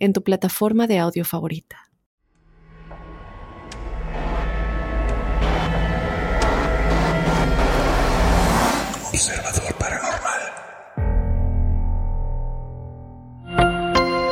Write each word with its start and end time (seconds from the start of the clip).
en 0.00 0.12
tu 0.12 0.24
plataforma 0.24 0.86
de 0.86 0.98
audio 0.98 1.24
favorita. 1.24 1.76
Observador 9.12 9.74
Paranormal. 9.78 10.40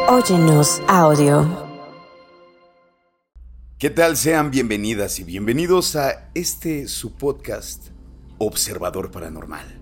Óyenos 0.09 0.83
audio. 0.89 1.69
¿Qué 3.79 3.91
tal? 3.91 4.17
Sean 4.17 4.51
bienvenidas 4.51 5.21
y 5.21 5.25
bienvenidos 5.25 5.95
a 5.95 6.31
este 6.35 6.89
su 6.89 7.15
podcast 7.15 7.91
Observador 8.39 9.11
Paranormal. 9.11 9.78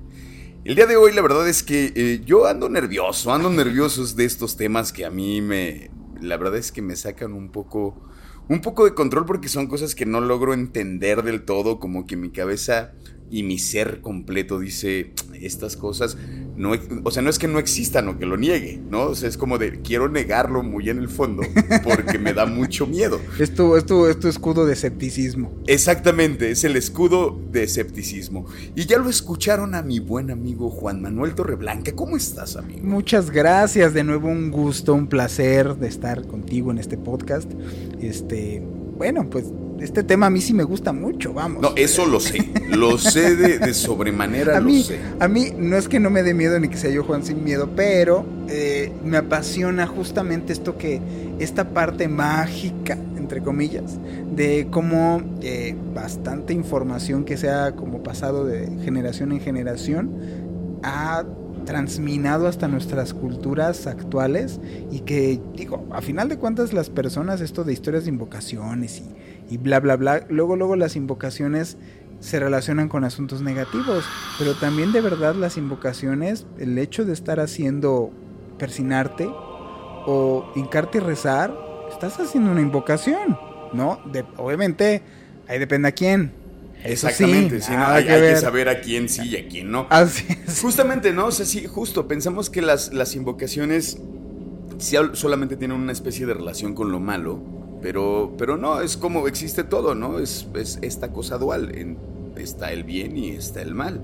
El 0.66 0.75
día 0.75 0.87
de 0.87 0.97
hoy 0.97 1.12
la 1.12 1.23
verdad 1.23 1.48
es 1.48 1.62
que 1.62 1.93
eh, 1.95 2.23
yo 2.25 2.48
ando 2.48 2.69
nervioso, 2.69 3.33
ando 3.33 3.51
nerviosos 3.51 4.16
de 4.16 4.25
estos 4.25 4.56
temas 4.56 4.92
que 4.92 5.05
a 5.05 5.11
mí 5.11 5.41
me... 5.41 5.92
La 6.20 6.37
verdad 6.39 6.56
es 6.56 6.73
que 6.73 6.83
me 6.83 6.97
sacan 6.97 7.34
un 7.34 7.52
poco... 7.52 8.02
Un 8.48 8.62
poco 8.62 8.84
de 8.84 8.92
control 8.92 9.27
porque 9.27 9.48
son 9.48 9.69
cosas 9.69 9.95
que 9.95 10.06
no 10.06 10.20
logro 10.20 10.55
entender 10.55 11.22
del 11.22 11.44
todo, 11.44 11.78
como 11.78 12.05
que 12.05 12.17
mi 12.17 12.33
cabeza 12.33 12.94
y 13.30 13.42
mi 13.42 13.58
ser 13.58 14.00
completo 14.00 14.58
dice 14.58 15.12
estas 15.41 15.77
cosas, 15.77 16.16
no, 16.56 16.72
o 17.05 17.10
sea, 17.10 17.22
no 17.22 17.28
es 17.28 17.38
que 17.38 17.48
no 17.48 17.58
existan 17.58 18.08
o 18.08 18.19
que 18.19 18.24
lo 18.24 18.36
niegue, 18.36 18.80
¿no? 18.91 19.02
O 19.05 19.14
sea, 19.14 19.28
es 19.28 19.36
como 19.36 19.58
de 19.58 19.80
quiero 19.82 20.08
negarlo 20.08 20.62
muy 20.62 20.88
en 20.88 20.98
el 20.98 21.08
fondo 21.08 21.42
porque 21.84 22.19
me 22.19 22.32
da 22.32 22.47
mucho 22.47 22.86
miedo. 22.86 23.20
Esto, 23.38 23.77
esto, 23.77 24.08
esto 24.08 24.28
escudo 24.28 24.64
de 24.64 24.72
escepticismo. 24.72 25.52
Exactamente, 25.66 26.50
es 26.50 26.64
el 26.64 26.77
escudo 26.77 27.38
de 27.52 27.64
escepticismo. 27.64 28.47
Y 28.74 28.86
ya 28.86 28.98
lo 28.98 29.10
escucharon 29.10 29.74
a 29.74 29.82
mi 29.82 29.98
buen 29.98 30.30
amigo 30.30 30.70
Juan 30.70 31.02
Manuel 31.02 31.34
Torreblanca. 31.34 31.92
¿Cómo 31.92 32.16
estás, 32.16 32.56
amigo? 32.56 32.80
Muchas 32.84 33.30
gracias, 33.30 33.92
de 33.92 34.04
nuevo 34.04 34.28
un 34.28 34.50
gusto, 34.50 34.94
un 34.94 35.08
placer 35.08 35.77
de 35.77 35.88
estar 35.88 36.27
contigo 36.27 36.70
en 36.70 36.78
este 36.78 36.97
podcast. 36.97 37.50
Este, 38.00 38.62
bueno, 38.97 39.28
pues 39.28 39.47
este 39.80 40.02
tema 40.02 40.27
a 40.27 40.30
mí 40.30 40.41
sí 40.41 40.55
me 40.55 40.64
gusta 40.64 40.92
mucho, 40.92 41.33
vamos. 41.33 41.62
No, 41.62 41.72
eso 41.77 42.06
lo 42.06 42.20
sé. 42.20 42.50
Lo 42.70 42.98
sé 42.98 43.36
de, 43.36 43.75
sobremanera, 43.75 44.56
a 44.56 44.61
mí, 44.61 44.78
lo 44.78 44.84
sé. 44.84 44.98
A 45.20 45.28
mí 45.28 45.53
no 45.56 45.77
es 45.77 45.88
que 45.88 46.00
no 46.00 46.11
me 46.11 46.22
dé 46.22 46.34
miedo 46.34 46.58
ni 46.58 46.69
que 46.69 46.77
sea 46.77 46.91
yo 46.91 47.05
Juan 47.05 47.25
sin 47.25 47.44
miedo, 47.44 47.70
pero 47.77 48.25
eh, 48.48 48.92
me 49.05 49.16
apasiona 49.19 49.86
justamente 49.86 50.53
esto 50.53 50.77
que, 50.78 51.00
esta 51.38 51.70
parte 51.70 52.08
mágica, 52.08 52.98
entre 53.16 53.42
comillas, 53.42 53.98
de 54.34 54.69
cómo 54.70 55.22
eh, 55.42 55.77
bastante 55.94 56.55
información 56.55 57.25
que 57.25 57.36
se 57.36 57.50
ha 57.50 57.72
como 57.72 58.03
pasado 58.03 58.44
de 58.44 58.69
generación 58.84 59.33
en 59.33 59.41
generación 59.41 60.10
ha 60.83 61.25
transminado 61.67 62.47
hasta 62.47 62.69
nuestras 62.69 63.12
culturas 63.12 63.86
actuales 63.86 64.59
y 64.91 65.00
que, 65.00 65.39
digo, 65.55 65.86
a 65.92 66.00
final 66.00 66.31
de 66.31 66.39
cuentas 66.39 66.72
las 66.72 66.89
personas, 66.89 67.42
esto 67.42 67.64
de 67.64 67.75
historias 67.75 68.05
de 68.05 68.11
invocaciones 68.11 69.03
y, 69.50 69.59
bla, 69.59 69.81
bla, 69.81 69.97
bla, 69.97 70.25
luego, 70.31 70.56
luego 70.56 70.77
las 70.77 70.97
invocaciones 70.97 71.77
se 72.20 72.41
relacionan 72.41 72.89
con 72.89 73.05
asuntos 73.05 73.42
negativos, 73.42 74.05
pero 74.39 74.55
también 74.55 74.92
de 74.92 75.03
verdad 75.03 75.34
las 75.34 75.59
invocaciones, 75.59 76.47
el 76.59 76.78
hecho 76.78 77.04
de 77.04 77.12
estar 77.12 77.41
haciendo 77.41 78.10
persinarte 78.59 79.28
o 79.28 80.50
hincarte 80.56 80.98
y 80.98 81.00
rezar, 81.03 81.54
estás 81.91 82.19
haciendo 82.19 82.53
una 82.53 82.62
invocación, 82.62 83.38
¿no? 83.75 84.00
Obviamente, 84.38 85.03
ahí 85.47 85.59
depende 85.59 85.88
a 85.88 85.93
quién, 85.93 86.33
Exactamente, 86.86 87.60
sí, 87.60 87.72
hay, 87.74 88.04
que, 88.04 88.36
saber 88.36 88.69
a 88.69 88.80
quién 88.80 89.08
sí 89.08 89.22
y 89.28 89.36
a 89.36 89.48
quién 89.48 89.70
no. 89.70 89.86
Así 89.91 90.24
Justamente, 90.60 91.12
¿no? 91.12 91.26
O 91.26 91.30
sea, 91.30 91.47
sí, 91.47 91.66
justo, 91.66 92.08
pensamos 92.08 92.50
que 92.50 92.62
las, 92.62 92.92
las 92.92 93.14
invocaciones 93.14 93.98
solamente 95.12 95.56
tienen 95.56 95.78
una 95.78 95.92
especie 95.92 96.26
de 96.26 96.34
relación 96.34 96.74
con 96.74 96.92
lo 96.92 97.00
malo, 97.00 97.41
pero, 97.82 98.34
pero 98.38 98.56
no, 98.56 98.80
es 98.80 98.97
como 98.97 99.26
existe 99.28 99.64
todo, 99.64 99.94
¿no? 99.94 100.19
Es, 100.19 100.47
es 100.54 100.78
esta 100.82 101.12
cosa 101.12 101.38
dual, 101.38 101.74
en, 101.74 101.97
está 102.36 102.72
el 102.72 102.84
bien 102.84 103.16
y 103.16 103.30
está 103.30 103.62
el 103.62 103.74
mal. 103.74 104.00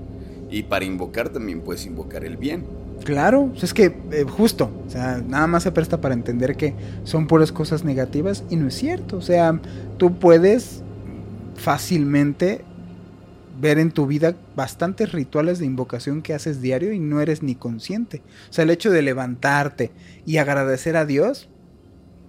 Y 0.49 0.63
para 0.63 0.85
invocar 0.85 1.29
también 1.29 1.61
puedes 1.61 1.85
invocar 1.85 2.23
el 2.23 2.37
bien. 2.37 2.63
Claro, 3.03 3.51
es 3.61 3.73
que 3.73 3.95
eh, 4.11 4.23
justo, 4.23 4.69
o 4.87 4.89
sea, 4.89 5.21
nada 5.27 5.47
más 5.47 5.63
se 5.63 5.71
presta 5.71 5.99
para 5.99 6.13
entender 6.13 6.55
que 6.55 6.73
son 7.03 7.27
puras 7.27 7.51
cosas 7.51 7.83
negativas 7.83 8.43
y 8.49 8.55
no 8.55 8.67
es 8.67 8.75
cierto. 8.75 9.17
O 9.17 9.21
sea, 9.21 9.59
tú 9.97 10.15
puedes 10.15 10.81
fácilmente 11.55 12.63
ver 13.59 13.79
en 13.79 13.91
tu 13.91 14.07
vida 14.07 14.35
bastantes 14.55 15.11
rituales 15.11 15.59
de 15.59 15.65
invocación 15.65 16.21
que 16.21 16.33
haces 16.33 16.61
diario 16.61 16.91
y 16.93 16.99
no 16.99 17.21
eres 17.21 17.43
ni 17.43 17.55
consciente. 17.55 18.21
O 18.49 18.53
sea, 18.53 18.63
el 18.63 18.69
hecho 18.69 18.91
de 18.91 19.01
levantarte 19.01 19.91
y 20.25 20.37
agradecer 20.37 20.97
a 20.97 21.05
Dios, 21.05 21.49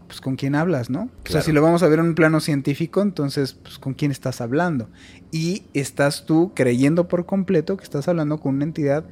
pues 0.07 0.21
con 0.21 0.37
quién 0.37 0.55
hablas, 0.55 0.91
¿no? 0.91 1.11
O 1.27 1.31
sea, 1.31 1.43
si 1.43 1.53
lo 1.53 1.63
vamos 1.63 1.83
a 1.83 1.89
ver 1.89 1.99
en 1.99 2.07
un 2.07 2.15
plano 2.15 2.41
científico, 2.41 3.03
entonces, 3.03 3.55
pues 3.55 3.79
con 3.79 3.95
quién 3.95 4.11
estás 4.11 4.41
hablando. 4.41 4.89
Y 5.33 5.65
estás 5.73 6.27
tú 6.27 6.53
creyendo 6.55 7.09
por 7.09 7.27
completo 7.27 7.77
que 7.77 7.85
estás 7.85 8.07
hablando 8.09 8.39
con 8.39 8.57
una 8.57 8.65
entidad 8.65 9.05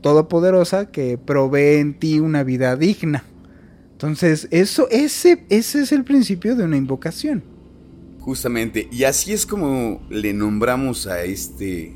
todopoderosa 0.00 0.90
que 0.90 1.18
provee 1.18 1.80
en 1.80 1.98
ti 1.98 2.20
una 2.20 2.42
vida 2.42 2.76
digna. 2.76 3.24
Entonces, 3.92 4.48
eso, 4.50 4.88
ese, 4.90 5.46
ese 5.50 5.82
es 5.82 5.92
el 5.92 6.04
principio 6.04 6.56
de 6.56 6.64
una 6.64 6.76
invocación. 6.76 7.53
Justamente, 8.24 8.88
y 8.90 9.04
así 9.04 9.34
es 9.34 9.44
como 9.44 10.00
le 10.08 10.32
nombramos 10.32 11.06
a 11.06 11.24
este 11.24 11.92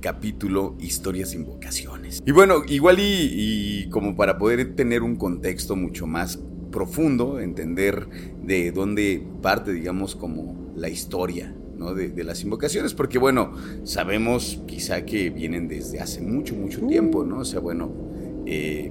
capítulo 0.00 0.74
Historias 0.80 1.34
e 1.34 1.36
Invocaciones. 1.36 2.20
Y 2.26 2.32
bueno, 2.32 2.64
igual 2.66 2.96
y, 2.98 3.88
como 3.90 4.16
para 4.16 4.38
poder 4.38 4.74
tener 4.74 5.04
un 5.04 5.14
contexto 5.14 5.76
mucho 5.76 6.08
más 6.08 6.40
profundo, 6.72 7.38
entender 7.38 8.08
de 8.42 8.72
dónde 8.72 9.24
parte, 9.40 9.72
digamos, 9.72 10.16
como 10.16 10.72
la 10.74 10.88
historia 10.88 11.54
¿no? 11.76 11.94
de, 11.94 12.24
las 12.24 12.42
invocaciones, 12.42 12.92
porque 12.92 13.18
bueno, 13.18 13.52
sabemos 13.84 14.60
quizá 14.66 15.04
que 15.04 15.30
vienen 15.30 15.68
desde 15.68 16.00
hace 16.00 16.22
mucho, 16.22 16.56
mucho 16.56 16.84
tiempo, 16.88 17.22
¿no? 17.22 17.38
O 17.38 17.44
sea, 17.44 17.60
bueno, 17.60 17.92
eh, 18.46 18.90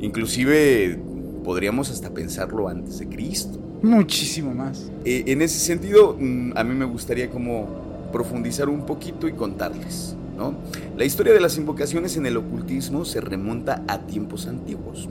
inclusive 0.00 0.98
podríamos 1.44 1.90
hasta 1.90 2.14
pensarlo 2.14 2.68
antes 2.68 3.00
de 3.00 3.06
Cristo. 3.06 3.65
Muchísimo 3.82 4.54
más. 4.54 4.90
Eh, 5.04 5.24
en 5.26 5.42
ese 5.42 5.58
sentido, 5.58 6.16
mm, 6.18 6.52
a 6.56 6.64
mí 6.64 6.74
me 6.74 6.84
gustaría 6.84 7.30
como 7.30 8.08
profundizar 8.12 8.68
un 8.68 8.86
poquito 8.86 9.28
y 9.28 9.32
contarles. 9.32 10.16
¿no? 10.36 10.54
La 10.96 11.04
historia 11.04 11.32
de 11.32 11.40
las 11.40 11.56
invocaciones 11.56 12.16
en 12.16 12.26
el 12.26 12.36
ocultismo 12.36 13.04
se 13.04 13.20
remonta 13.20 13.84
a 13.88 14.06
tiempos 14.06 14.46
antiguos, 14.46 15.08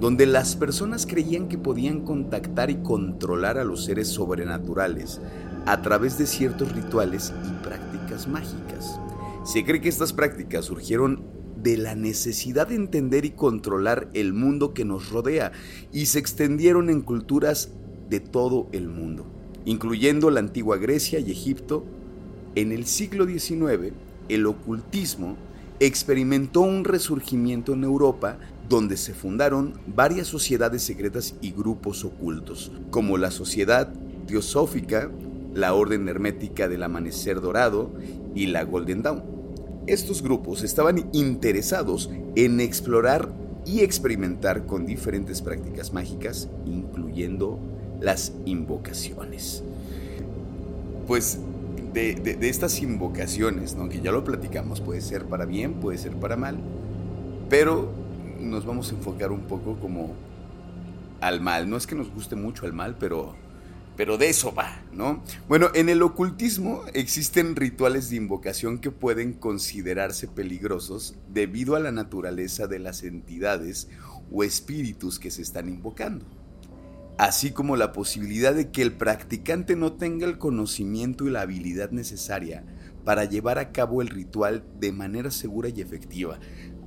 donde 0.00 0.26
las 0.26 0.56
personas 0.56 1.06
creían 1.06 1.48
que 1.48 1.58
podían 1.58 2.00
contactar 2.00 2.70
y 2.70 2.76
controlar 2.76 3.58
a 3.58 3.64
los 3.64 3.84
seres 3.84 4.08
sobrenaturales 4.08 5.20
a 5.66 5.80
través 5.82 6.18
de 6.18 6.26
ciertos 6.26 6.72
rituales 6.72 7.32
y 7.48 7.64
prácticas 7.64 8.28
mágicas. 8.28 8.98
Se 9.44 9.64
cree 9.64 9.80
que 9.80 9.88
estas 9.88 10.12
prácticas 10.12 10.66
surgieron 10.66 11.22
de 11.62 11.76
la 11.78 11.94
necesidad 11.94 12.68
de 12.68 12.74
entender 12.74 13.24
y 13.24 13.30
controlar 13.30 14.08
el 14.12 14.34
mundo 14.34 14.74
que 14.74 14.84
nos 14.84 15.08
rodea 15.08 15.52
y 15.92 16.06
se 16.06 16.18
extendieron 16.18 16.90
en 16.90 17.00
culturas 17.00 17.70
de 18.14 18.20
todo 18.20 18.68
el 18.70 18.86
mundo, 18.86 19.26
incluyendo 19.64 20.30
la 20.30 20.38
antigua 20.38 20.76
Grecia 20.76 21.18
y 21.18 21.32
Egipto. 21.32 21.84
En 22.54 22.70
el 22.70 22.86
siglo 22.86 23.26
XIX, 23.26 23.92
el 24.28 24.46
ocultismo 24.46 25.36
experimentó 25.80 26.60
un 26.60 26.84
resurgimiento 26.84 27.72
en 27.72 27.82
Europa 27.82 28.38
donde 28.68 28.96
se 28.96 29.14
fundaron 29.14 29.74
varias 29.88 30.28
sociedades 30.28 30.84
secretas 30.84 31.34
y 31.40 31.50
grupos 31.50 32.04
ocultos, 32.04 32.70
como 32.90 33.18
la 33.18 33.32
Sociedad 33.32 33.92
Teosófica, 34.28 35.10
la 35.52 35.74
Orden 35.74 36.08
Hermética 36.08 36.68
del 36.68 36.84
Amanecer 36.84 37.40
Dorado 37.40 37.90
y 38.32 38.46
la 38.46 38.62
Golden 38.62 39.02
Dawn. 39.02 39.24
Estos 39.88 40.22
grupos 40.22 40.62
estaban 40.62 41.10
interesados 41.12 42.10
en 42.36 42.60
explorar 42.60 43.28
y 43.66 43.80
experimentar 43.80 44.66
con 44.66 44.86
diferentes 44.86 45.42
prácticas 45.42 45.92
mágicas, 45.92 46.48
incluyendo 46.64 47.58
las 48.04 48.32
invocaciones. 48.44 49.62
Pues 51.06 51.38
de, 51.94 52.38
estas 52.42 52.80
invocaciones, 52.80 53.74
¿no? 53.74 53.88
que 53.88 54.00
ya 54.00 54.12
lo 54.12 54.24
platicamos, 54.24 54.80
puede 54.80 55.00
ser 55.00 55.24
para 55.24 55.46
bien, 55.46 55.74
puede 55.74 55.98
ser 55.98 56.12
para 56.12 56.36
mal, 56.36 56.58
pero 57.48 57.92
nos 58.40 58.66
vamos 58.66 58.90
a 58.90 58.96
enfocar 58.96 59.32
un 59.32 59.42
poco 59.42 59.78
como 59.80 60.14
al 61.20 61.40
mal. 61.40 61.68
No 61.68 61.76
es 61.76 61.86
que 61.86 61.94
nos 61.94 62.10
guste 62.10 62.36
mucho 62.36 62.66
el 62.66 62.72
mal, 62.72 62.96
pero, 62.98 63.34
pero 63.96 64.18
de 64.18 64.28
eso 64.28 64.54
va, 64.54 64.82
¿no? 64.92 65.22
Bueno, 65.48 65.68
en 65.74 65.88
el 65.88 66.02
ocultismo 66.02 66.82
existen 66.92 67.56
rituales 67.56 68.10
de 68.10 68.16
invocación 68.16 68.78
que 68.78 68.90
pueden 68.90 69.32
considerarse 69.32 70.26
peligrosos 70.26 71.14
debido 71.32 71.76
a 71.76 71.80
la 71.80 71.92
naturaleza 71.92 72.66
de 72.66 72.80
las 72.80 73.02
entidades 73.02 73.88
o 74.32 74.42
espíritus 74.42 75.18
que 75.18 75.30
se 75.30 75.42
están 75.42 75.68
invocando 75.68 76.26
así 77.18 77.52
como 77.52 77.76
la 77.76 77.92
posibilidad 77.92 78.54
de 78.54 78.70
que 78.70 78.82
el 78.82 78.92
practicante 78.92 79.76
no 79.76 79.92
tenga 79.92 80.26
el 80.26 80.38
conocimiento 80.38 81.26
y 81.26 81.30
la 81.30 81.42
habilidad 81.42 81.90
necesaria 81.90 82.64
para 83.04 83.24
llevar 83.24 83.58
a 83.58 83.70
cabo 83.70 84.02
el 84.02 84.08
ritual 84.08 84.64
de 84.80 84.92
manera 84.92 85.30
segura 85.30 85.68
y 85.68 85.80
efectiva. 85.80 86.38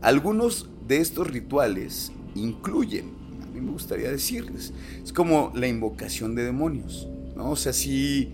Algunos 0.01 0.69
de 0.87 0.97
estos 0.97 1.27
rituales 1.27 2.11
incluyen, 2.35 3.11
a 3.43 3.45
mí 3.47 3.61
me 3.61 3.71
gustaría 3.71 4.11
decirles, 4.11 4.73
es 5.03 5.13
como 5.13 5.51
la 5.55 5.67
invocación 5.67 6.35
de 6.35 6.43
demonios, 6.43 7.07
¿no? 7.35 7.51
O 7.51 7.55
sea, 7.55 7.73
sí, 7.73 8.33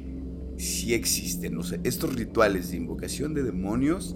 sí 0.57 0.93
existen, 0.93 1.57
o 1.57 1.61
estos 1.83 2.15
rituales 2.15 2.71
de 2.71 2.77
invocación 2.77 3.33
de 3.33 3.43
demonios 3.43 4.15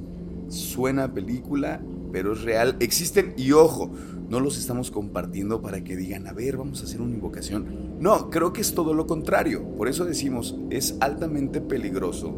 suena 0.49 1.05
a 1.05 1.13
película, 1.13 1.81
pero 2.11 2.33
es 2.33 2.41
real, 2.41 2.77
existen 2.79 3.33
y 3.37 3.51
ojo, 3.51 3.91
no 4.29 4.39
los 4.39 4.57
estamos 4.57 4.91
compartiendo 4.91 5.61
para 5.61 5.83
que 5.83 5.95
digan, 5.95 6.27
a 6.27 6.33
ver, 6.33 6.57
vamos 6.57 6.81
a 6.81 6.85
hacer 6.85 7.01
una 7.01 7.15
invocación. 7.15 7.97
No, 7.99 8.29
creo 8.29 8.51
que 8.51 8.61
es 8.61 8.73
todo 8.73 8.93
lo 8.93 9.07
contrario. 9.07 9.63
Por 9.77 9.87
eso 9.87 10.05
decimos, 10.05 10.55
es 10.69 10.95
altamente 10.99 11.61
peligroso 11.61 12.35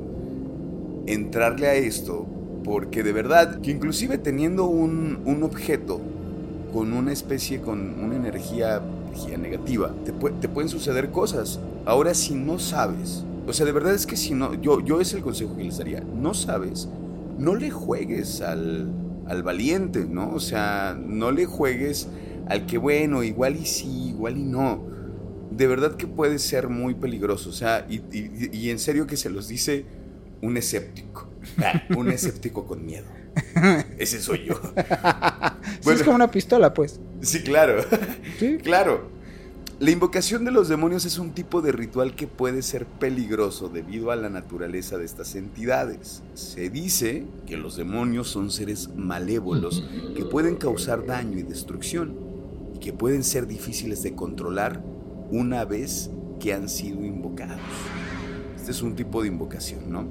entrarle 1.08 1.68
a 1.68 1.74
esto, 1.74 2.28
porque 2.64 3.02
de 3.02 3.12
verdad, 3.12 3.60
que 3.62 3.72
inclusive 3.72 4.20
teniendo 4.20 4.66
un, 4.66 5.42
objeto 5.44 6.00
con 6.72 6.94
una 6.94 7.12
especie, 7.12 7.62
con 7.62 8.00
una 8.00 8.16
energía, 8.16 8.82
energía 9.08 9.38
negativa, 9.38 9.94
te, 10.06 10.12
te 10.12 10.48
pueden 10.48 10.70
suceder 10.70 11.10
cosas. 11.10 11.60
Ahora, 11.86 12.14
si 12.14 12.36
no 12.36 12.60
sabes, 12.60 13.24
o 13.48 13.54
sea, 13.54 13.66
de 13.66 13.72
verdad 13.72 13.96
es 13.96 14.06
que 14.06 14.16
si 14.16 14.36
no, 14.36 14.54
yo, 14.62 14.80
yo 14.80 15.02
es 15.02 15.12
el 15.14 15.24
consejo 15.24 15.58
que 15.58 15.64
les 15.64 15.80
daría, 15.80 16.02
no 16.02 16.36
sabes, 16.36 16.88
no 17.40 17.56
le 17.56 17.72
juegues 17.72 18.42
al, 18.42 18.90
al 19.30 19.44
valiente, 19.44 20.06
¿no? 20.06 20.34
O 20.34 20.40
sea, 20.40 20.98
no 21.00 21.32
le 21.32 21.46
juegues 21.46 22.10
al 22.48 22.66
que 22.66 22.78
bueno, 22.78 23.24
igual 23.24 23.56
y 23.56 23.66
sí, 23.66 24.10
igual 24.10 24.38
y 24.38 24.44
no. 24.44 24.88
De 25.52 25.68
verdad 25.68 25.96
que 25.96 26.08
puede 26.08 26.40
ser 26.40 26.68
muy 26.68 26.96
peligroso, 26.96 27.50
o 27.50 27.54
sea, 27.54 27.86
y, 27.90 28.70
en 28.70 28.80
serio 28.80 29.08
que 29.08 29.18
se 29.18 29.30
los 29.30 29.48
dice 29.48 29.86
un 30.42 30.58
escéptico, 30.58 31.30
un 31.96 32.10
escéptico 32.10 32.66
con 32.66 32.86
miedo. 32.86 33.06
Ese 33.98 34.20
soy 34.20 34.46
yo. 34.46 34.60
es 35.92 36.04
como 36.04 36.16
una 36.16 36.32
pistola, 36.32 36.74
pues. 36.74 37.00
Sí, 37.22 37.42
claro. 37.44 37.84
¿Sí? 38.40 38.58
Claro. 38.64 39.19
La 39.80 39.92
invocación 39.92 40.44
de 40.44 40.52
los 40.52 40.68
demonios 40.68 41.06
es 41.06 41.20
un 41.20 41.32
tipo 41.32 41.62
de 41.62 41.72
ritual 41.72 42.14
que 42.14 42.28
puede 42.28 42.64
ser 42.64 42.86
peligroso 42.86 43.70
debido 43.70 44.12
a 44.12 44.18
la 44.18 44.30
naturaleza 44.30 44.98
de 44.98 45.06
estas 45.06 45.36
entidades. 45.36 46.22
Se 46.34 46.70
dice 46.70 47.26
que 47.48 47.56
los 47.56 47.78
demonios 47.78 48.28
son 48.28 48.52
seres 48.52 48.90
malévolos 48.94 49.86
que 50.18 50.26
pueden 50.26 50.58
causar 50.58 51.06
daño 51.06 51.38
y 51.38 51.44
destrucción 51.44 52.14
y 52.76 52.80
que 52.80 52.92
pueden 52.92 53.24
ser 53.24 53.48
difíciles 53.48 54.04
de 54.04 54.16
controlar 54.16 54.84
una 55.32 55.64
vez 55.64 56.10
que 56.42 56.54
han 56.54 56.68
sido 56.68 57.06
invocados. 57.06 57.62
Este 58.58 58.72
es 58.72 58.82
un 58.82 58.98
tipo 58.98 59.22
de 59.22 59.30
invocación, 59.30 59.90
¿no? 59.90 60.10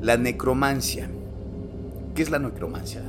La 0.00 0.16
necromancia. 0.16 1.10
¿Qué 2.14 2.22
es 2.22 2.30
la 2.30 2.38
necromancia? 2.38 3.02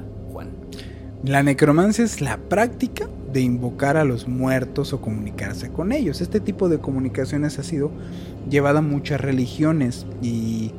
La 1.23 1.44
necromancia 1.44 2.03
es 2.03 2.19
la 2.19 2.38
práctica 2.38 3.07
de 3.31 3.41
invocar 3.41 3.95
a 3.95 4.06
los 4.06 4.27
muertos 4.27 4.91
o 4.91 5.01
comunicarse 5.01 5.71
con 5.71 5.91
ellos. 5.91 6.19
Este 6.19 6.39
tipo 6.39 6.68
de 6.68 6.79
comunicaciones 6.79 7.59
ha 7.59 7.63
sido 7.63 7.91
llevada 8.50 8.79
a 8.79 8.81
muchas 8.81 9.21
religiones 9.21 10.07
y, 10.23 10.73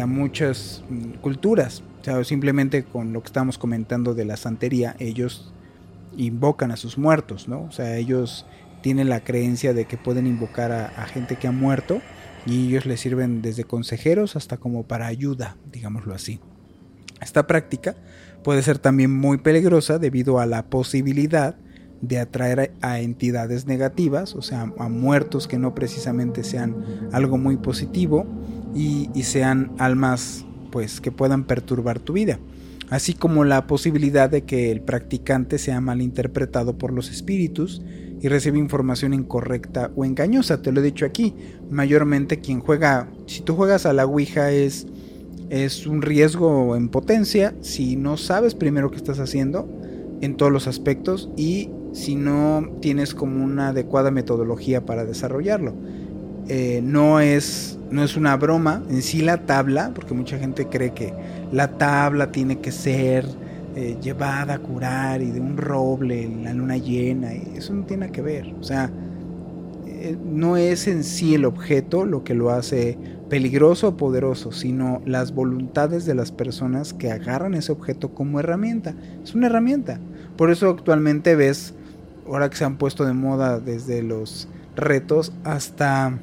a 0.00 0.06
muchas 0.06 0.84
mm, 0.88 1.18
culturas. 1.20 1.82
O 2.00 2.04
sea, 2.04 2.22
simplemente 2.22 2.84
con 2.84 3.12
lo 3.12 3.22
que 3.22 3.26
estamos 3.26 3.58
comentando 3.58 4.14
de 4.14 4.24
la 4.24 4.36
santería, 4.36 4.94
ellos 5.00 5.52
invocan 6.16 6.70
a 6.70 6.76
sus 6.76 6.96
muertos, 6.96 7.48
¿no? 7.48 7.62
O 7.64 7.72
sea, 7.72 7.96
ellos 7.96 8.46
tienen 8.82 9.08
la 9.08 9.24
creencia 9.24 9.74
de 9.74 9.86
que 9.86 9.96
pueden 9.96 10.28
invocar 10.28 10.70
a, 10.70 10.86
a 10.86 11.06
gente 11.06 11.36
que 11.36 11.48
ha 11.48 11.52
muerto 11.52 12.00
y 12.46 12.68
ellos 12.68 12.86
les 12.86 13.00
sirven 13.00 13.42
desde 13.42 13.64
consejeros 13.64 14.36
hasta 14.36 14.58
como 14.58 14.84
para 14.84 15.08
ayuda, 15.08 15.56
digámoslo 15.72 16.14
así. 16.14 16.38
Esta 17.20 17.46
práctica 17.46 17.96
puede 18.42 18.62
ser 18.62 18.78
también 18.78 19.12
muy 19.12 19.38
peligrosa 19.38 19.98
debido 19.98 20.38
a 20.38 20.46
la 20.46 20.66
posibilidad 20.66 21.56
de 22.00 22.18
atraer 22.18 22.72
a 22.82 23.00
entidades 23.00 23.66
negativas, 23.66 24.34
o 24.34 24.42
sea, 24.42 24.72
a 24.78 24.88
muertos 24.88 25.48
que 25.48 25.58
no 25.58 25.74
precisamente 25.74 26.44
sean 26.44 27.08
algo 27.12 27.38
muy 27.38 27.56
positivo 27.56 28.26
y, 28.74 29.08
sean 29.22 29.72
almas 29.78 30.44
pues 30.70 31.00
que 31.00 31.10
puedan 31.10 31.44
perturbar 31.44 32.00
tu 32.00 32.12
vida, 32.12 32.38
así 32.90 33.14
como 33.14 33.44
la 33.44 33.66
posibilidad 33.66 34.28
de 34.28 34.42
que 34.42 34.70
el 34.70 34.82
practicante 34.82 35.58
sea 35.58 35.80
malinterpretado 35.80 36.76
por 36.76 36.92
los 36.92 37.10
espíritus 37.10 37.82
y 38.20 38.28
reciba 38.28 38.58
información 38.58 39.14
incorrecta 39.14 39.90
o 39.96 40.04
engañosa, 40.04 40.60
te 40.60 40.70
lo 40.72 40.80
he 40.80 40.84
dicho 40.84 41.06
aquí, 41.06 41.34
mayormente 41.70 42.40
quien 42.40 42.60
juega, 42.60 43.08
si 43.26 43.40
tú 43.40 43.56
juegas 43.56 43.86
a 43.86 43.92
la 43.92 44.04
Ouija 44.04 44.50
es 44.50 44.86
es 45.50 45.86
un 45.86 46.02
riesgo 46.02 46.76
en 46.76 46.88
potencia 46.88 47.54
si 47.60 47.96
no 47.96 48.16
sabes 48.16 48.54
primero 48.54 48.90
qué 48.90 48.96
estás 48.96 49.20
haciendo 49.20 49.68
en 50.20 50.36
todos 50.36 50.50
los 50.50 50.66
aspectos 50.66 51.30
y 51.36 51.70
si 51.92 52.14
no 52.14 52.68
tienes 52.80 53.14
como 53.14 53.44
una 53.44 53.68
adecuada 53.68 54.10
metodología 54.10 54.84
para 54.84 55.04
desarrollarlo. 55.04 55.74
Eh, 56.48 56.80
no, 56.82 57.20
es, 57.20 57.78
no 57.90 58.04
es 58.04 58.16
una 58.16 58.36
broma 58.36 58.82
en 58.88 59.02
sí 59.02 59.20
la 59.20 59.46
tabla, 59.46 59.92
porque 59.94 60.14
mucha 60.14 60.38
gente 60.38 60.66
cree 60.66 60.92
que 60.92 61.12
la 61.52 61.76
tabla 61.76 62.30
tiene 62.30 62.60
que 62.60 62.70
ser 62.70 63.26
eh, 63.74 63.96
llevada 64.00 64.54
a 64.54 64.58
curar 64.58 65.22
y 65.22 65.30
de 65.32 65.40
un 65.40 65.56
roble 65.56 66.28
la 66.42 66.52
luna 66.52 66.76
llena, 66.76 67.34
y 67.34 67.54
eso 67.56 67.72
no 67.72 67.84
tiene 67.84 68.10
que 68.12 68.22
ver. 68.22 68.54
O 68.60 68.62
sea, 68.62 68.90
eh, 69.86 70.16
no 70.24 70.56
es 70.56 70.86
en 70.86 71.02
sí 71.02 71.34
el 71.34 71.44
objeto 71.46 72.04
lo 72.04 72.22
que 72.22 72.34
lo 72.34 72.50
hace 72.50 72.96
peligroso 73.28 73.88
o 73.88 73.96
poderoso, 73.96 74.52
sino 74.52 75.02
las 75.04 75.34
voluntades 75.34 76.06
de 76.06 76.14
las 76.14 76.32
personas 76.32 76.92
que 76.92 77.10
agarran 77.10 77.54
ese 77.54 77.72
objeto 77.72 78.14
como 78.14 78.40
herramienta. 78.40 78.94
Es 79.22 79.34
una 79.34 79.46
herramienta. 79.46 80.00
Por 80.36 80.50
eso 80.50 80.70
actualmente 80.70 81.34
ves, 81.34 81.74
ahora 82.26 82.48
que 82.50 82.56
se 82.56 82.64
han 82.64 82.76
puesto 82.76 83.04
de 83.04 83.12
moda 83.12 83.58
desde 83.58 84.02
los 84.02 84.48
retos 84.76 85.32
hasta 85.44 86.18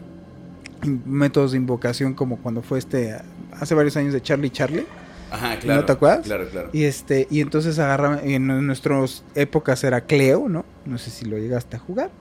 métodos 1.05 1.51
de 1.53 1.57
invocación 1.57 2.13
como 2.13 2.37
cuando 2.37 2.61
fue 2.61 2.79
este 2.79 3.15
hace 3.51 3.73
varios 3.73 3.97
años 3.97 4.13
de 4.13 4.21
Charlie 4.21 4.49
Charlie. 4.49 4.85
Ajá, 5.31 5.57
claro. 5.57 5.81
¿No 5.81 5.85
te 5.85 5.91
acuerdas? 5.93 6.25
Claro, 6.25 6.47
claro. 6.49 6.69
Y 6.73 6.83
este 6.83 7.27
y 7.31 7.41
entonces 7.41 7.79
agarraban 7.79 8.19
en 8.23 8.45
nuestras 8.67 9.23
épocas 9.33 9.83
era 9.83 10.01
Cleo, 10.01 10.47
¿no? 10.47 10.63
No 10.85 10.97
sé 10.97 11.09
si 11.09 11.25
lo 11.25 11.37
llegaste 11.37 11.77
a 11.77 11.79
jugar. 11.79 12.11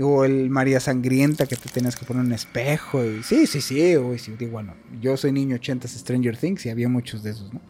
O 0.00 0.24
el 0.24 0.50
María 0.50 0.80
Sangrienta 0.80 1.46
que 1.46 1.56
te 1.56 1.68
tenías 1.68 1.96
que 1.96 2.04
poner 2.04 2.24
un 2.24 2.32
espejo. 2.32 3.04
Y, 3.04 3.22
sí, 3.22 3.46
sí, 3.46 3.60
sí. 3.60 3.94
Bueno, 4.50 4.74
yo 5.00 5.16
soy 5.16 5.32
niño 5.32 5.56
80 5.56 5.86
Stranger 5.88 6.36
Things 6.36 6.66
y 6.66 6.70
había 6.70 6.88
muchos 6.88 7.22
de 7.22 7.30
esos, 7.30 7.52
¿no? 7.52 7.60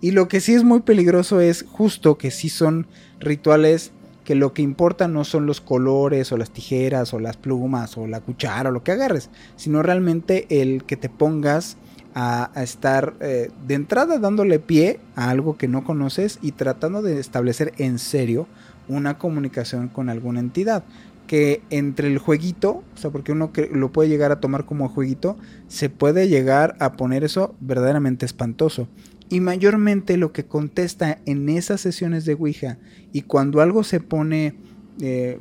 Y 0.00 0.10
lo 0.10 0.28
que 0.28 0.40
sí 0.40 0.54
es 0.54 0.62
muy 0.62 0.80
peligroso 0.80 1.40
es 1.40 1.64
justo 1.68 2.18
que 2.18 2.30
sí 2.30 2.48
son 2.48 2.86
rituales 3.18 3.92
que 4.24 4.34
lo 4.34 4.52
que 4.52 4.60
importa 4.60 5.06
no 5.08 5.24
son 5.24 5.46
los 5.46 5.60
colores 5.60 6.32
o 6.32 6.36
las 6.36 6.50
tijeras 6.50 7.14
o 7.14 7.20
las 7.20 7.36
plumas 7.36 7.96
o 7.96 8.06
la 8.06 8.20
cuchara 8.20 8.70
o 8.70 8.72
lo 8.72 8.82
que 8.82 8.92
agarres, 8.92 9.30
sino 9.54 9.82
realmente 9.82 10.46
el 10.50 10.82
que 10.82 10.96
te 10.96 11.08
pongas 11.08 11.76
a, 12.14 12.50
estar 12.56 13.14
eh, 13.20 13.50
de 13.66 13.74
entrada 13.74 14.18
dándole 14.18 14.58
pie 14.58 14.98
a 15.14 15.30
algo 15.30 15.56
que 15.56 15.68
no 15.68 15.84
conoces 15.84 16.38
y 16.42 16.52
tratando 16.52 17.02
de 17.02 17.20
establecer 17.20 17.72
en 17.78 17.98
serio 17.98 18.48
una 18.88 19.16
comunicación 19.16 19.88
con 19.88 20.08
alguna 20.08 20.40
entidad 20.40 20.82
que 21.26 21.62
entre 21.70 22.08
el 22.08 22.18
jueguito, 22.18 22.84
o 22.94 22.96
sea, 22.96 23.10
porque 23.10 23.32
uno 23.32 23.52
lo 23.72 23.92
puede 23.92 24.08
llegar 24.08 24.32
a 24.32 24.40
tomar 24.40 24.64
como 24.64 24.88
jueguito, 24.88 25.36
se 25.68 25.90
puede 25.90 26.28
llegar 26.28 26.76
a 26.80 26.92
poner 26.92 27.24
eso 27.24 27.54
verdaderamente 27.60 28.26
espantoso. 28.26 28.88
Y 29.28 29.40
mayormente 29.40 30.16
lo 30.16 30.32
que 30.32 30.46
contesta 30.46 31.18
en 31.26 31.48
esas 31.48 31.80
sesiones 31.80 32.24
de 32.24 32.34
Ouija 32.34 32.78
y 33.12 33.22
cuando 33.22 33.60
algo 33.60 33.82
se 33.82 33.98
pone, 33.98 34.54
eh, 35.00 35.38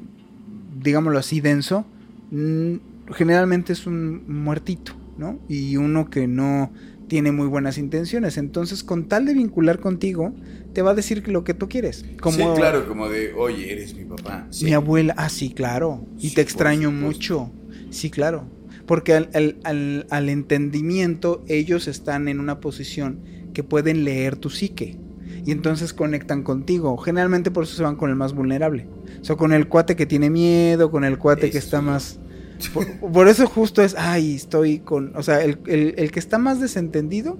digámoslo 0.81 1.19
así, 1.19 1.39
denso, 1.39 1.85
mm, 2.31 2.75
generalmente 3.13 3.73
es 3.73 3.85
un 3.85 4.23
muertito, 4.27 4.93
¿no? 5.17 5.39
Y 5.47 5.77
uno 5.77 6.09
que 6.09 6.27
no 6.27 6.71
tiene 7.07 7.31
muy 7.31 7.47
buenas 7.47 7.77
intenciones. 7.77 8.37
Entonces, 8.37 8.83
con 8.83 9.07
tal 9.07 9.25
de 9.25 9.35
vincular 9.35 9.79
contigo, 9.79 10.33
te 10.75 10.81
va 10.81 10.91
a 10.91 10.93
decir 10.93 11.25
lo 11.29 11.45
que 11.45 11.53
tú 11.53 11.69
quieres. 11.69 12.05
Como, 12.19 12.37
sí, 12.37 12.43
claro, 12.59 12.85
como 12.85 13.07
de, 13.07 13.33
oye, 13.33 13.71
eres 13.71 13.95
mi 13.95 14.03
papá. 14.03 14.45
Mi 14.61 14.73
abuela, 14.73 15.15
ah, 15.17 15.29
sí, 15.29 15.51
claro. 15.51 16.05
Y 16.19 16.31
te 16.31 16.41
extraño 16.41 16.91
mucho. 16.91 17.49
Sí, 17.91 18.11
claro. 18.11 18.43
Porque 18.85 19.13
al, 19.13 19.29
al, 19.63 20.05
al, 20.09 20.29
entendimiento 20.29 21.45
ellos 21.47 21.87
están 21.87 22.27
en 22.27 22.41
una 22.41 22.59
posición 22.59 23.21
que 23.53 23.63
pueden 23.63 24.03
leer 24.03 24.35
tu 24.35 24.49
psique. 24.49 24.99
Y 25.45 25.51
entonces 25.51 25.93
conectan 25.93 26.43
contigo. 26.43 26.97
Generalmente 26.97 27.51
por 27.51 27.63
eso 27.63 27.77
se 27.77 27.83
van 27.83 27.95
con 27.95 28.09
el 28.09 28.17
más 28.17 28.33
vulnerable. 28.33 28.85
O 29.21 29.23
sea, 29.23 29.37
con 29.37 29.53
el 29.53 29.69
cuate 29.69 29.95
que 29.95 30.05
tiene 30.05 30.29
miedo, 30.29 30.91
con 30.91 31.05
el 31.05 31.17
cuate 31.17 31.51
que 31.51 31.57
está 31.57 31.79
más... 31.81 32.19
Por, 33.13 33.27
eso 33.29 33.47
justo 33.47 33.81
es, 33.81 33.95
ay, 33.97 34.35
estoy 34.35 34.79
con... 34.79 35.15
O 35.15 35.23
sea, 35.23 35.41
el, 35.41 35.59
el 35.67 36.11
que 36.11 36.19
está 36.19 36.37
más 36.37 36.59
desentendido, 36.59 37.37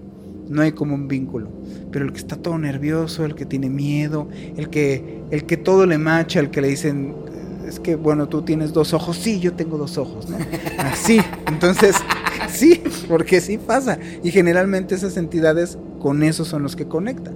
no 0.50 0.62
hay 0.62 0.72
como 0.72 0.96
un 0.96 1.08
vínculo. 1.08 1.50
Pero 1.92 2.06
el 2.06 2.12
que 2.12 2.20
está 2.20 2.36
todo 2.36 2.58
nervioso, 2.58 3.26
el 3.26 3.36
que 3.36 3.46
tiene 3.46 3.70
miedo, 3.70 4.28
el 4.58 4.70
que, 4.70 5.24
el 5.32 5.46
que 5.46 5.58
todo 5.58 5.86
le 5.86 5.98
macha, 5.98 6.40
el 6.40 6.50
que 6.50 6.62
le 6.62 6.68
dicen, 6.68 7.16
es 7.68 7.80
que, 7.80 7.96
bueno, 7.96 8.28
tú 8.28 8.44
tienes 8.44 8.74
dos 8.74 8.94
ojos, 8.94 9.18
sí, 9.18 9.40
yo 9.40 9.54
tengo 9.54 9.78
dos 9.78 9.98
ojos, 9.98 10.30
¿no? 10.30 10.38
Así, 10.78 11.20
entonces, 11.48 11.96
sí, 12.50 12.82
porque 13.08 13.42
sí 13.42 13.58
pasa. 13.58 13.98
Y 14.24 14.32
generalmente 14.32 14.96
esas 14.96 15.18
entidades 15.18 15.78
con 16.00 16.24
eso 16.24 16.46
son 16.46 16.64
los 16.64 16.76
que 16.76 16.88
conectan. 16.88 17.34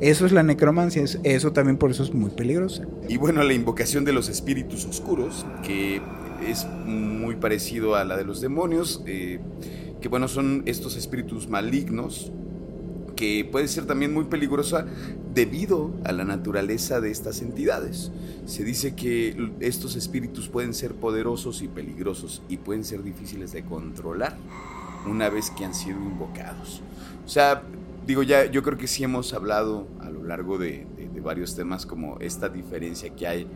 Eso 0.00 0.24
es 0.24 0.32
la 0.32 0.42
necromancia, 0.42 1.04
eso 1.24 1.52
también 1.52 1.76
por 1.76 1.90
eso 1.90 2.02
es 2.02 2.14
muy 2.14 2.30
peligroso. 2.30 2.82
Y 3.06 3.18
bueno, 3.18 3.42
la 3.42 3.52
invocación 3.52 4.04
de 4.06 4.12
los 4.12 4.30
espíritus 4.30 4.86
oscuros, 4.86 5.44
que 5.62 6.00
es 6.46 6.66
muy 6.86 7.36
parecido 7.36 7.96
a 7.96 8.04
la 8.04 8.16
de 8.16 8.24
los 8.24 8.40
demonios, 8.40 9.02
eh, 9.06 9.40
que 10.00 10.08
bueno, 10.08 10.26
son 10.26 10.62
estos 10.64 10.96
espíritus 10.96 11.48
malignos 11.48 12.32
que 13.20 13.44
puede 13.44 13.68
ser 13.68 13.84
también 13.84 14.14
muy 14.14 14.24
peligrosa 14.24 14.86
debido 15.34 15.92
a 16.06 16.12
la 16.12 16.24
naturaleza 16.24 17.02
de 17.02 17.10
estas 17.10 17.42
entidades. 17.42 18.10
Se 18.46 18.64
dice 18.64 18.94
que 18.94 19.50
estos 19.60 19.94
espíritus 19.94 20.48
pueden 20.48 20.72
ser 20.72 20.94
poderosos 20.94 21.60
y 21.60 21.68
peligrosos 21.68 22.40
y 22.48 22.56
pueden 22.56 22.82
ser 22.82 23.02
difíciles 23.02 23.52
de 23.52 23.62
controlar 23.62 24.38
una 25.06 25.28
vez 25.28 25.50
que 25.50 25.66
han 25.66 25.74
sido 25.74 25.98
invocados. 25.98 26.80
O 27.26 27.28
sea, 27.28 27.62
digo 28.06 28.22
ya, 28.22 28.46
yo 28.46 28.62
creo 28.62 28.78
que 28.78 28.86
sí 28.86 29.04
hemos 29.04 29.34
hablado 29.34 29.86
a 30.00 30.08
lo 30.08 30.24
largo 30.24 30.56
de, 30.56 30.86
varios 31.22 31.54
temas 31.54 31.84
como 31.84 32.18
esta 32.20 32.48
diferencia 32.48 33.14
que 33.14 33.26
hay 33.26 33.46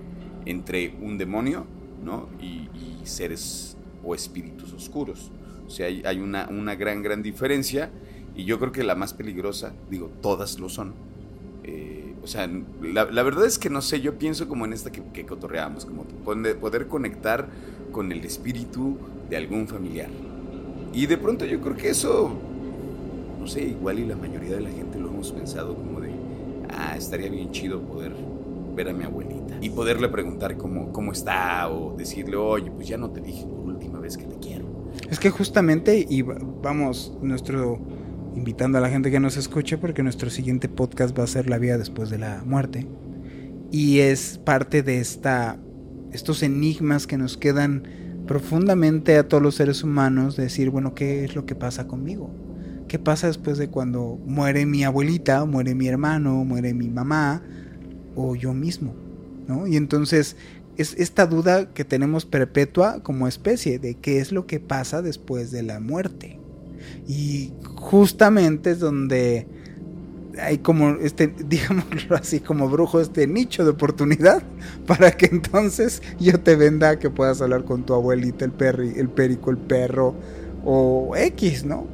entre 0.45 0.95
un 1.01 1.17
demonio 1.17 1.65
¿no? 2.05 2.29
y, 2.39 2.69
seres 3.05 3.79
o 4.05 4.15
espíritus 4.15 4.75
oscuros. 4.75 5.33
O 5.67 5.71
sea, 5.71 5.87
hay, 5.87 6.19
una 6.21 6.75
gran, 6.75 7.03
gran 7.03 7.23
diferencia 7.23 7.91
y 8.37 8.45
yo 8.45 8.59
creo 8.59 8.73
que 8.73 8.83
la 8.83 8.95
más 8.95 9.15
peligrosa, 9.15 9.73
digo, 9.91 10.11
todas 10.21 10.59
lo 10.59 10.69
son. 10.69 10.93
Eh, 11.63 12.15
o 12.23 12.27
sea, 12.27 12.51
la, 12.83 13.23
verdad 13.23 13.47
es 13.47 13.59
que 13.59 13.71
no 13.71 13.81
sé, 13.81 14.01
yo 14.01 14.19
pienso 14.19 14.49
como 14.49 14.65
en 14.65 14.73
esta 14.73 14.91
que, 14.91 15.03
que 15.13 15.25
cotorreamos, 15.25 15.85
como 15.85 16.05
poder 16.05 16.89
conectar 16.89 17.49
con 17.93 18.11
el 18.13 18.25
espíritu 18.25 18.99
de 19.31 19.37
algún 19.37 19.69
familiar. 19.69 20.09
Y 20.93 21.07
de 21.07 21.17
pronto 21.17 21.45
yo 21.45 21.61
creo 21.61 21.77
que 21.77 21.91
eso, 21.91 22.33
no 23.39 23.47
sé, 23.47 23.65
igual 23.65 23.99
y 23.99 24.07
la 24.07 24.17
mayoría 24.17 24.57
de 24.57 24.61
la 24.61 24.71
gente 24.71 24.99
lo 24.99 25.09
hemos 25.09 25.33
pensado 25.33 25.75
como 25.75 26.01
de, 26.01 26.11
ah, 26.71 26.97
estaría 26.97 27.31
bien 27.31 27.51
chido 27.51 27.81
poder 27.81 28.13
ver 28.75 28.89
a 28.89 28.93
mi 28.93 29.05
abuelita 29.05 29.57
y 29.61 29.71
poderle 29.71 30.09
preguntar 30.09 30.57
cómo, 30.57 30.93
cómo 30.93 31.13
está 31.13 31.69
o 31.71 31.97
decirle, 31.97 32.37
oye, 32.37 32.71
pues 32.71 32.89
ya 32.89 32.97
no 32.97 33.11
te 33.11 33.21
dije 33.21 33.47
por 33.47 33.67
última 33.67 34.01
vez 34.01 34.17
que 34.17 34.25
te 34.25 34.37
quiero. 34.39 34.65
Es 35.11 35.19
que 35.19 35.31
justamente, 35.31 36.05
y 36.09 36.23
vamos, 36.23 37.17
nuestro 37.21 37.81
invitando 38.35 38.79
a 38.79 38.81
la 38.81 38.91
gente 38.91 39.11
que 39.11 39.21
nos 39.21 39.37
escuche 39.37 39.79
porque 39.79 40.03
nuestro 40.03 40.31
siguiente 40.31 40.69
podcast 40.69 41.19
va 41.19 41.25
a 41.25 41.29
ser 41.29 41.49
La 41.49 41.59
vida 41.59 41.79
después 41.79 42.11
de 42.11 42.19
la 42.19 42.43
muerte. 42.45 42.87
Y 43.71 44.01
es 44.01 44.39
parte 44.39 44.83
de 44.83 45.01
esta, 45.01 45.59
estos 46.13 46.43
enigmas 46.43 47.07
que 47.07 47.19
nos 47.19 47.37
quedan 47.37 47.85
profundamente 48.27 49.17
a 49.17 49.29
todos 49.29 49.43
los 49.43 49.55
seres 49.55 49.83
humanos, 49.83 50.37
de 50.37 50.45
decir, 50.45 50.71
bueno, 50.71 50.95
¿qué 50.95 51.25
es 51.25 51.35
lo 51.35 51.45
que 51.45 51.55
pasa 51.55 51.87
conmigo? 51.87 52.31
¿Qué 52.89 52.99
pasa 52.99 53.27
después 53.27 53.59
de 53.59 53.69
cuando 53.69 54.19
muere 54.27 54.67
mi 54.67 54.85
abuelita, 54.85 55.45
muere 55.45 55.75
mi 55.75 55.89
hermano, 55.89 56.45
muere 56.45 56.75
mi 56.75 56.89
mamá 56.89 57.43
o 58.15 58.37
yo 58.37 58.55
mismo? 58.55 58.95
¿no? 59.47 59.67
Y 59.67 59.77
entonces 59.77 60.37
es 60.77 60.95
esta 60.95 61.27
duda 61.27 61.73
que 61.73 61.85
tenemos 61.85 62.27
perpetua 62.27 63.03
como 63.03 63.29
especie 63.29 63.79
de 63.79 63.95
qué 63.95 64.19
es 64.19 64.33
lo 64.33 64.47
que 64.47 64.61
pasa 64.61 65.03
después 65.03 65.51
de 65.51 65.63
la 65.63 65.81
muerte. 65.81 66.39
Y 67.07 67.53
justamente 67.85 68.71
es 68.71 68.81
donde 68.81 69.47
hay 70.41 70.59
como 70.59 70.91
este, 71.01 71.29
digámoslo 71.49 72.17
así, 72.17 72.41
como 72.41 72.69
brujo, 72.69 73.01
este 73.01 73.27
nicho 73.27 73.63
de 73.65 73.71
oportunidad 73.71 74.43
para 74.87 75.13
que 75.13 75.27
entonces 75.27 76.03
yo 76.19 76.41
te 76.41 76.57
venda 76.57 76.99
que 76.99 77.11
puedas 77.11 77.41
hablar 77.43 77.65
con 77.65 77.85
tu 77.85 77.95
abuelita, 77.95 78.45
el 78.45 78.53
perri, 78.53 78.95
el 78.97 79.09
perico, 79.09 79.51
el 79.51 79.59
perro 79.59 80.15
o 80.65 81.15
X, 81.15 81.65
¿no? 81.65 81.87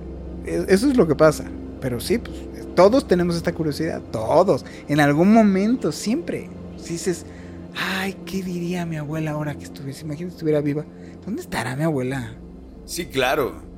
E, 0.46 0.64
eso 0.68 0.88
es 0.88 0.96
lo 0.96 1.08
que 1.08 1.16
pasa. 1.16 1.44
Pero 1.80 1.98
sí, 1.98 2.18
pues, 2.18 2.36
todos 2.76 3.08
tenemos 3.08 3.34
esta 3.34 3.52
curiosidad, 3.52 4.00
todos, 4.12 4.64
en 4.88 5.00
algún 5.00 5.32
momento, 5.32 5.90
siempre. 5.92 6.48
Si 6.76 6.92
dices, 6.92 7.26
ay, 7.74 8.16
¿qué 8.24 8.42
diría 8.42 8.86
mi 8.86 8.96
abuela 8.96 9.32
ahora 9.32 9.56
que 9.56 9.64
estuviese? 9.64 10.04
Imagínate 10.04 10.34
estuviera 10.34 10.60
viva. 10.60 10.84
¿Dónde 11.24 11.42
estará 11.42 11.74
mi 11.74 11.82
abuela? 11.82 12.34
Sí, 12.84 13.06
claro. 13.06 13.69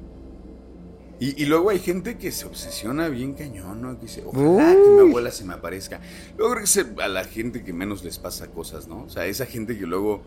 Y, 1.24 1.44
luego 1.44 1.70
hay 1.70 1.78
gente 1.78 2.18
que 2.18 2.32
se 2.32 2.46
obsesiona 2.46 3.08
bien 3.08 3.34
cañón, 3.34 3.80
¿no? 3.80 3.94
Que 3.94 4.06
dice, 4.06 4.24
ojalá 4.26 4.72
que 4.72 4.90
mi 4.90 5.08
abuela 5.08 5.30
se 5.30 5.44
me 5.44 5.54
aparezca. 5.54 6.00
Luego 6.36 6.54
creo 6.54 6.94
que 6.96 7.00
a 7.00 7.06
la 7.06 7.22
gente 7.22 7.62
que 7.62 7.72
menos 7.72 8.02
les 8.02 8.18
pasa 8.18 8.48
cosas, 8.48 8.88
¿no? 8.88 9.04
O 9.04 9.08
sea, 9.08 9.24
esa 9.26 9.46
gente 9.46 9.78
que 9.78 9.86
luego 9.86 10.22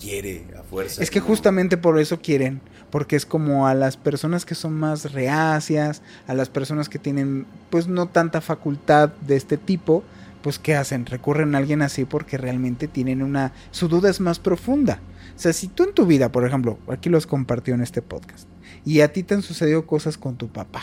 quiere 0.00 0.46
a 0.58 0.62
fuerza. 0.62 1.02
Es 1.02 1.10
que 1.10 1.20
justamente 1.20 1.76
por 1.76 1.98
eso 1.98 2.22
quieren, 2.22 2.62
porque 2.90 3.14
es 3.14 3.26
como 3.26 3.66
a 3.66 3.74
las 3.74 3.98
personas 3.98 4.46
que 4.46 4.54
son 4.54 4.72
más 4.72 5.12
reacias, 5.12 6.00
a 6.26 6.32
las 6.32 6.48
personas 6.48 6.88
que 6.88 6.98
tienen 6.98 7.44
pues 7.68 7.86
no 7.86 8.08
tanta 8.08 8.40
facultad 8.40 9.10
de 9.20 9.36
este 9.36 9.58
tipo, 9.58 10.02
pues 10.40 10.58
¿qué 10.58 10.74
hacen? 10.76 11.04
Recurren 11.04 11.54
a 11.54 11.58
alguien 11.58 11.82
así 11.82 12.06
porque 12.06 12.38
realmente 12.38 12.88
tienen 12.88 13.22
una... 13.22 13.52
su 13.70 13.88
duda 13.88 14.08
es 14.08 14.18
más 14.18 14.38
profunda. 14.38 15.00
O 15.36 15.38
sea, 15.38 15.52
si 15.52 15.68
tú 15.68 15.84
en 15.84 15.92
tu 15.92 16.06
vida, 16.06 16.32
por 16.32 16.46
ejemplo, 16.46 16.78
aquí 16.88 17.10
los 17.10 17.26
compartió 17.26 17.74
en 17.74 17.82
este 17.82 18.00
podcast, 18.00 18.48
y 18.88 19.02
a 19.02 19.12
ti 19.12 19.22
te 19.22 19.34
han 19.34 19.42
sucedido 19.42 19.86
cosas 19.86 20.16
con 20.16 20.36
tu 20.36 20.48
papá, 20.48 20.82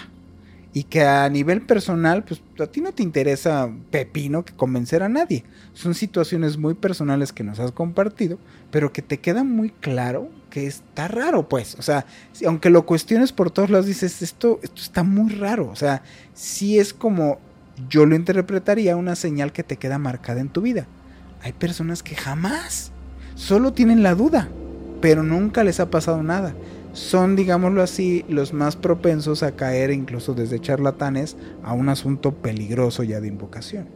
y 0.74 0.84
que 0.84 1.04
a 1.04 1.28
nivel 1.30 1.62
personal, 1.62 2.24
pues 2.24 2.42
a 2.60 2.68
ti 2.68 2.82
no 2.82 2.92
te 2.92 3.02
interesa 3.02 3.72
pepino 3.92 4.44
que 4.44 4.54
convencer 4.54 5.04
a 5.04 5.10
nadie. 5.10 5.46
Son 5.74 5.96
situaciones 5.96 6.58
muy 6.58 6.74
personales 6.74 7.32
que 7.32 7.46
nos 7.46 7.60
has 7.60 7.72
compartido, 7.72 8.38
pero 8.72 8.92
que 8.92 9.02
te 9.02 9.20
queda 9.20 9.46
muy 9.46 9.70
claro 9.70 10.30
que 10.50 10.68
está 10.68 11.08
raro, 11.08 11.48
pues. 11.48 11.76
O 11.80 11.82
sea, 11.82 12.06
aunque 12.46 12.70
lo 12.70 12.86
cuestiones 12.86 13.32
por 13.32 13.52
todos 13.52 13.70
lados, 13.70 13.86
dices, 13.86 14.22
esto, 14.22 14.60
esto 14.62 14.82
está 14.82 15.04
muy 15.04 15.34
raro. 15.34 15.70
O 15.70 15.76
sea, 15.76 16.04
sí 16.34 16.78
es 16.78 16.94
como 16.94 17.40
yo 17.90 18.06
lo 18.06 18.16
interpretaría 18.16 18.98
una 18.98 19.16
señal 19.16 19.52
que 19.52 19.64
te 19.64 19.78
queda 19.78 19.98
marcada 19.98 20.42
en 20.42 20.50
tu 20.50 20.62
vida. 20.62 20.88
Hay 21.42 21.54
personas 21.54 22.04
que 22.04 22.16
jamás 22.16 22.92
solo 23.36 23.72
tienen 23.72 24.04
la 24.04 24.14
duda, 24.14 24.50
pero 25.02 25.24
nunca 25.24 25.64
les 25.64 25.80
ha 25.80 25.90
pasado 25.90 26.22
nada. 26.22 26.54
Son, 26.96 27.36
digámoslo 27.36 27.84
así, 27.84 28.24
los 28.30 28.54
más 28.54 28.78
propensos 28.78 29.44
a 29.44 29.52
caer 29.52 29.92
incluso 29.92 30.34
desde 30.34 30.62
charlatanes 30.62 31.36
a 31.62 31.74
un 31.74 31.90
asunto 31.90 32.34
peligroso 32.34 33.04
ya 33.04 33.20
de 33.20 33.28
invocación. 33.28 33.90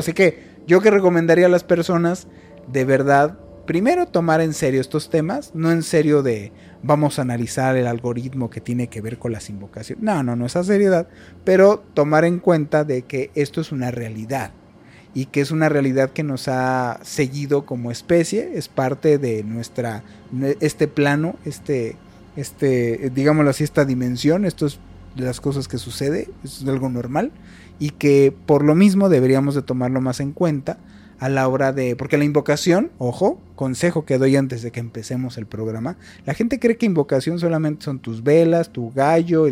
Sea 0.00 0.14
que 0.14 0.42
yo 0.68 0.80
que 0.80 0.92
recomendaría 0.92 1.46
a 1.46 1.48
las 1.48 1.64
personas 1.64 2.28
de 2.70 2.84
verdad, 2.84 3.36
primero 3.66 4.06
tomar 4.06 4.40
en 4.40 4.54
serio 4.54 4.80
estos 4.80 5.10
temas, 5.10 5.50
no 5.54 5.72
en 5.72 5.82
serio 5.82 6.22
de 6.22 6.52
vamos 6.84 7.18
a 7.18 7.22
analizar 7.22 7.76
el 7.76 7.88
algoritmo 7.88 8.48
que 8.48 8.60
tiene 8.60 8.86
que 8.86 9.00
ver 9.00 9.18
con 9.18 9.32
las 9.32 9.50
invocaciones. 9.50 10.04
No, 10.04 10.22
no, 10.22 10.36
no 10.36 10.46
esa 10.46 10.62
seriedad, 10.62 11.08
pero 11.42 11.82
tomar 11.94 12.24
en 12.24 12.38
cuenta 12.38 12.84
de 12.84 13.02
que 13.02 13.32
esto 13.34 13.60
es 13.60 13.72
una 13.72 13.90
realidad 13.90 14.52
y 15.14 15.26
que 15.26 15.40
es 15.40 15.50
una 15.50 15.68
realidad 15.68 16.10
que 16.10 16.22
nos 16.22 16.48
ha 16.48 16.98
seguido 17.02 17.66
como 17.66 17.90
especie, 17.90 18.52
es 18.54 18.68
parte 18.68 19.18
de 19.18 19.44
nuestra 19.44 20.02
este 20.60 20.88
plano, 20.88 21.36
este 21.44 21.96
este 22.36 23.10
digámoslo 23.14 23.50
así 23.50 23.64
esta 23.64 23.84
dimensión, 23.84 24.44
esto 24.44 24.66
es 24.66 24.78
de 25.16 25.24
las 25.24 25.40
cosas 25.40 25.68
que 25.68 25.78
sucede, 25.78 26.28
es 26.44 26.66
algo 26.66 26.88
normal 26.88 27.30
y 27.78 27.90
que 27.90 28.34
por 28.46 28.64
lo 28.64 28.74
mismo 28.74 29.08
deberíamos 29.08 29.54
de 29.54 29.62
tomarlo 29.62 30.00
más 30.00 30.20
en 30.20 30.32
cuenta 30.32 30.78
a 31.18 31.28
la 31.28 31.46
hora 31.46 31.72
de 31.72 31.94
porque 31.94 32.18
la 32.18 32.24
invocación, 32.24 32.90
ojo, 32.98 33.40
consejo 33.54 34.04
que 34.04 34.18
doy 34.18 34.36
antes 34.36 34.62
de 34.62 34.70
que 34.70 34.80
empecemos 34.80 35.38
el 35.38 35.46
programa, 35.46 35.96
la 36.26 36.34
gente 36.34 36.58
cree 36.58 36.76
que 36.76 36.86
invocación 36.86 37.38
solamente 37.38 37.84
son 37.84 38.00
tus 38.00 38.22
velas, 38.24 38.72
tu 38.72 38.90
gallo 38.92 39.46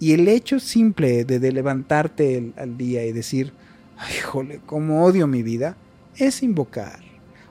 y, 0.00 0.12
el 0.12 0.28
hecho 0.28 0.58
simple 0.58 1.24
de, 1.24 1.52
levantarte 1.52 2.52
al 2.56 2.76
día 2.76 3.04
y 3.06 3.12
decir 3.12 3.52
ay, 3.98 4.14
jole, 4.22 4.60
cómo 4.66 5.04
odio 5.04 5.26
mi 5.26 5.42
vida, 5.42 5.76
es 6.16 6.42
invocar. 6.42 7.00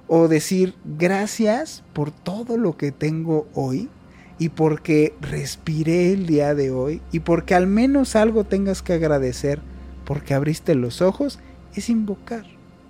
O 0.08 0.28
decir 0.28 0.76
gracias 0.84 1.84
por 1.94 2.12
todo 2.12 2.58
lo 2.58 2.78
que 2.78 2.92
tengo 2.92 3.48
hoy 3.54 3.90
y 4.38 4.50
porque 4.50 5.14
respiré 5.22 6.12
el 6.12 6.26
día 6.26 6.56
de 6.56 6.72
hoy 6.72 7.02
y 7.12 7.22
porque 7.22 7.56
al 7.56 7.68
menos 7.68 8.16
algo 8.16 8.44
tengas 8.44 8.82
que 8.82 8.94
agradecer 8.94 9.62
porque 10.06 10.34
abriste 10.34 10.76
los 10.76 11.02
ojos, 11.02 11.40
es 11.76 11.90
invocar. 11.90 12.46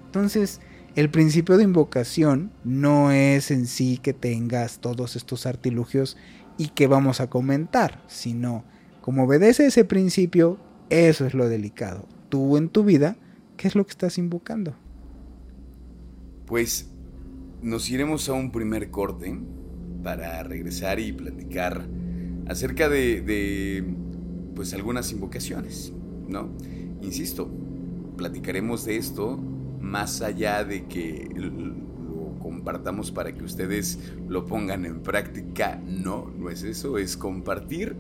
Entonces, 0.06 0.62
el 0.96 1.10
principio 1.10 1.58
de 1.58 1.64
invocación 1.64 2.52
no 2.64 3.12
es 3.12 3.52
en 3.52 3.68
sí 3.68 3.98
que 3.98 4.14
tengas 4.14 4.80
todos 4.80 5.16
estos 5.16 5.46
artilugios 5.46 6.18
y 6.58 6.70
que 6.70 6.88
vamos 6.88 7.20
a 7.20 7.30
comentar, 7.30 8.04
sino 8.08 8.64
como 9.02 9.24
obedece 9.24 9.66
ese 9.66 9.86
principio, 9.86 10.60
eso 10.90 11.26
es 11.26 11.34
lo 11.34 11.50
delicado. 11.50 12.08
Tú 12.30 12.58
en 12.58 12.70
tu 12.70 12.84
vida 12.84 13.16
¿Qué 13.64 13.70
es 13.70 13.76
lo 13.76 13.86
que 13.86 13.92
estás 13.92 14.18
invocando? 14.18 14.76
Pues 16.46 16.90
nos 17.62 17.90
iremos 17.90 18.28
a 18.28 18.34
un 18.34 18.52
primer 18.52 18.92
corte 18.92 19.40
para 20.04 20.44
regresar 20.44 21.00
y 21.00 21.14
platicar 21.14 21.88
acerca 22.46 22.90
de, 22.90 23.22
de 23.22 23.86
pues 24.54 24.74
algunas 24.74 25.14
invocaciones, 25.14 25.94
¿no? 26.28 26.50
Insisto, 27.04 27.50
platicaremos 28.18 28.84
de 28.84 28.98
esto 28.98 29.38
más 29.80 30.22
allá 30.22 30.66
de 30.66 30.84
que 30.88 31.30
lo 31.34 32.38
compartamos 32.40 33.14
para 33.14 33.34
que 33.34 33.46
ustedes 33.46 33.98
lo 34.28 34.46
pongan 34.46 34.84
en 34.84 35.02
práctica. 35.04 35.82
No, 35.88 36.30
no 36.38 36.50
es 36.50 36.64
eso, 36.64 36.98
es 36.98 37.16
compartir, 37.16 37.96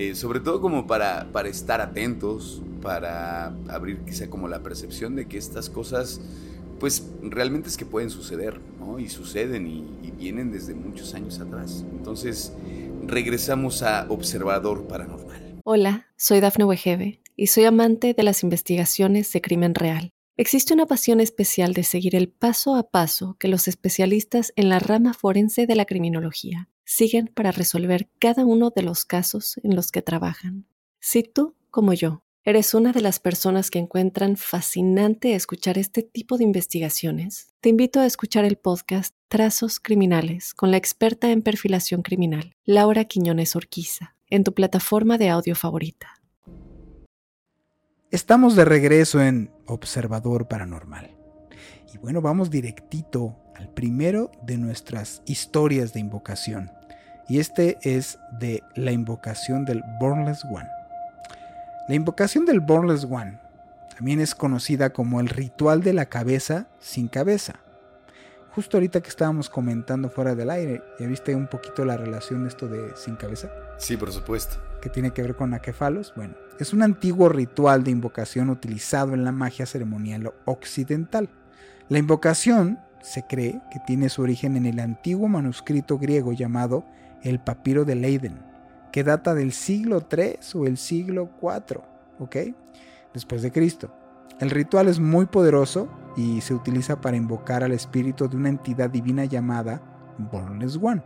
eh, 0.00 0.14
sobre 0.14 0.40
todo 0.40 0.62
como 0.62 0.86
para, 0.86 1.30
para 1.30 1.50
estar 1.50 1.82
atentos, 1.82 2.62
para 2.80 3.48
abrir 3.68 3.98
quizá 4.06 4.30
como 4.30 4.48
la 4.48 4.62
percepción 4.62 5.14
de 5.14 5.28
que 5.28 5.36
estas 5.36 5.68
cosas 5.68 6.22
pues 6.78 7.06
realmente 7.20 7.68
es 7.68 7.76
que 7.76 7.84
pueden 7.84 8.08
suceder, 8.08 8.62
¿no? 8.78 8.98
Y 8.98 9.10
suceden 9.10 9.66
y, 9.66 9.84
y, 10.02 10.10
vienen 10.12 10.52
desde 10.52 10.72
muchos 10.72 11.12
años 11.12 11.38
atrás. 11.38 11.84
Entonces, 11.92 12.54
regresamos 13.06 13.82
a 13.82 14.06
Observador 14.08 14.86
Paranormal. 14.86 15.60
Hola, 15.64 16.06
soy 16.16 16.40
Dafne 16.40 16.64
Wegebe 16.64 17.20
y 17.36 17.48
soy 17.48 17.66
amante 17.66 18.14
de 18.14 18.22
las 18.22 18.42
investigaciones 18.42 19.30
de 19.30 19.42
crimen 19.42 19.74
real. 19.74 20.14
Existe 20.38 20.72
una 20.72 20.86
pasión 20.86 21.20
especial 21.20 21.74
de 21.74 21.82
seguir 21.82 22.16
el 22.16 22.30
paso 22.30 22.74
a 22.74 22.88
paso 22.90 23.36
que 23.38 23.48
los 23.48 23.68
especialistas 23.68 24.54
en 24.56 24.70
la 24.70 24.78
rama 24.78 25.12
forense 25.12 25.66
de 25.66 25.74
la 25.74 25.84
criminología 25.84 26.70
siguen 26.90 27.28
para 27.28 27.52
resolver 27.52 28.08
cada 28.18 28.44
uno 28.44 28.70
de 28.74 28.82
los 28.82 29.04
casos 29.04 29.60
en 29.62 29.76
los 29.76 29.92
que 29.92 30.02
trabajan. 30.02 30.66
Si 30.98 31.22
tú, 31.22 31.54
como 31.70 31.92
yo, 31.92 32.22
¿Eres 32.42 32.72
una 32.72 32.92
de 32.92 33.02
las 33.02 33.20
personas 33.20 33.70
que 33.70 33.78
encuentran 33.78 34.38
fascinante 34.38 35.34
escuchar 35.34 35.76
este 35.76 36.02
tipo 36.02 36.38
de 36.38 36.44
investigaciones? 36.44 37.52
Te 37.60 37.68
invito 37.68 38.00
a 38.00 38.06
escuchar 38.06 38.46
el 38.46 38.56
podcast 38.56 39.14
Trazos 39.28 39.78
Criminales 39.78 40.54
con 40.54 40.70
la 40.70 40.78
experta 40.78 41.30
en 41.30 41.42
perfilación 41.42 42.00
criminal, 42.00 42.56
Laura 42.64 43.04
Quiñones 43.04 43.56
Orquiza, 43.56 44.16
en 44.30 44.42
tu 44.42 44.54
plataforma 44.54 45.18
de 45.18 45.28
audio 45.28 45.54
favorita. 45.54 46.14
Estamos 48.10 48.56
de 48.56 48.64
regreso 48.64 49.20
en 49.20 49.52
Observador 49.66 50.48
Paranormal. 50.48 51.14
Y 51.92 51.98
bueno, 51.98 52.22
vamos 52.22 52.50
directito 52.50 53.36
al 53.54 53.68
primero 53.68 54.30
de 54.42 54.56
nuestras 54.56 55.20
historias 55.26 55.92
de 55.92 56.00
invocación. 56.00 56.79
Y 57.30 57.38
este 57.38 57.78
es 57.82 58.18
de 58.40 58.64
la 58.74 58.90
invocación 58.90 59.64
del 59.64 59.84
Bornless 60.00 60.44
One. 60.44 60.68
La 61.86 61.94
invocación 61.94 62.44
del 62.44 62.58
Bornless 62.58 63.04
One 63.04 63.38
también 63.96 64.18
es 64.18 64.34
conocida 64.34 64.90
como 64.90 65.20
el 65.20 65.28
ritual 65.28 65.80
de 65.80 65.92
la 65.92 66.06
cabeza 66.06 66.66
sin 66.80 67.06
cabeza. 67.06 67.60
Justo 68.52 68.76
ahorita 68.76 69.00
que 69.00 69.10
estábamos 69.10 69.48
comentando 69.48 70.10
fuera 70.10 70.34
del 70.34 70.50
aire, 70.50 70.82
¿ya 70.98 71.06
viste 71.06 71.32
un 71.36 71.46
poquito 71.46 71.84
la 71.84 71.96
relación 71.96 72.42
de 72.42 72.48
esto 72.48 72.66
de 72.66 72.96
sin 72.96 73.14
cabeza? 73.14 73.48
Sí, 73.78 73.96
por 73.96 74.10
supuesto. 74.10 74.56
Que 74.82 74.90
tiene 74.90 75.12
que 75.12 75.22
ver 75.22 75.36
con 75.36 75.54
aquefalos. 75.54 76.12
Bueno, 76.16 76.34
es 76.58 76.72
un 76.72 76.82
antiguo 76.82 77.28
ritual 77.28 77.84
de 77.84 77.92
invocación 77.92 78.50
utilizado 78.50 79.14
en 79.14 79.22
la 79.22 79.30
magia 79.30 79.66
ceremonial 79.66 80.34
occidental. 80.46 81.28
La 81.88 82.00
invocación 82.00 82.80
se 83.02 83.22
cree 83.22 83.60
que 83.70 83.78
tiene 83.86 84.08
su 84.08 84.20
origen 84.20 84.56
en 84.56 84.66
el 84.66 84.80
antiguo 84.80 85.28
manuscrito 85.28 85.96
griego 85.96 86.32
llamado 86.32 86.84
el 87.22 87.40
papiro 87.40 87.84
de 87.84 87.94
Leiden, 87.94 88.38
que 88.92 89.04
data 89.04 89.34
del 89.34 89.52
siglo 89.52 90.06
III 90.10 90.38
o 90.54 90.66
el 90.66 90.76
siglo 90.76 91.30
IV, 91.40 91.80
¿ok? 92.18 92.36
Después 93.14 93.42
de 93.42 93.52
Cristo. 93.52 93.94
El 94.40 94.50
ritual 94.50 94.88
es 94.88 95.00
muy 95.00 95.26
poderoso 95.26 95.88
y 96.16 96.40
se 96.40 96.54
utiliza 96.54 97.00
para 97.00 97.16
invocar 97.16 97.62
al 97.62 97.72
espíritu 97.72 98.28
de 98.28 98.36
una 98.36 98.48
entidad 98.48 98.90
divina 98.90 99.24
llamada 99.24 99.82
Bornless 100.18 100.78
One, 100.80 101.02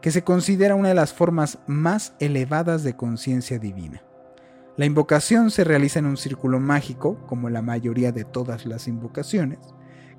que 0.00 0.10
se 0.10 0.22
considera 0.22 0.74
una 0.74 0.88
de 0.88 0.94
las 0.94 1.12
formas 1.12 1.58
más 1.66 2.14
elevadas 2.20 2.84
de 2.84 2.94
conciencia 2.94 3.58
divina. 3.58 4.02
La 4.76 4.86
invocación 4.86 5.50
se 5.50 5.64
realiza 5.64 6.00
en 6.00 6.06
un 6.06 6.16
círculo 6.16 6.58
mágico, 6.58 7.18
como 7.26 7.48
la 7.48 7.62
mayoría 7.62 8.12
de 8.12 8.24
todas 8.24 8.66
las 8.66 8.88
invocaciones, 8.88 9.58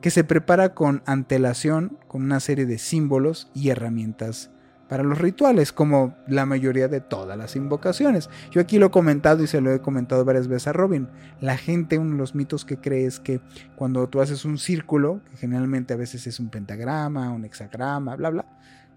que 0.01 0.11
se 0.11 0.23
prepara 0.23 0.73
con 0.73 1.03
antelación 1.05 1.97
con 2.07 2.23
una 2.23 2.39
serie 2.39 2.65
de 2.65 2.77
símbolos 2.77 3.49
y 3.53 3.69
herramientas 3.69 4.51
para 4.87 5.03
los 5.03 5.17
rituales, 5.17 5.71
como 5.71 6.15
la 6.27 6.45
mayoría 6.45 6.87
de 6.87 7.01
todas 7.01 7.37
las 7.37 7.55
invocaciones. 7.55 8.29
Yo 8.51 8.61
aquí 8.61 8.77
lo 8.77 8.87
he 8.87 8.91
comentado 8.91 9.43
y 9.43 9.47
se 9.47 9.61
lo 9.61 9.71
he 9.71 9.79
comentado 9.79 10.23
varias 10.25 10.47
veces 10.47 10.67
a 10.67 10.73
Robin. 10.73 11.07
La 11.41 11.57
gente, 11.57 11.97
uno 11.97 12.11
de 12.11 12.17
los 12.17 12.35
mitos 12.35 12.65
que 12.65 12.77
cree 12.77 13.05
es 13.05 13.19
que 13.19 13.41
cuando 13.75 14.07
tú 14.07 14.21
haces 14.21 14.45
un 14.45 14.57
círculo, 14.57 15.21
que 15.29 15.37
generalmente 15.37 15.93
a 15.93 15.97
veces 15.97 16.27
es 16.27 16.39
un 16.39 16.49
pentagrama, 16.49 17.31
un 17.31 17.45
hexagrama, 17.45 18.15
bla, 18.15 18.29
bla, 18.29 18.45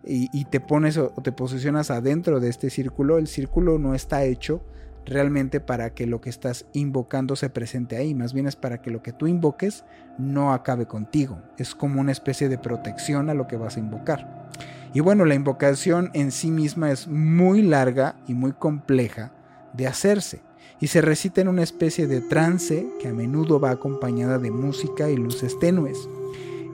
y, 0.04 0.28
y 0.32 0.44
te 0.44 0.60
pones 0.60 0.96
o 0.96 1.10
te 1.22 1.32
posicionas 1.32 1.90
adentro 1.90 2.40
de 2.40 2.48
este 2.48 2.70
círculo, 2.70 3.18
el 3.18 3.26
círculo 3.26 3.78
no 3.78 3.94
está 3.94 4.24
hecho 4.24 4.62
realmente 5.08 5.60
para 5.60 5.94
que 5.94 6.06
lo 6.06 6.20
que 6.20 6.30
estás 6.30 6.66
invocando 6.74 7.34
se 7.34 7.48
presente 7.48 7.96
ahí, 7.96 8.14
más 8.14 8.32
bien 8.34 8.46
es 8.46 8.56
para 8.56 8.82
que 8.82 8.90
lo 8.90 9.02
que 9.02 9.12
tú 9.12 9.26
invoques 9.26 9.84
no 10.18 10.52
acabe 10.52 10.86
contigo, 10.86 11.40
es 11.56 11.74
como 11.74 12.00
una 12.00 12.12
especie 12.12 12.48
de 12.48 12.58
protección 12.58 13.30
a 13.30 13.34
lo 13.34 13.48
que 13.48 13.56
vas 13.56 13.76
a 13.76 13.80
invocar. 13.80 14.48
Y 14.94 15.00
bueno, 15.00 15.24
la 15.24 15.34
invocación 15.34 16.10
en 16.14 16.32
sí 16.32 16.50
misma 16.50 16.90
es 16.90 17.08
muy 17.08 17.62
larga 17.62 18.16
y 18.26 18.34
muy 18.34 18.52
compleja 18.52 19.32
de 19.74 19.86
hacerse, 19.86 20.40
y 20.80 20.86
se 20.86 21.00
recita 21.00 21.40
en 21.40 21.48
una 21.48 21.62
especie 21.62 22.06
de 22.06 22.20
trance 22.20 22.88
que 23.00 23.08
a 23.08 23.12
menudo 23.12 23.60
va 23.60 23.70
acompañada 23.70 24.38
de 24.38 24.50
música 24.50 25.10
y 25.10 25.16
luces 25.16 25.58
tenues. 25.58 26.08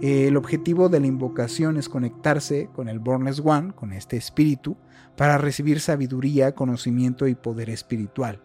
El 0.03 0.37
objetivo 0.37 0.89
de 0.89 1.01
la 1.01 1.07
invocación 1.07 1.77
es 1.77 1.89
conectarse 1.89 2.69
con 2.75 2.89
el 2.89 2.99
Bornless 2.99 3.41
One, 3.43 3.73
con 3.75 3.93
este 3.93 4.17
espíritu, 4.17 4.77
para 5.17 5.39
recibir 5.39 5.81
sabiduría, 5.81 6.55
conocimiento 6.55 7.27
y 7.27 7.35
poder 7.35 7.71
espiritual. 7.71 8.41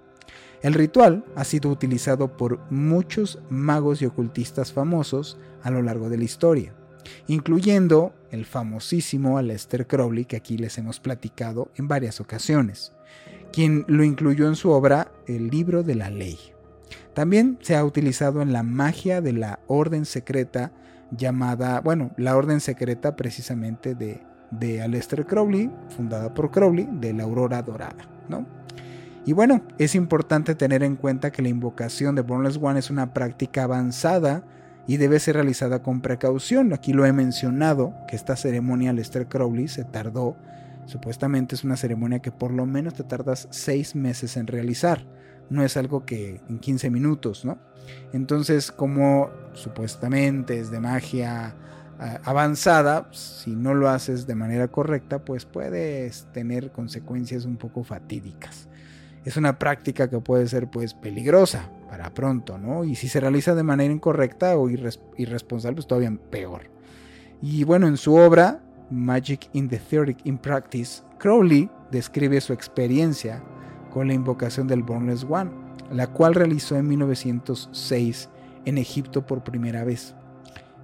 El 0.61 0.73
ritual 0.73 1.25
ha 1.35 1.43
sido 1.43 1.69
utilizado 1.69 2.37
por 2.37 2.59
muchos 2.69 3.39
magos 3.49 4.01
y 4.01 4.05
ocultistas 4.05 4.73
famosos 4.73 5.37
a 5.63 5.71
lo 5.71 5.81
largo 5.81 6.09
de 6.09 6.17
la 6.17 6.23
historia, 6.23 6.73
incluyendo 7.27 8.13
el 8.31 8.45
famosísimo 8.45 9.37
Aleister 9.37 9.87
Crowley 9.87 10.25
que 10.25 10.37
aquí 10.37 10.57
les 10.57 10.77
hemos 10.77 10.99
platicado 10.99 11.69
en 11.75 11.87
varias 11.87 12.21
ocasiones, 12.21 12.93
quien 13.51 13.85
lo 13.87 14.03
incluyó 14.03 14.47
en 14.47 14.55
su 14.55 14.71
obra 14.71 15.11
El 15.27 15.49
libro 15.49 15.83
de 15.83 15.95
la 15.95 16.09
ley. 16.09 16.37
También 17.13 17.57
se 17.61 17.75
ha 17.75 17.83
utilizado 17.83 18.41
en 18.41 18.53
la 18.53 18.63
magia 18.63 19.21
de 19.21 19.33
la 19.33 19.59
orden 19.67 20.05
secreta 20.05 20.71
llamada, 21.11 21.81
bueno, 21.81 22.11
la 22.17 22.37
orden 22.37 22.61
secreta 22.61 23.15
precisamente 23.15 23.95
de 23.95 24.21
de 24.51 24.81
Aleister 24.81 25.25
Crowley, 25.25 25.69
fundada 25.89 26.33
por 26.33 26.51
Crowley, 26.51 26.87
de 26.91 27.13
la 27.13 27.23
Aurora 27.23 27.61
Dorada, 27.61 28.07
¿no? 28.27 28.45
Y 29.25 29.33
bueno, 29.33 29.61
es 29.77 29.95
importante 29.95 30.55
tener 30.55 30.81
en 30.81 30.95
cuenta 30.95 31.31
que 31.31 31.41
la 31.41 31.49
invocación 31.49 32.15
de 32.15 32.21
Bornless 32.21 32.57
One 32.61 32.79
es 32.79 32.89
una 32.89 33.13
práctica 33.13 33.63
avanzada 33.63 34.43
y 34.89 34.97
debe 34.97 35.19
ser 35.19 35.35
realizada 35.35 35.83
con 35.83 36.01
precaución. 36.01 36.73
Aquí 36.73 36.93
lo 36.93 37.05
he 37.05 37.13
mencionado, 37.13 37.93
que 38.07 38.15
esta 38.15 38.35
ceremonia 38.35 38.89
Aleister 38.89 39.27
Crowley 39.27 39.67
se 39.67 39.83
tardó, 39.83 40.35
supuestamente 40.87 41.53
es 41.53 41.63
una 41.63 41.77
ceremonia 41.77 42.23
que 42.23 42.31
por 42.31 42.51
lo 42.51 42.65
menos 42.65 42.95
te 42.95 43.03
tardas 43.03 43.47
seis 43.51 43.93
meses 43.93 44.35
en 44.35 44.47
realizar. 44.47 45.05
No 45.51 45.63
es 45.63 45.77
algo 45.77 46.07
que 46.07 46.41
en 46.49 46.57
15 46.57 46.89
minutos, 46.89 47.45
¿no? 47.45 47.59
Entonces, 48.13 48.71
como 48.71 49.29
supuestamente 49.53 50.59
es 50.59 50.71
de 50.71 50.79
magia 50.79 51.55
avanzada, 52.23 53.09
si 53.11 53.55
no 53.55 53.75
lo 53.75 53.89
haces 53.89 54.25
de 54.25 54.33
manera 54.33 54.69
correcta, 54.69 55.23
pues 55.23 55.45
puedes 55.45 56.25
tener 56.33 56.71
consecuencias 56.71 57.45
un 57.45 57.57
poco 57.57 57.83
fatídicas. 57.83 58.67
Es 59.23 59.37
una 59.37 59.59
práctica 59.59 60.09
que 60.09 60.19
puede 60.19 60.47
ser 60.47 60.67
pues 60.67 60.95
peligrosa 60.95 61.69
para 61.89 62.13
pronto, 62.13 62.57
¿no? 62.57 62.83
Y 62.83 62.95
si 62.95 63.07
se 63.07 63.19
realiza 63.19 63.55
de 63.55 63.63
manera 63.63 63.93
incorrecta 63.93 64.57
o 64.57 64.69
irresponsable, 64.69 65.75
pues 65.75 65.87
todavía 65.87 66.15
peor. 66.29 66.69
Y 67.41 67.63
bueno, 67.63 67.87
en 67.87 67.97
su 67.97 68.15
obra 68.15 68.61
Magic 68.91 69.49
in 69.53 69.69
the 69.69 69.79
Theory 69.79 70.15
in 70.23 70.37
Practice, 70.37 71.03
Crowley 71.17 71.69
describe 71.91 72.39
su 72.41 72.53
experiencia 72.53 73.43
con 73.91 74.07
la 74.07 74.13
invocación 74.13 74.67
del 74.67 74.83
Bornless 74.83 75.25
One, 75.27 75.51
la 75.91 76.07
cual 76.07 76.35
realizó 76.35 76.75
en 76.75 76.87
1906 76.87 78.29
en 78.65 78.77
Egipto 78.77 79.25
por 79.25 79.43
primera 79.43 79.83
vez. 79.83 80.15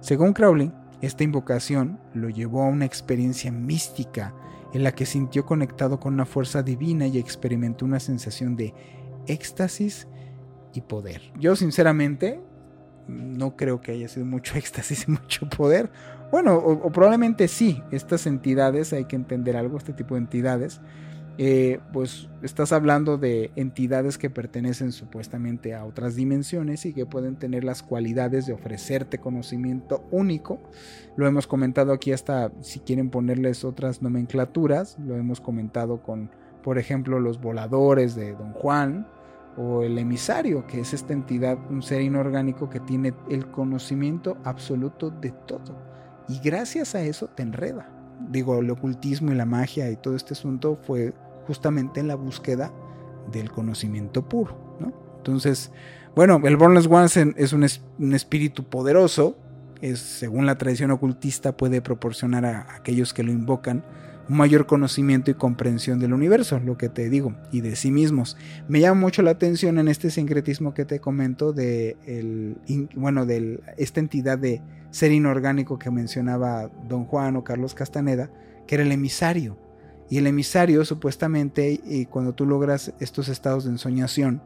Según 0.00 0.32
Crowley, 0.32 0.72
esta 1.02 1.24
invocación 1.24 2.00
lo 2.14 2.30
llevó 2.30 2.62
a 2.62 2.68
una 2.68 2.84
experiencia 2.84 3.52
mística 3.52 4.34
en 4.72 4.82
la 4.82 4.92
que 4.92 5.06
sintió 5.06 5.46
conectado 5.46 6.00
con 6.00 6.14
una 6.14 6.26
fuerza 6.26 6.62
divina 6.62 7.06
y 7.06 7.18
experimentó 7.18 7.84
una 7.84 8.00
sensación 8.00 8.56
de 8.56 8.74
éxtasis 9.26 10.08
y 10.76 10.80
poder. 10.80 11.22
Yo 11.38 11.56
sinceramente 11.56 12.40
no 13.08 13.56
creo 13.56 13.80
que 13.80 13.92
haya 13.92 14.08
sido 14.08 14.26
mucho 14.26 14.54
éxtasis 14.58 15.06
y 15.08 15.12
mucho 15.12 15.48
poder. 15.48 15.90
Bueno, 16.30 16.56
o, 16.56 16.90
probablemente 16.90 17.48
sí, 17.48 17.82
estas 17.90 18.26
entidades, 18.26 18.92
hay 18.92 19.04
que 19.04 19.16
entender 19.16 19.56
algo, 19.56 19.78
este 19.78 19.92
tipo 19.92 20.14
de 20.14 20.22
entidades, 20.22 20.80
eh, 21.38 21.80
pues 21.92 22.28
estás 22.42 22.72
hablando 22.72 23.18
de 23.18 23.50
entidades 23.56 24.16
que 24.16 24.30
pertenecen 24.30 24.90
supuestamente 24.90 25.74
a 25.74 25.84
otras 25.84 26.16
dimensiones 26.16 26.86
y 26.86 26.94
que 26.94 27.04
pueden 27.04 27.36
tener 27.36 27.62
las 27.62 27.82
cualidades 27.82 28.46
de 28.46 28.54
ofrecerte 28.54 29.18
conocimiento 29.18 30.04
único. 30.10 30.58
Lo 31.16 31.26
hemos 31.26 31.46
comentado 31.46 31.92
aquí 31.92 32.12
hasta 32.12 32.50
si 32.62 32.80
quieren 32.80 33.10
ponerles 33.10 33.64
otras 33.64 34.00
nomenclaturas, 34.00 34.98
lo 34.98 35.16
hemos 35.16 35.40
comentado 35.40 36.02
con, 36.02 36.30
por 36.64 36.78
ejemplo, 36.78 37.20
los 37.20 37.40
voladores 37.40 38.16
de 38.16 38.32
Don 38.32 38.52
Juan 38.52 39.06
o 39.56 39.82
el 39.82 39.98
emisario, 39.98 40.66
que 40.66 40.80
es 40.80 40.92
esta 40.92 41.12
entidad, 41.12 41.58
un 41.70 41.82
ser 41.82 42.02
inorgánico 42.02 42.68
que 42.68 42.80
tiene 42.80 43.14
el 43.30 43.50
conocimiento 43.50 44.36
absoluto 44.44 45.10
de 45.10 45.32
todo. 45.46 45.76
Y 46.28 46.40
gracias 46.40 46.94
a 46.94 47.02
eso 47.02 47.28
te 47.28 47.42
enreda. 47.42 47.88
Digo, 48.30 48.58
el 48.58 48.70
ocultismo 48.70 49.32
y 49.32 49.34
la 49.34 49.46
magia 49.46 49.90
y 49.90 49.96
todo 49.96 50.16
este 50.16 50.34
asunto 50.34 50.78
fue 50.82 51.14
justamente 51.46 52.00
en 52.00 52.08
la 52.08 52.16
búsqueda 52.16 52.72
del 53.30 53.50
conocimiento 53.50 54.28
puro. 54.28 54.76
¿no? 54.80 54.92
Entonces, 55.18 55.70
bueno, 56.14 56.40
el 56.44 56.56
Bornless 56.56 56.86
One 56.86 57.34
es 57.36 57.52
un, 57.52 57.66
un, 57.98 58.14
espíritu 58.14 58.64
poderoso, 58.64 59.36
es, 59.80 59.98
según 59.98 60.46
la 60.46 60.56
tradición 60.56 60.90
ocultista 60.90 61.56
puede 61.56 61.82
proporcionar 61.82 62.44
a 62.46 62.74
aquellos 62.74 63.12
que 63.12 63.22
lo 63.22 63.32
invocan 63.32 63.84
un 64.28 64.36
mayor 64.36 64.66
conocimiento 64.66 65.30
y 65.30 65.34
comprensión 65.34 65.98
del 66.00 66.12
universo, 66.12 66.58
lo 66.58 66.76
que 66.76 66.88
te 66.88 67.08
digo, 67.08 67.34
y 67.52 67.60
de 67.60 67.76
sí 67.76 67.90
mismos. 67.90 68.36
Me 68.68 68.80
llama 68.80 69.00
mucho 69.00 69.22
la 69.22 69.30
atención 69.32 69.78
en 69.78 69.88
este 69.88 70.10
sincretismo 70.10 70.74
que 70.74 70.84
te 70.84 71.00
comento 71.00 71.52
de 71.52 71.96
el, 72.06 72.56
bueno, 72.94 73.26
de 73.26 73.60
esta 73.76 74.00
entidad 74.00 74.38
de 74.38 74.62
ser 74.90 75.12
inorgánico 75.12 75.78
que 75.78 75.90
mencionaba 75.90 76.70
don 76.88 77.04
Juan 77.04 77.36
o 77.36 77.44
Carlos 77.44 77.74
Castaneda, 77.74 78.30
que 78.66 78.76
era 78.76 78.84
el 78.84 78.92
emisario. 78.92 79.58
Y 80.08 80.18
el 80.18 80.26
emisario, 80.26 80.84
supuestamente, 80.84 81.80
y 81.84 82.06
cuando 82.06 82.32
tú 82.32 82.46
logras 82.46 82.92
estos 83.00 83.28
estados 83.28 83.64
de 83.64 83.70
ensoñación, 83.70 84.40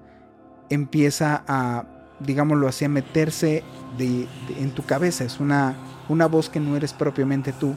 empieza 0.70 1.44
a, 1.46 1.86
digámoslo 2.20 2.66
así, 2.66 2.86
a 2.86 2.88
meterse 2.88 3.62
en 3.98 4.70
tu 4.70 4.84
cabeza. 4.84 5.24
Es 5.24 5.38
una, 5.38 5.76
una 6.08 6.26
voz 6.26 6.48
que 6.48 6.60
no 6.60 6.76
eres 6.76 6.92
propiamente 6.94 7.52
tú. 7.52 7.74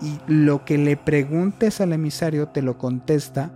Y 0.00 0.18
lo 0.26 0.64
que 0.64 0.78
le 0.78 0.96
preguntes 0.96 1.80
al 1.80 1.92
emisario 1.92 2.48
te 2.48 2.62
lo 2.62 2.78
contesta, 2.78 3.52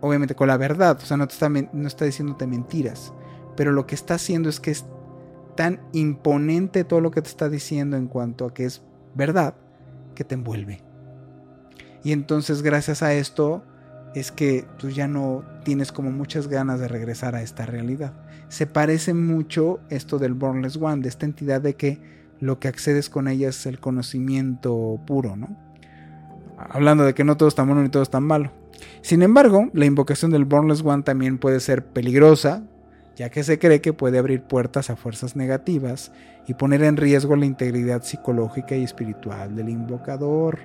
obviamente 0.00 0.34
con 0.34 0.48
la 0.48 0.56
verdad. 0.56 0.98
O 1.02 1.06
sea, 1.06 1.16
no, 1.16 1.26
te 1.26 1.34
está, 1.34 1.48
no 1.48 1.88
está 1.88 2.04
diciéndote 2.04 2.46
mentiras. 2.46 3.12
Pero 3.56 3.72
lo 3.72 3.86
que 3.86 3.94
está 3.94 4.14
haciendo 4.14 4.48
es 4.48 4.60
que 4.60 4.70
es 4.70 4.84
tan 5.56 5.80
imponente 5.92 6.84
todo 6.84 7.00
lo 7.00 7.10
que 7.10 7.22
te 7.22 7.28
está 7.28 7.48
diciendo 7.48 7.96
en 7.96 8.08
cuanto 8.08 8.46
a 8.46 8.54
que 8.54 8.64
es 8.64 8.82
verdad, 9.14 9.54
que 10.14 10.24
te 10.24 10.34
envuelve. 10.34 10.82
Y 12.02 12.12
entonces 12.12 12.62
gracias 12.62 13.02
a 13.02 13.14
esto 13.14 13.64
es 14.14 14.30
que 14.30 14.64
tú 14.78 14.90
ya 14.90 15.08
no 15.08 15.44
tienes 15.64 15.90
como 15.90 16.10
muchas 16.10 16.48
ganas 16.48 16.78
de 16.80 16.88
regresar 16.88 17.34
a 17.34 17.42
esta 17.42 17.66
realidad. 17.66 18.12
Se 18.48 18.66
parece 18.66 19.14
mucho 19.14 19.80
esto 19.88 20.18
del 20.18 20.34
Bornless 20.34 20.76
One, 20.76 21.02
de 21.02 21.08
esta 21.08 21.26
entidad 21.26 21.60
de 21.60 21.74
que 21.74 22.00
lo 22.40 22.60
que 22.60 22.68
accedes 22.68 23.10
con 23.10 23.26
ella 23.26 23.48
es 23.48 23.66
el 23.66 23.80
conocimiento 23.80 25.00
puro, 25.06 25.36
¿no? 25.36 25.63
Hablando 26.68 27.04
de 27.04 27.14
que 27.14 27.24
no 27.24 27.36
todo 27.36 27.48
es 27.48 27.54
tan 27.54 27.66
bueno 27.66 27.82
ni 27.82 27.88
todo 27.88 28.02
es 28.02 28.10
tan 28.10 28.24
malo. 28.24 28.50
Sin 29.02 29.22
embargo, 29.22 29.68
la 29.72 29.86
invocación 29.86 30.30
del 30.30 30.44
Bornless 30.44 30.82
One 30.84 31.02
también 31.02 31.38
puede 31.38 31.60
ser 31.60 31.84
peligrosa, 31.84 32.64
ya 33.16 33.30
que 33.30 33.44
se 33.44 33.58
cree 33.58 33.80
que 33.80 33.92
puede 33.92 34.18
abrir 34.18 34.42
puertas 34.42 34.90
a 34.90 34.96
fuerzas 34.96 35.36
negativas 35.36 36.12
y 36.46 36.54
poner 36.54 36.82
en 36.82 36.96
riesgo 36.96 37.36
la 37.36 37.46
integridad 37.46 38.02
psicológica 38.02 38.76
y 38.76 38.82
espiritual 38.82 39.54
del 39.54 39.68
invocador. 39.68 40.60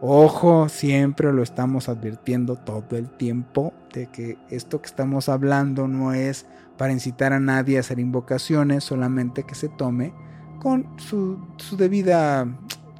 Ojo, 0.00 0.68
siempre 0.68 1.32
lo 1.32 1.42
estamos 1.42 1.88
advirtiendo 1.88 2.56
todo 2.56 2.96
el 2.96 3.08
tiempo 3.08 3.72
de 3.92 4.08
que 4.08 4.36
esto 4.50 4.80
que 4.80 4.86
estamos 4.86 5.28
hablando 5.28 5.86
no 5.86 6.12
es 6.12 6.46
para 6.76 6.92
incitar 6.92 7.32
a 7.32 7.40
nadie 7.40 7.76
a 7.76 7.80
hacer 7.80 8.00
invocaciones, 8.00 8.82
solamente 8.82 9.44
que 9.44 9.54
se 9.54 9.68
tome 9.68 10.12
con 10.60 10.86
su, 10.98 11.38
debida 11.76 12.46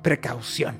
precaución. 0.02 0.76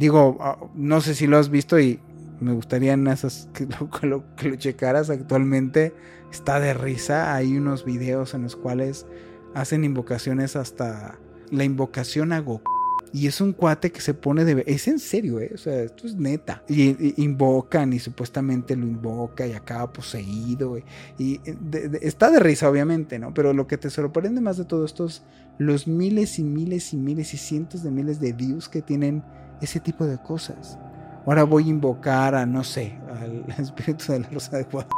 Digo, 0.00 0.38
ah, 0.40 0.58
no 0.74 1.00
sé 1.02 1.14
si 1.14 1.26
lo 1.26 1.36
has 1.36 1.50
visto 1.50 1.78
y 1.78 2.00
me 2.40 2.52
gustaría 2.54 2.94
esas 2.94 3.48
que 3.54 3.66
lo, 4.06 4.34
que 4.34 4.48
lo 4.48 4.56
checaras 4.56 5.10
actualmente. 5.10 5.94
Está 6.32 6.58
de 6.58 6.74
risa. 6.74 7.34
Hay 7.34 7.56
unos 7.56 7.84
videos 7.84 8.34
en 8.34 8.42
los 8.42 8.56
cuales 8.56 9.06
hacen 9.54 9.84
invocaciones 9.84 10.56
hasta 10.56 11.18
la 11.50 11.64
invocación 11.64 12.32
a 12.32 12.40
Goku 12.40 12.80
y 13.12 13.26
es 13.26 13.40
un 13.40 13.52
cuate 13.52 13.90
que 13.90 14.00
se 14.00 14.14
pone 14.14 14.44
de... 14.44 14.62
Es 14.66 14.86
en 14.86 15.00
serio, 15.00 15.40
¿eh? 15.40 15.50
O 15.52 15.58
sea, 15.58 15.82
esto 15.82 16.06
es 16.06 16.14
neta. 16.14 16.62
Y, 16.68 17.20
invocan 17.22 17.92
y 17.92 17.98
supuestamente 17.98 18.76
lo 18.76 18.86
invoca 18.86 19.46
y 19.46 19.52
acaba 19.52 19.92
poseído. 19.92 20.78
Y, 21.18 21.40
está 22.00 22.30
de 22.30 22.38
risa, 22.38 22.70
obviamente, 22.70 23.18
¿no? 23.18 23.34
Pero 23.34 23.52
lo 23.52 23.66
que 23.66 23.78
te 23.78 23.90
sorprende 23.90 24.40
más 24.40 24.58
de 24.58 24.64
todo 24.64 24.84
esto 24.84 25.06
es 25.06 25.22
los 25.58 25.88
miles 25.88 26.38
y 26.38 26.44
miles 26.44 26.92
y 26.92 26.96
miles 26.96 27.34
y 27.34 27.36
cientos 27.36 27.82
de 27.82 27.90
miles 27.90 28.20
de 28.20 28.32
views 28.32 28.68
que 28.68 28.80
tienen 28.80 29.24
ese 29.60 29.80
tipo 29.80 30.06
de 30.06 30.18
cosas. 30.18 30.78
Ahora 31.26 31.44
voy 31.44 31.66
a 31.66 31.70
invocar 31.70 32.34
a, 32.34 32.46
no 32.46 32.64
sé, 32.64 32.98
al 33.20 33.44
espíritu 33.58 34.12
de 34.12 34.20
la 34.20 34.28
Rosa 34.28 34.56
de 34.56 34.64
Guadalupe. 34.64 34.96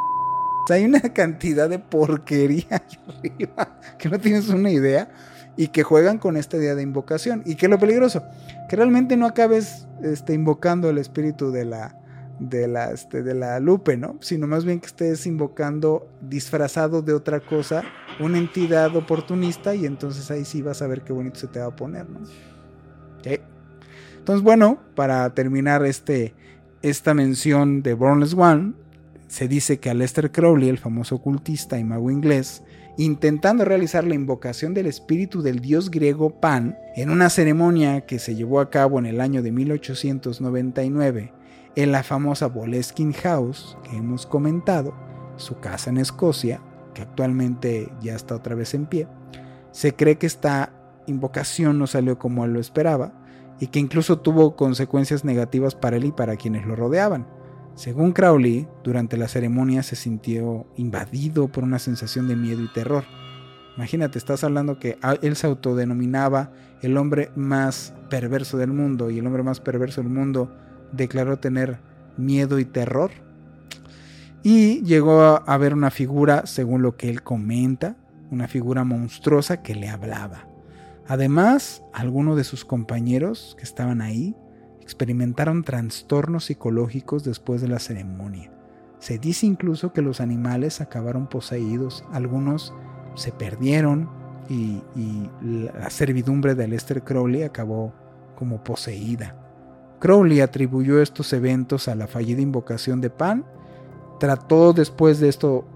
Hay 0.70 0.84
una 0.84 1.00
cantidad 1.00 1.68
de 1.68 1.78
porquería 1.78 2.66
ahí 2.70 2.98
arriba 3.08 3.78
que 3.98 4.08
no 4.08 4.18
tienes 4.18 4.48
una 4.48 4.70
idea 4.70 5.10
y 5.56 5.68
que 5.68 5.82
juegan 5.82 6.18
con 6.18 6.36
esta 6.36 6.56
idea 6.56 6.74
de 6.74 6.82
invocación. 6.82 7.42
¿Y 7.44 7.56
qué 7.56 7.66
es 7.66 7.70
lo 7.70 7.78
peligroso? 7.78 8.24
Que 8.68 8.76
realmente 8.76 9.16
no 9.16 9.26
acabes 9.26 9.86
este, 10.02 10.34
invocando 10.34 10.88
el 10.88 10.98
espíritu 10.98 11.50
de 11.50 11.64
la, 11.64 11.96
de 12.38 12.68
la, 12.68 12.90
este, 12.90 13.22
de 13.22 13.34
la 13.34 13.60
Lupe, 13.60 13.96
¿no? 13.96 14.16
Sino 14.20 14.46
más 14.46 14.64
bien 14.64 14.80
que 14.80 14.86
estés 14.86 15.26
invocando 15.26 16.08
disfrazado 16.22 17.02
de 17.02 17.12
otra 17.12 17.40
cosa, 17.40 17.82
una 18.20 18.38
entidad 18.38 18.94
oportunista 18.96 19.74
y 19.74 19.84
entonces 19.84 20.30
ahí 20.30 20.44
sí 20.44 20.62
vas 20.62 20.80
a 20.80 20.86
ver 20.86 21.02
qué 21.02 21.12
bonito 21.12 21.38
se 21.38 21.48
te 21.48 21.58
va 21.58 21.66
a 21.66 21.76
poner, 21.76 22.08
¿no? 22.08 22.20
Entonces, 24.22 24.44
bueno, 24.44 24.78
para 24.94 25.28
terminar 25.34 25.84
este, 25.84 26.32
esta 26.80 27.12
mención 27.12 27.82
de 27.82 27.94
Bornless 27.94 28.34
One, 28.34 28.74
se 29.26 29.48
dice 29.48 29.80
que 29.80 29.90
Aleister 29.90 30.30
Crowley, 30.30 30.68
el 30.68 30.78
famoso 30.78 31.16
ocultista 31.16 31.76
y 31.76 31.82
mago 31.82 32.08
inglés, 32.08 32.62
intentando 32.96 33.64
realizar 33.64 34.04
la 34.04 34.14
invocación 34.14 34.74
del 34.74 34.86
espíritu 34.86 35.42
del 35.42 35.58
dios 35.58 35.90
griego 35.90 36.38
Pan 36.38 36.78
en 36.94 37.10
una 37.10 37.30
ceremonia 37.30 38.02
que 38.02 38.20
se 38.20 38.36
llevó 38.36 38.60
a 38.60 38.70
cabo 38.70 39.00
en 39.00 39.06
el 39.06 39.20
año 39.20 39.42
de 39.42 39.50
1899 39.50 41.32
en 41.74 41.90
la 41.90 42.04
famosa 42.04 42.46
Boleskine 42.46 43.14
House 43.14 43.76
que 43.82 43.96
hemos 43.96 44.26
comentado, 44.26 44.94
su 45.36 45.58
casa 45.58 45.90
en 45.90 45.96
Escocia, 45.98 46.60
que 46.94 47.02
actualmente 47.02 47.92
ya 48.00 48.14
está 48.14 48.36
otra 48.36 48.54
vez 48.54 48.72
en 48.74 48.86
pie. 48.86 49.08
Se 49.72 49.96
cree 49.96 50.16
que 50.16 50.28
esta 50.28 50.72
invocación 51.08 51.76
no 51.80 51.88
salió 51.88 52.20
como 52.20 52.44
él 52.44 52.52
lo 52.52 52.60
esperaba 52.60 53.18
y 53.62 53.68
que 53.68 53.78
incluso 53.78 54.18
tuvo 54.18 54.56
consecuencias 54.56 55.24
negativas 55.24 55.76
para 55.76 55.96
él 55.96 56.06
y 56.06 56.10
para 56.10 56.34
quienes 56.34 56.66
lo 56.66 56.74
rodeaban. 56.74 57.28
Según 57.76 58.10
Crowley, 58.10 58.66
durante 58.82 59.16
la 59.16 59.28
ceremonia 59.28 59.84
se 59.84 59.94
sintió 59.94 60.66
invadido 60.76 61.46
por 61.46 61.62
una 61.62 61.78
sensación 61.78 62.26
de 62.26 62.34
miedo 62.34 62.60
y 62.60 62.66
terror. 62.72 63.04
Imagínate, 63.76 64.18
estás 64.18 64.42
hablando 64.42 64.80
que 64.80 64.98
él 65.22 65.36
se 65.36 65.46
autodenominaba 65.46 66.50
el 66.82 66.96
hombre 66.96 67.30
más 67.36 67.94
perverso 68.10 68.58
del 68.58 68.72
mundo 68.72 69.10
y 69.10 69.20
el 69.20 69.26
hombre 69.28 69.44
más 69.44 69.60
perverso 69.60 70.02
del 70.02 70.10
mundo 70.10 70.52
declaró 70.90 71.38
tener 71.38 71.78
miedo 72.16 72.58
y 72.58 72.64
terror. 72.64 73.12
Y 74.42 74.82
llegó 74.82 75.20
a 75.22 75.56
ver 75.56 75.72
una 75.72 75.92
figura, 75.92 76.46
según 76.46 76.82
lo 76.82 76.96
que 76.96 77.08
él 77.08 77.22
comenta, 77.22 77.94
una 78.32 78.48
figura 78.48 78.82
monstruosa 78.82 79.62
que 79.62 79.76
le 79.76 79.88
hablaba. 79.88 80.51
Además, 81.12 81.84
algunos 81.92 82.38
de 82.38 82.44
sus 82.44 82.64
compañeros 82.64 83.54
que 83.58 83.64
estaban 83.64 84.00
ahí 84.00 84.34
experimentaron 84.80 85.62
trastornos 85.62 86.46
psicológicos 86.46 87.22
después 87.22 87.60
de 87.60 87.68
la 87.68 87.80
ceremonia. 87.80 88.50
Se 88.98 89.18
dice 89.18 89.44
incluso 89.44 89.92
que 89.92 90.00
los 90.00 90.22
animales 90.22 90.80
acabaron 90.80 91.26
poseídos, 91.26 92.02
algunos 92.12 92.72
se 93.14 93.30
perdieron 93.30 94.08
y, 94.48 94.80
la 95.42 95.90
servidumbre 95.90 96.54
de 96.54 96.66
Lester 96.66 97.04
Crowley 97.04 97.42
acabó 97.42 97.92
como 98.34 98.64
poseída. 98.64 99.36
Crowley 100.00 100.40
atribuyó 100.40 101.02
estos 101.02 101.30
eventos 101.34 101.88
a 101.88 101.94
la 101.94 102.06
fallida 102.06 102.40
invocación 102.40 103.02
de 103.02 103.10
Pan, 103.10 103.44
trató 104.18 104.72
después 104.72 105.20
de 105.20 105.28
esto, 105.28 105.66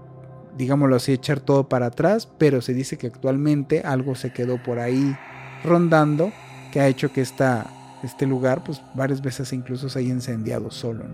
digámoslo 0.57 0.95
así, 0.95 1.13
echar 1.13 1.39
todo 1.39 1.69
para 1.69 1.87
atrás, 1.87 2.27
pero 2.37 2.61
se 2.61 2.73
dice 2.73 2.97
que 2.97 3.07
actualmente 3.07 3.81
algo 3.81 4.15
se 4.15 4.31
quedó 4.31 4.61
por 4.61 4.79
ahí 4.79 5.15
rondando 5.63 6.31
que 6.71 6.79
ha 6.79 6.87
hecho 6.87 7.11
que 7.11 7.21
esta 7.21 7.71
este 8.03 8.25
lugar, 8.25 8.63
pues 8.63 8.81
varias 8.93 9.21
veces 9.21 9.51
incluso 9.53 9.89
se 9.89 9.99
haya 9.99 10.09
incendiado 10.09 10.69
solo, 10.71 11.05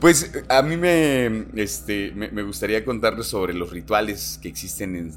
Pues 0.00 0.32
a 0.48 0.62
mí 0.62 0.76
me, 0.76 1.46
este, 1.54 2.12
me, 2.12 2.42
gustaría 2.42 2.84
contarles 2.84 3.26
sobre 3.26 3.54
los 3.54 3.70
rituales 3.70 4.38
que 4.40 4.48
existen 4.48 4.96
en, 4.96 5.12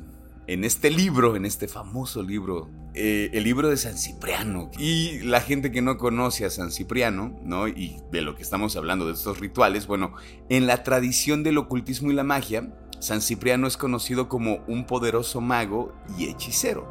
en, 0.47 0.63
este 0.63 0.89
libro, 0.89 1.35
en 1.35 1.45
este 1.45 1.67
famoso 1.67 2.21
libro 2.21 2.69
eh, 2.97 3.29
el 3.33 3.43
libro 3.43 3.69
de 3.69 3.75
San 3.75 3.97
Cipriano. 3.97 4.71
Y 4.79 5.19
la 5.19 5.41
gente 5.41 5.69
que 5.69 5.81
no 5.81 5.97
conoce 5.97 6.45
a 6.45 6.49
San 6.49 6.71
Cipriano, 6.71 7.37
¿no? 7.43 7.67
Y 7.67 7.97
de 8.09 8.21
lo 8.21 8.35
que 8.35 8.41
estamos 8.41 8.77
hablando 8.77 9.05
de 9.05 9.13
estos 9.13 9.39
rituales, 9.39 9.85
bueno, 9.85 10.13
en 10.47 10.65
la 10.65 10.83
tradición 10.83 11.43
del 11.43 11.57
ocultismo 11.57 12.09
y 12.09 12.13
la 12.15 12.23
magia, 12.23 12.69
San 12.99 13.21
Cipriano 13.21 13.67
es 13.67 13.75
conocido 13.75 14.29
como 14.29 14.63
un 14.67 14.87
poderoso 14.87 15.41
mago 15.41 15.93
y 16.17 16.29
hechicero, 16.29 16.87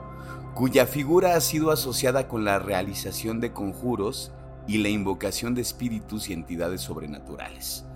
cuya 0.54 0.86
figura 0.86 1.36
ha 1.36 1.40
sido 1.40 1.70
asociada 1.70 2.28
con 2.28 2.44
la 2.44 2.58
realización 2.58 3.40
de 3.40 3.52
conjuros 3.52 4.30
y 4.68 4.78
la 4.78 4.90
invocación 4.90 5.54
de 5.54 5.62
espíritus 5.62 6.28
y 6.28 6.34
entidades 6.34 6.82
sobrenaturales. 6.82 7.86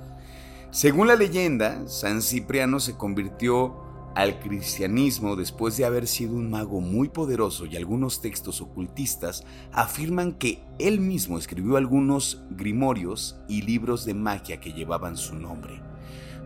Según 0.71 1.09
la 1.09 1.17
leyenda, 1.17 1.87
San 1.89 2.23
Cipriano 2.23 2.81
se 2.81 2.97
convirtió 2.97 3.88
al 4.19 4.41
cristianismo 4.41 5.37
después 5.37 5.77
de 5.77 5.85
haber 5.85 6.09
sido 6.09 6.35
un 6.35 6.51
mago 6.51 6.81
muy 6.81 7.09
poderoso 7.09 7.67
y 7.67 7.77
algunos 7.77 8.21
textos 8.21 8.61
ocultistas 8.61 9.45
afirman 9.71 10.33
que 10.33 10.61
él 10.81 10.99
mismo 10.99 11.39
escribió 11.39 11.77
algunos 11.77 12.43
grimorios 12.51 13.37
y 13.47 13.63
libros 13.63 14.05
de 14.05 14.15
magia 14.15 14.59
que 14.59 14.73
llevaban 14.73 15.17
su 15.17 15.37
nombre, 15.37 15.81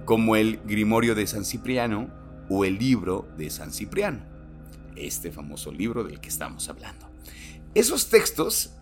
como 0.05 0.37
el 0.37 0.59
Grimorio 0.67 1.15
de 1.15 1.27
San 1.27 1.47
Cipriano 1.47 2.11
o 2.51 2.67
el 2.67 2.79
libro 2.79 3.27
de 3.39 3.49
San 3.49 3.73
Cipriano, 3.73 4.21
este 4.95 5.33
famoso 5.33 5.73
libro 5.73 6.05
del 6.05 6.21
que 6.21 6.29
estamos 6.29 6.69
hablando. 6.69 7.09
Esos 7.75 8.11
textos 8.11 8.75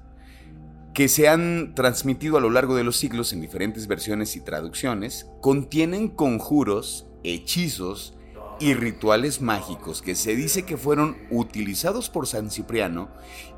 que 0.94 1.07
se 1.07 1.29
han 1.29 1.76
transmitido 1.76 2.38
a 2.38 2.40
lo 2.40 2.50
largo 2.50 2.74
de 2.74 2.83
los 2.83 2.96
siglos 2.96 3.33
en 3.33 3.40
diferentes 3.40 3.87
versiones 3.87 4.35
y 4.35 4.40
traducciones, 4.40 5.29
contienen 5.40 6.09
conjuros, 6.09 7.07
hechizos 7.22 8.16
y 8.61 8.75
rituales 8.75 9.40
mágicos 9.40 10.03
que 10.03 10.14
se 10.14 10.37
dice 10.37 10.64
que 10.64 10.77
fueron 10.77 11.16
utilizados 11.31 12.11
por 12.11 12.27
San 12.27 12.51
Cipriano 12.51 13.09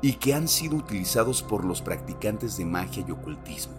y 0.01 0.13
que 0.13 0.33
han 0.33 0.47
sido 0.47 0.77
utilizados 0.77 1.43
por 1.43 1.65
los 1.65 1.81
practicantes 1.81 2.57
de 2.57 2.63
magia 2.63 3.03
y 3.05 3.11
ocultismo. 3.11 3.73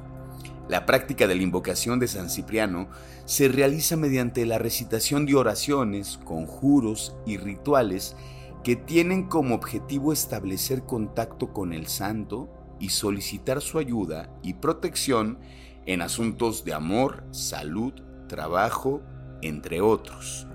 La 0.69 0.85
práctica 0.85 1.27
de 1.27 1.35
la 1.35 1.43
invocación 1.43 1.99
de 1.99 2.09
San 2.09 2.29
Cipriano 2.29 2.89
se 3.25 3.49
realiza 3.49 3.97
mediante 3.97 4.45
la 4.45 4.59
recitación 4.59 5.25
de 5.25 5.35
oraciones, 5.35 6.19
conjuros 6.25 7.17
y 7.27 7.39
rituales 7.39 8.17
que 8.63 8.77
tienen 8.77 9.25
como 9.25 9.55
objetivo 9.55 10.13
establecer 10.13 10.85
contacto 10.85 11.53
con 11.53 11.73
el 11.73 11.87
santo 11.87 12.51
y 12.79 12.91
solicitar 12.91 13.63
su 13.63 13.79
ayuda 13.79 14.31
y 14.43 14.55
protección 14.55 15.39
en 15.87 16.03
asuntos 16.03 16.65
de 16.65 16.75
amor, 16.75 17.25
salud, 17.31 17.95
trabajo, 18.27 19.03
entre 19.43 19.81
otros. 19.81 20.47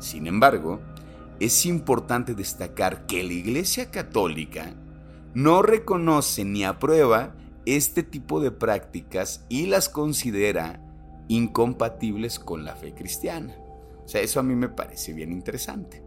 Sin 0.00 0.26
embargo, 0.26 0.80
es 1.38 1.64
importante 1.66 2.34
destacar 2.34 3.06
que 3.06 3.22
la 3.22 3.32
Iglesia 3.32 3.90
Católica 3.90 4.74
no 5.34 5.62
reconoce 5.62 6.44
ni 6.44 6.64
aprueba 6.64 7.34
este 7.66 8.02
tipo 8.02 8.40
de 8.40 8.50
prácticas 8.50 9.44
y 9.48 9.66
las 9.66 9.88
considera 9.88 10.80
incompatibles 11.28 12.38
con 12.38 12.64
la 12.64 12.74
fe 12.74 12.94
cristiana. 12.94 13.54
O 14.04 14.08
sea, 14.08 14.20
eso 14.22 14.40
a 14.40 14.42
mí 14.42 14.54
me 14.54 14.68
parece 14.68 15.12
bien 15.12 15.30
interesante. 15.30 16.02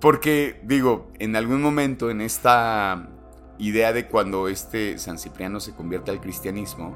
Porque, 0.00 0.60
digo, 0.64 1.10
en 1.18 1.34
algún 1.34 1.62
momento 1.62 2.10
en 2.10 2.20
esta 2.20 3.10
idea 3.58 3.92
de 3.92 4.06
cuando 4.06 4.48
este 4.48 4.98
San 4.98 5.18
Cipriano 5.18 5.58
se 5.58 5.74
convierte 5.74 6.10
al 6.10 6.20
cristianismo, 6.20 6.94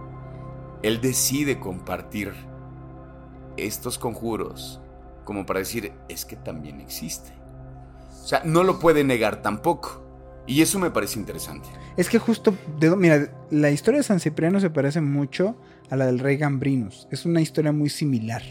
él 0.83 1.01
decide 1.01 1.59
compartir 1.59 2.33
estos 3.57 3.99
conjuros 3.99 4.81
como 5.31 5.47
para 5.47 5.61
decir, 5.61 5.93
es 6.09 6.25
que 6.25 6.35
también 6.35 6.81
existe. 6.81 7.31
O 8.11 8.27
sea, 8.27 8.43
no 8.45 8.65
lo 8.65 8.81
puede 8.81 9.05
negar 9.05 9.43
tampoco. 9.43 10.43
Y 10.45 10.61
eso 10.61 10.81
me 10.81 10.91
parece 10.91 11.21
interesante. 11.21 11.69
Es 11.97 12.09
que 12.09 12.19
justo, 12.19 12.53
mira, 12.97 13.31
la 13.49 13.71
historia 13.71 13.99
de 13.99 14.03
San 14.03 14.19
Cipriano 14.19 14.59
se 14.59 14.71
parece 14.71 15.01
mucho 15.01 15.57
a 15.89 15.95
la 15.95 16.07
del 16.07 16.19
rey 16.19 16.37
Gambrinus. 16.37 17.07
Es 17.13 17.27
una 17.27 17.41
historia 17.41 17.71
muy 17.71 17.91
similar. 17.91 18.43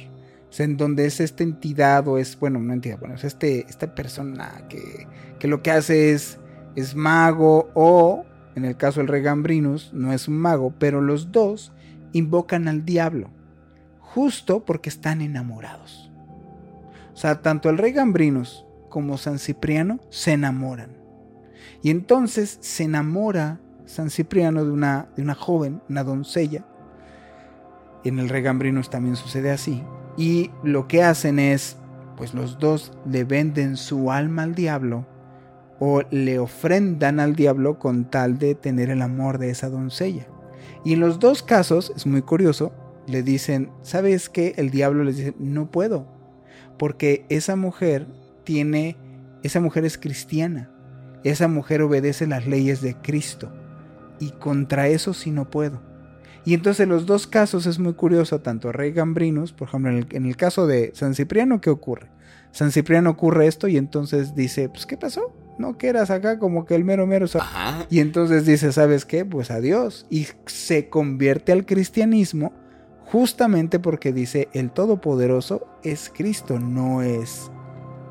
O 0.50 0.54
sea, 0.54 0.64
en 0.64 0.78
donde 0.78 1.06
es 1.06 1.20
esta 1.20 1.44
entidad 1.44 2.08
o 2.08 2.18
es, 2.18 2.40
bueno, 2.40 2.60
una 2.60 2.76
entidad, 2.76 2.98
bueno, 2.98 3.16
es 3.16 3.26
este, 3.26 3.66
esta 3.68 3.94
persona 3.94 4.66
que, 4.70 5.06
que 5.38 5.50
lo 5.50 5.62
que 5.62 5.72
hace 5.72 6.14
es 6.14 6.40
es 6.78 6.96
mago 6.96 7.72
o, 7.74 8.24
en 8.56 8.64
el 8.64 8.78
caso 8.78 9.02
del 9.02 9.10
rey 9.10 9.22
Gambrinus, 9.22 9.92
no 9.92 10.14
es 10.14 10.30
un 10.30 10.38
mago, 10.38 10.74
pero 10.80 11.02
los 11.02 11.34
dos 11.34 11.74
invocan 12.14 12.70
al 12.70 12.86
diablo, 12.86 13.32
justo 14.00 14.64
porque 14.64 14.88
están 14.88 15.20
enamorados. 15.20 16.09
O 17.20 17.22
sea, 17.22 17.42
tanto 17.42 17.70
el 17.70 17.78
rey 17.78 17.92
Gambrinus 17.92 18.66
como 18.88 19.18
San 19.18 19.40
Cipriano 19.40 20.00
se 20.10 20.32
enamoran. 20.32 20.96
Y 21.84 21.90
entonces 21.90 22.60
se 22.62 22.86
enamora 22.86 23.60
San 23.86 24.10
Cipriano 24.10 24.64
de 24.64 24.72
una, 24.72 25.10
de 25.18 25.24
una 25.24 25.36
joven, 25.36 25.82
una 25.90 26.06
doncella. 26.06 26.64
En 28.06 28.20
el 28.20 28.30
rey 28.30 28.42
Gambrinus 28.42 28.90
también 28.90 29.18
sucede 29.18 29.52
así. 29.52 29.84
Y 30.16 30.52
lo 30.64 30.88
que 30.88 31.04
hacen 31.04 31.40
es, 31.40 31.76
pues 32.16 32.34
los 32.34 32.58
dos 32.58 32.94
le 33.06 33.26
venden 33.26 33.76
su 33.76 34.14
alma 34.14 34.44
al 34.44 34.56
diablo 34.56 35.06
o 35.78 36.04
le 36.12 36.40
ofrendan 36.40 37.20
al 37.20 37.36
diablo 37.36 37.80
con 37.80 38.06
tal 38.06 38.40
de 38.40 38.56
tener 38.56 38.90
el 38.90 39.02
amor 39.02 39.40
de 39.40 39.50
esa 39.50 39.68
doncella. 39.68 40.26
Y 40.86 40.94
en 40.94 41.02
los 41.02 41.20
dos 41.20 41.44
casos, 41.44 41.92
es 41.98 42.06
muy 42.06 42.22
curioso, 42.22 42.72
le 43.08 43.24
dicen, 43.24 43.72
¿sabes 43.82 44.30
qué? 44.30 44.54
El 44.56 44.70
diablo 44.70 45.04
les 45.04 45.18
dice, 45.18 45.34
no 45.38 45.70
puedo, 45.70 46.18
porque 46.80 47.26
esa 47.30 47.56
mujer 47.56 48.08
tiene, 48.44 48.98
esa 49.44 49.60
mujer 49.60 49.86
es 49.86 50.00
cristiana, 50.00 50.72
esa 51.24 51.48
mujer 51.48 51.84
obedece 51.84 52.26
las 52.26 52.48
leyes 52.48 52.82
de 52.82 52.96
Cristo, 52.96 53.54
y 54.20 54.32
contra 54.32 54.88
eso 54.88 55.14
sí 55.14 55.30
no 55.30 55.52
puedo. 55.52 55.82
Y 56.46 56.56
entonces 56.56 56.80
en 56.80 56.90
los 56.90 57.06
dos 57.06 57.28
casos 57.28 57.68
es 57.68 57.78
muy 57.78 57.94
curioso, 57.94 58.40
tanto 58.42 58.72
Rey 58.72 58.92
Gambrinus, 58.92 59.54
por 59.54 59.68
ejemplo, 59.68 59.92
en 59.92 59.98
el, 59.98 60.08
en 60.12 60.26
el 60.26 60.36
caso 60.36 60.66
de 60.66 60.92
San 60.96 61.14
Cipriano, 61.14 61.62
¿qué 61.62 61.70
ocurre? 61.70 62.10
San 62.52 62.72
Cipriano 62.72 63.12
ocurre 63.12 63.46
esto 63.46 63.68
y 63.68 63.78
entonces 63.78 64.34
dice, 64.34 64.70
pues 64.70 64.88
¿qué 64.88 64.98
pasó? 64.98 65.36
no 65.60 65.78
que 65.78 65.90
eras 65.90 66.10
acá 66.10 66.40
como 66.40 66.66
que 66.66 66.74
el 66.74 66.86
mero 66.86 67.06
mero. 67.06 67.28
Y 67.90 68.00
entonces 68.00 68.46
dice, 68.46 68.72
¿sabes 68.72 69.06
qué? 69.06 69.26
Pues 69.26 69.52
adiós. 69.52 70.08
Y 70.10 70.28
se 70.46 70.90
convierte 70.90 71.52
al 71.52 71.66
cristianismo 71.66 72.54
justamente 73.12 73.80
porque 73.80 74.14
dice, 74.14 74.50
el 74.54 74.72
Todopoderoso 74.72 75.68
es 75.84 76.12
Cristo, 76.14 76.60
no 76.60 77.02
es, 77.02 77.52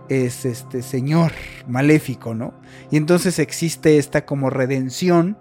es 0.09 0.45
este 0.45 0.83
Señor 0.83 1.33
maléfico, 1.67 2.35
¿no? 2.35 2.55
Y 2.91 2.97
entonces 2.97 3.39
existe 3.39 3.99
esta 3.99 4.27
como 4.27 4.51
redención, 4.51 5.39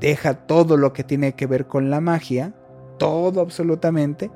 deja 0.00 0.34
todo 0.34 0.76
lo 0.76 0.92
que 0.92 1.04
tiene 1.04 1.34
que 1.34 1.46
ver 1.46 1.66
con 1.66 1.90
la 1.90 2.00
magia, 2.00 2.54
todo 2.98 3.40
absolutamente, 3.40 4.30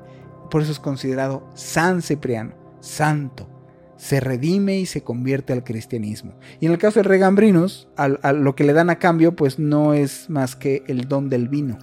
por 0.49 0.61
eso 0.61 0.71
es 0.71 0.79
considerado 0.79 1.47
San 1.53 2.01
Cipriano, 2.01 2.53
santo 2.79 3.58
se 3.99 4.21
redime 4.21 4.79
y 4.79 4.85
se 4.85 5.01
convierte 5.01 5.51
al 5.51 5.65
cristianismo. 5.65 6.31
Y 6.61 6.67
en 6.67 6.71
el 6.71 6.77
caso 6.77 7.01
de 7.01 7.03
Regambrinos, 7.03 7.89
a, 7.97 8.07
lo 8.31 8.55
que 8.55 8.63
le 8.63 8.71
dan 8.71 8.89
a 8.89 8.97
cambio, 8.97 9.35
pues 9.35 9.59
no 9.59 9.93
es 9.93 10.29
más 10.29 10.55
que 10.55 10.83
el 10.87 11.09
don 11.09 11.27
del 11.27 11.49
vino. 11.49 11.77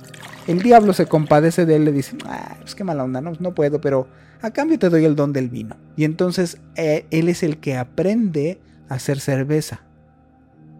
El 0.46 0.62
diablo 0.62 0.94
se 0.94 1.05
compadece 1.05 1.66
de 1.66 1.76
él, 1.76 1.85
le 1.85 1.92
dice, 1.92 2.16
ah, 2.24 2.57
pues 2.59 2.74
qué 2.74 2.85
mala 2.85 3.05
onda, 3.05 3.20
no, 3.20 3.35
no 3.38 3.55
puedo, 3.55 3.83
pero 3.83 4.09
a 4.40 4.50
cambio 4.50 4.79
te 4.79 4.88
doy 4.88 5.05
el 5.05 5.14
don 5.14 5.35
del 5.35 5.50
vino. 5.50 5.76
Y 5.94 6.05
entonces 6.05 6.57
eh, 6.74 7.05
él 7.11 7.29
es 7.29 7.42
el 7.42 7.59
que 7.59 7.76
aprende 7.76 8.61
a 8.88 8.94
hacer 8.94 9.20
cerveza. 9.20 9.83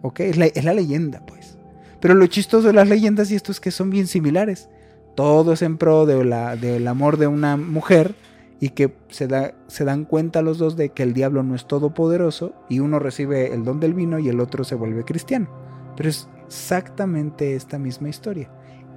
¿Ok? 0.01 0.21
Es 0.21 0.37
la, 0.37 0.47
es 0.47 0.63
la 0.63 0.73
leyenda, 0.73 1.23
pues. 1.23 1.59
Pero 2.01 2.15
lo 2.15 2.25
chistoso 2.25 2.65
de 2.65 2.73
las 2.73 2.89
leyendas 2.89 3.29
y 3.29 3.35
esto 3.35 3.51
es 3.51 3.59
que 3.59 3.69
son 3.69 3.91
bien 3.91 4.07
similares. 4.07 4.69
Todo 5.15 5.53
es 5.53 5.61
en 5.61 5.77
pro 5.77 6.07
de 6.07 6.25
la, 6.25 6.55
del 6.55 6.87
amor 6.87 7.17
de 7.17 7.27
una 7.27 7.57
mujer 7.57 8.15
y 8.59 8.69
que 8.69 8.95
se, 9.09 9.27
da, 9.27 9.53
se 9.67 9.85
dan 9.85 10.05
cuenta 10.05 10.41
los 10.41 10.57
dos 10.57 10.75
de 10.75 10.89
que 10.89 11.03
el 11.03 11.13
diablo 11.13 11.43
no 11.43 11.55
es 11.55 11.67
todopoderoso 11.67 12.53
y 12.69 12.79
uno 12.79 12.99
recibe 12.99 13.53
el 13.53 13.63
don 13.63 13.79
del 13.79 13.93
vino 13.93 14.19
y 14.19 14.29
el 14.29 14.39
otro 14.39 14.63
se 14.63 14.75
vuelve 14.75 15.03
cristiano. 15.03 15.47
Pero 15.95 16.09
es 16.09 16.27
exactamente 16.47 17.55
esta 17.55 17.77
misma 17.77 18.09
historia. 18.09 18.49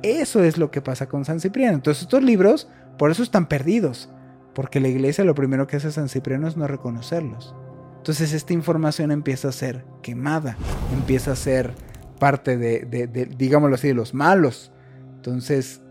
Eso 0.03 0.42
es 0.42 0.57
lo 0.57 0.70
que 0.70 0.81
pasa 0.81 1.09
con 1.09 1.25
San 1.25 1.40
Cipriano. 1.40 1.75
Entonces 1.75 2.03
estos 2.03 2.23
libros 2.23 2.68
por 2.96 3.11
eso 3.11 3.23
están 3.23 3.46
perdidos, 3.46 4.11
porque 4.55 4.81
la 4.81 4.88
iglesia 4.88 5.25
lo 5.25 5.35
primero 5.35 5.66
que 5.66 5.77
hace 5.77 5.92
San 5.92 6.09
Cipriano 6.09 6.49
es 6.49 6.57
no 6.57 6.66
reconocerlos. 6.66 7.55
Entonces 7.99 8.33
esta 8.33 8.55
información 8.55 9.11
empieza 9.11 9.49
a 9.49 9.53
ser 9.53 9.85
quemada, 10.03 10.57
empieza 10.94 11.33
a 11.33 11.37
ser 11.37 11.73
parte 12.18 12.57
de, 12.57 12.81
de, 12.87 13.07
de 13.07 13.27
digámoslo 13.27 13.75
así, 13.75 13.88
de 13.88 13.94
los 13.94 14.14
malos. 14.14 14.73
Entonces 15.16 15.83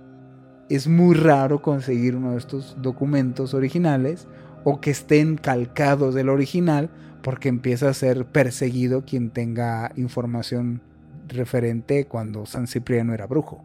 es 0.69 0.88
muy 0.88 1.15
raro 1.15 1.62
conseguir 1.62 2.15
uno 2.15 2.32
de 2.32 2.38
estos 2.38 2.77
documentos 2.82 3.53
originales 3.53 4.27
o 4.63 4.79
que 4.79 4.91
estén 4.91 5.38
calcados 5.38 6.13
del 6.13 6.29
original 6.29 6.89
porque 7.21 7.49
empieza 7.49 7.89
a 7.89 7.93
ser 7.93 8.25
perseguido 8.25 9.03
quien 9.05 9.29
tenga 9.29 9.91
información 9.95 10.82
referente 11.27 12.05
cuando 12.05 12.45
San 12.45 12.67
Cipriano 12.67 13.13
era 13.13 13.27
brujo. 13.27 13.63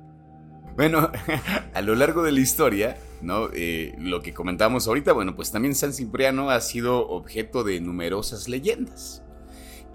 Bueno, 0.76 1.10
a 1.74 1.82
lo 1.82 1.94
largo 1.94 2.22
de 2.22 2.32
la 2.32 2.40
historia, 2.40 2.96
¿no? 3.22 3.48
Eh, 3.52 3.94
lo 3.98 4.22
que 4.22 4.34
comentamos 4.34 4.88
ahorita, 4.88 5.12
bueno, 5.12 5.36
pues 5.36 5.52
también 5.52 5.74
San 5.74 5.92
Cipriano 5.92 6.50
ha 6.50 6.60
sido 6.60 7.08
objeto 7.08 7.62
de 7.62 7.80
numerosas 7.80 8.48
leyendas. 8.48 9.22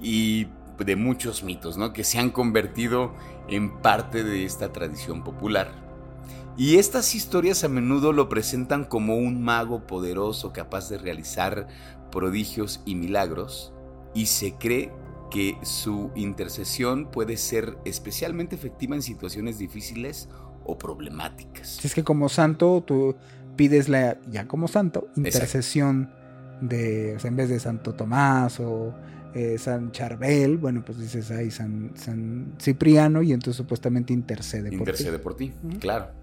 Y 0.02 0.48
de 0.78 0.96
muchos 0.96 1.44
mitos, 1.44 1.78
¿no? 1.78 1.92
Que 1.92 2.06
se 2.06 2.20
han 2.20 2.30
convertido 2.30 3.14
en 3.50 3.82
parte 3.82 4.24
de 4.24 4.46
esta 4.46 4.72
tradición 4.72 5.24
popular. 5.24 5.89
Y 6.60 6.76
estas 6.76 7.16
historias 7.16 7.64
a 7.64 7.70
menudo 7.70 8.12
lo 8.12 8.28
presentan 8.28 8.84
como 8.84 9.16
un 9.16 9.42
mago 9.42 9.88
poderoso 9.88 10.52
capaz 10.52 10.90
de 10.90 10.98
realizar 10.98 11.68
prodigios 12.12 12.82
y 12.86 12.96
milagros, 12.96 13.72
y 14.14 14.26
se 14.26 14.56
cree 14.56 14.92
que 15.32 15.58
su 15.64 16.12
intercesión 16.16 17.12
puede 17.12 17.38
ser 17.38 17.78
especialmente 17.86 18.58
efectiva 18.58 18.94
en 18.94 19.02
situaciones 19.02 19.58
difíciles 19.58 20.28
o 20.66 20.78
problemáticas. 20.78 21.86
Es 21.86 21.96
que 21.96 22.04
como 22.04 22.28
santo 22.28 22.84
tú 22.86 23.16
pides 23.56 23.88
la, 23.88 24.20
ya 24.30 24.46
como 24.46 24.68
santo, 24.68 25.08
intercesión 25.16 26.12
de, 26.60 27.16
o 27.16 27.20
sea, 27.20 27.30
en 27.30 27.38
vez 27.38 27.48
de 27.48 27.62
Santo 27.62 27.96
Tomás 27.96 28.60
o 28.60 28.94
eh, 29.34 29.58
San 29.58 29.94
Charbel, 29.94 30.58
bueno, 30.58 30.84
pues 30.86 31.00
dices 31.00 31.32
ahí 31.32 31.52
San, 31.52 31.94
San 31.96 32.56
Cipriano 32.60 33.22
y 33.22 33.32
entonces 33.32 33.56
supuestamente 33.56 34.12
intercede, 34.12 34.74
intercede 34.74 35.20
por 35.20 35.38
ti. 35.38 35.44
Intercede 35.44 35.64
por 35.64 35.76
ti, 35.76 35.80
claro. 35.80 36.19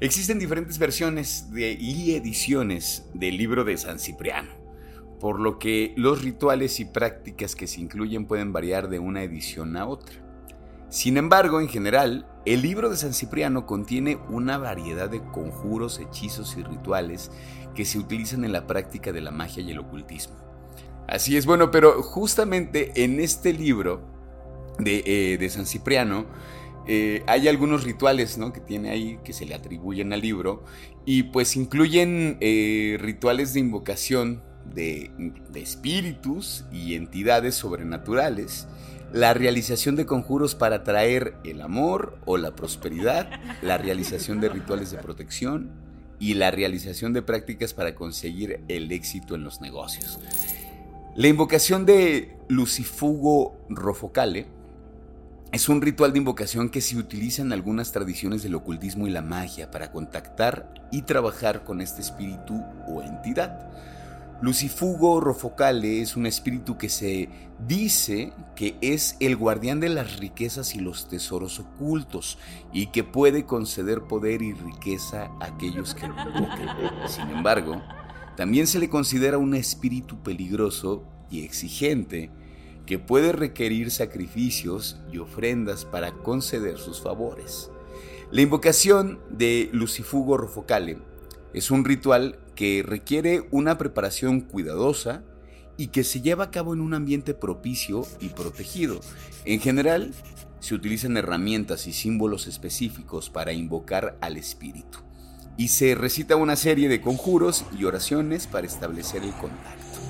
Existen 0.00 0.38
diferentes 0.38 0.78
versiones 0.78 1.52
de, 1.52 1.72
y 1.72 2.14
ediciones 2.14 3.04
del 3.12 3.36
libro 3.36 3.64
de 3.64 3.76
San 3.76 3.98
Cipriano, 3.98 4.48
por 5.20 5.38
lo 5.38 5.58
que 5.58 5.92
los 5.96 6.22
rituales 6.22 6.80
y 6.80 6.86
prácticas 6.86 7.54
que 7.54 7.66
se 7.66 7.82
incluyen 7.82 8.24
pueden 8.24 8.50
variar 8.50 8.88
de 8.88 8.98
una 8.98 9.22
edición 9.22 9.76
a 9.76 9.86
otra. 9.86 10.14
Sin 10.88 11.18
embargo, 11.18 11.60
en 11.60 11.68
general, 11.68 12.26
el 12.46 12.62
libro 12.62 12.88
de 12.88 12.96
San 12.96 13.12
Cipriano 13.12 13.66
contiene 13.66 14.18
una 14.30 14.56
variedad 14.56 15.10
de 15.10 15.22
conjuros, 15.22 15.98
hechizos 15.98 16.56
y 16.56 16.62
rituales 16.62 17.30
que 17.74 17.84
se 17.84 17.98
utilizan 17.98 18.44
en 18.46 18.52
la 18.52 18.66
práctica 18.66 19.12
de 19.12 19.20
la 19.20 19.30
magia 19.30 19.62
y 19.62 19.70
el 19.70 19.80
ocultismo. 19.80 20.34
Así 21.08 21.36
es, 21.36 21.44
bueno, 21.44 21.70
pero 21.70 22.02
justamente 22.02 23.04
en 23.04 23.20
este 23.20 23.52
libro 23.52 24.00
de, 24.78 25.02
eh, 25.04 25.50
San 25.50 25.66
Cipriano 25.66 26.24
eh, 26.92 27.22
hay 27.28 27.46
algunos 27.46 27.84
rituales 27.84 28.36
¿no? 28.36 28.52
que 28.52 28.58
tiene 28.58 28.90
ahí 28.90 29.20
que 29.22 29.32
se 29.32 29.46
le 29.46 29.54
atribuyen 29.54 30.12
al 30.12 30.22
libro 30.22 30.64
y 31.06 31.22
pues 31.22 31.54
incluyen 31.54 32.36
eh, 32.40 32.98
rituales 32.98 33.54
de 33.54 33.60
invocación 33.60 34.42
de, 34.74 35.12
de 35.52 35.60
espíritus 35.60 36.64
y 36.72 36.96
entidades 36.96 37.54
sobrenaturales 37.54 38.66
la 39.12 39.34
realización 39.34 39.94
de 39.94 40.04
conjuros 40.04 40.56
para 40.56 40.82
traer 40.82 41.36
el 41.44 41.60
amor 41.60 42.18
o 42.24 42.36
la 42.38 42.56
prosperidad, 42.56 43.40
la 43.62 43.78
realización 43.78 44.40
de 44.40 44.48
rituales 44.48 44.90
de 44.90 44.98
protección 44.98 45.70
y 46.18 46.34
la 46.34 46.50
realización 46.50 47.12
de 47.12 47.22
prácticas 47.22 47.72
para 47.72 47.94
conseguir 47.94 48.64
el 48.66 48.90
éxito 48.90 49.36
en 49.36 49.44
los 49.44 49.60
negocios. 49.60 50.18
La 51.14 51.28
invocación 51.28 51.86
de 51.86 52.36
Lucifugo 52.48 53.56
Rofocale 53.68 54.46
es 55.52 55.68
un 55.68 55.82
ritual 55.82 56.12
de 56.12 56.18
invocación 56.18 56.68
que 56.68 56.80
se 56.80 56.96
utiliza 56.96 57.42
en 57.42 57.52
algunas 57.52 57.90
tradiciones 57.90 58.42
del 58.42 58.54
ocultismo 58.54 59.08
y 59.08 59.10
la 59.10 59.22
magia 59.22 59.70
para 59.70 59.90
contactar 59.90 60.72
y 60.92 61.02
trabajar 61.02 61.64
con 61.64 61.80
este 61.80 62.00
espíritu 62.00 62.62
o 62.86 63.02
entidad. 63.02 63.68
Lucifugo 64.40 65.20
Rofocale 65.20 66.00
es 66.00 66.16
un 66.16 66.24
espíritu 66.24 66.78
que 66.78 66.88
se 66.88 67.28
dice 67.66 68.32
que 68.54 68.76
es 68.80 69.16
el 69.20 69.36
guardián 69.36 69.80
de 69.80 69.88
las 69.88 70.18
riquezas 70.18 70.74
y 70.76 70.78
los 70.78 71.08
tesoros 71.08 71.58
ocultos 71.58 72.38
y 72.72 72.86
que 72.86 73.02
puede 73.02 73.44
conceder 73.44 74.02
poder 74.02 74.42
y 74.42 74.52
riqueza 74.52 75.30
a 75.40 75.46
aquellos 75.46 75.94
que 75.94 76.06
lo 76.06 76.14
invoquen. 76.14 76.68
Sin 77.06 77.28
embargo, 77.28 77.82
también 78.36 78.68
se 78.68 78.78
le 78.78 78.88
considera 78.88 79.36
un 79.36 79.54
espíritu 79.54 80.22
peligroso 80.22 81.04
y 81.28 81.44
exigente 81.44 82.30
que 82.90 82.98
puede 82.98 83.30
requerir 83.30 83.92
sacrificios 83.92 84.98
y 85.12 85.18
ofrendas 85.18 85.84
para 85.84 86.10
conceder 86.10 86.76
sus 86.76 87.00
favores. 87.00 87.70
La 88.32 88.40
invocación 88.40 89.20
de 89.30 89.70
Lucifugo 89.72 90.36
Rofocale 90.36 90.98
es 91.54 91.70
un 91.70 91.84
ritual 91.84 92.40
que 92.56 92.82
requiere 92.84 93.46
una 93.52 93.78
preparación 93.78 94.40
cuidadosa 94.40 95.22
y 95.76 95.86
que 95.86 96.02
se 96.02 96.20
lleva 96.20 96.42
a 96.42 96.50
cabo 96.50 96.74
en 96.74 96.80
un 96.80 96.92
ambiente 96.92 97.32
propicio 97.32 98.04
y 98.18 98.30
protegido. 98.30 98.98
En 99.44 99.60
general, 99.60 100.12
se 100.58 100.74
utilizan 100.74 101.16
herramientas 101.16 101.86
y 101.86 101.92
símbolos 101.92 102.48
específicos 102.48 103.30
para 103.30 103.52
invocar 103.52 104.18
al 104.20 104.36
espíritu. 104.36 104.98
Y 105.56 105.68
se 105.68 105.94
recita 105.94 106.34
una 106.34 106.56
serie 106.56 106.88
de 106.88 107.00
conjuros 107.00 107.64
y 107.78 107.84
oraciones 107.84 108.48
para 108.48 108.66
establecer 108.66 109.22
el 109.22 109.32
contacto. 109.34 110.00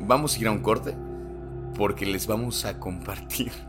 Vamos 0.00 0.36
a 0.36 0.40
ir 0.40 0.48
a 0.48 0.50
un 0.50 0.60
corte 0.60 0.94
porque 1.74 2.06
les 2.06 2.26
vamos 2.26 2.64
a 2.64 2.78
compartir 2.78 3.52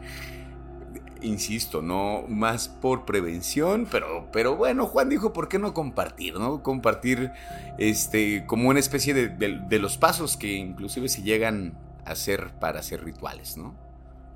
insisto, 1.23 1.81
no 1.81 2.25
más 2.27 2.67
por 2.67 3.05
prevención, 3.05 3.87
pero, 3.89 4.29
pero 4.31 4.55
bueno, 4.55 4.85
Juan 4.85 5.09
dijo, 5.09 5.33
¿por 5.33 5.47
qué 5.47 5.57
no 5.57 5.73
compartir? 5.73 6.35
¿No? 6.35 6.61
Compartir 6.61 7.31
este, 7.77 8.45
como 8.45 8.69
una 8.69 8.79
especie 8.79 9.13
de, 9.13 9.79
los 9.79 9.97
pasos 9.97 10.37
que 10.37 10.53
inclusive 10.53 11.09
se 11.09 11.23
llegan 11.23 11.77
a 12.05 12.11
hacer 12.11 12.51
para 12.59 12.79
hacer 12.79 13.03
rituales, 13.03 13.57
¿no? 13.57 13.75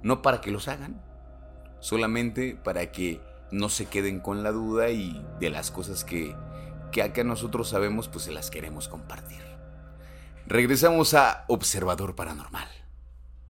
No 0.02 0.22
para 0.22 0.42
que 0.42 0.52
los 0.52 0.68
hagan, 0.68 1.00
solamente 1.80 2.56
para 2.56 2.92
que 2.92 3.22
no 3.52 3.70
se 3.70 3.86
queden 3.86 4.20
con 4.20 4.44
la 4.44 4.52
duda 4.52 4.90
y 4.90 5.24
de 5.40 5.50
las 5.50 5.72
cosas 5.72 6.04
que, 6.04 6.36
que 6.92 7.02
acá 7.02 7.24
nosotros 7.24 7.70
sabemos, 7.70 8.08
pues 8.08 8.26
se 8.26 8.32
las 8.32 8.50
queremos 8.50 8.88
compartir. 8.88 9.42
Regresamos 10.46 11.14
a 11.14 11.44
Observador 11.48 12.16
Paranormal. 12.16 12.77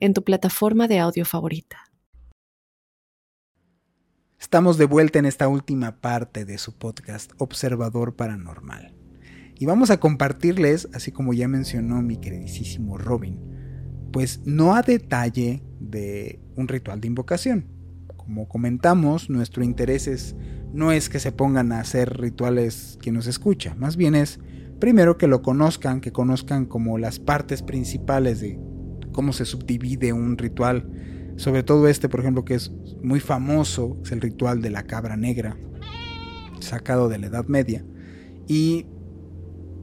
en 0.00 0.14
tu 0.14 0.24
plataforma 0.24 0.88
de 0.88 0.98
audio 0.98 1.24
favorita. 1.26 1.76
Estamos 4.38 4.78
de 4.78 4.86
vuelta 4.86 5.18
en 5.18 5.26
esta 5.26 5.46
última 5.48 6.00
parte 6.00 6.46
de 6.46 6.56
su 6.56 6.78
podcast 6.78 7.32
Observador 7.36 8.16
Paranormal. 8.16 8.96
Y 9.56 9.66
vamos 9.66 9.90
a 9.90 10.00
compartirles, 10.00 10.88
así 10.94 11.12
como 11.12 11.34
ya 11.34 11.46
mencionó 11.46 12.00
mi 12.00 12.16
queridísimo 12.16 12.96
Robin, 12.96 13.38
pues 14.10 14.40
no 14.46 14.74
a 14.74 14.80
detalle 14.80 15.62
de 15.78 16.40
un 16.56 16.66
ritual 16.68 17.02
de 17.02 17.08
invocación. 17.08 17.66
Como 18.16 18.48
comentamos, 18.48 19.28
nuestro 19.28 19.62
interés 19.62 20.06
es, 20.06 20.34
no 20.72 20.92
es 20.92 21.10
que 21.10 21.20
se 21.20 21.32
pongan 21.32 21.72
a 21.72 21.80
hacer 21.80 22.18
rituales 22.18 22.96
quien 23.02 23.16
nos 23.16 23.26
escucha, 23.26 23.74
más 23.74 23.98
bien 23.98 24.14
es 24.14 24.40
primero 24.80 25.18
que 25.18 25.26
lo 25.26 25.42
conozcan, 25.42 26.00
que 26.00 26.10
conozcan 26.10 26.64
como 26.64 26.96
las 26.96 27.18
partes 27.18 27.62
principales 27.62 28.40
de 28.40 28.58
cómo 29.12 29.32
se 29.32 29.44
subdivide 29.44 30.12
un 30.12 30.38
ritual 30.38 30.86
sobre 31.40 31.62
todo 31.62 31.88
este, 31.88 32.10
por 32.10 32.20
ejemplo, 32.20 32.44
que 32.44 32.52
es 32.52 32.70
muy 33.02 33.18
famoso, 33.18 33.96
es 34.04 34.12
el 34.12 34.20
ritual 34.20 34.60
de 34.60 34.68
la 34.68 34.82
cabra 34.82 35.16
negra, 35.16 35.56
sacado 36.58 37.08
de 37.08 37.16
la 37.18 37.28
Edad 37.28 37.46
Media. 37.46 37.82
Y 38.46 38.84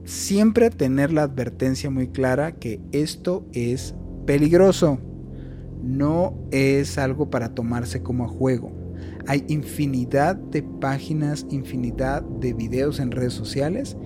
siempre 0.04 0.70
tener 0.70 1.12
la 1.12 1.24
advertencia 1.24 1.90
muy 1.90 2.10
clara 2.10 2.52
que 2.52 2.80
esto 2.92 3.44
es 3.52 3.96
peligroso. 4.24 5.00
No 5.82 6.38
es 6.52 6.96
algo 6.96 7.28
para 7.28 7.56
tomarse 7.56 8.04
como 8.04 8.24
a 8.24 8.28
juego. 8.28 8.70
Hay 9.26 9.44
infinidad 9.48 10.36
de 10.36 10.62
páginas, 10.62 11.44
infinidad 11.50 12.22
de 12.22 12.52
videos 12.52 13.00
en 13.00 13.10
redes 13.10 13.32
sociales 13.32 13.96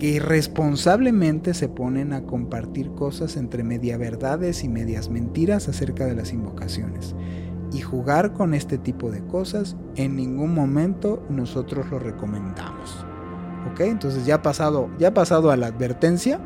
que 0.00 0.08
irresponsablemente 0.08 1.52
se 1.52 1.68
ponen 1.68 2.14
a 2.14 2.22
compartir 2.22 2.90
cosas 2.92 3.36
entre 3.36 3.62
media 3.62 3.98
verdades 3.98 4.64
y 4.64 4.68
medias 4.70 5.10
mentiras 5.10 5.68
acerca 5.68 6.06
de 6.06 6.14
las 6.14 6.32
invocaciones. 6.32 7.14
Y 7.70 7.82
jugar 7.82 8.32
con 8.32 8.54
este 8.54 8.78
tipo 8.78 9.10
de 9.10 9.22
cosas 9.26 9.76
en 9.96 10.16
ningún 10.16 10.54
momento 10.54 11.22
nosotros 11.28 11.90
lo 11.90 11.98
recomendamos. 11.98 13.04
¿Ok? 13.70 13.80
Entonces 13.80 14.24
ya 14.24 14.40
pasado, 14.40 14.88
ya 14.98 15.12
pasado 15.12 15.50
a 15.50 15.56
la 15.58 15.66
advertencia, 15.66 16.40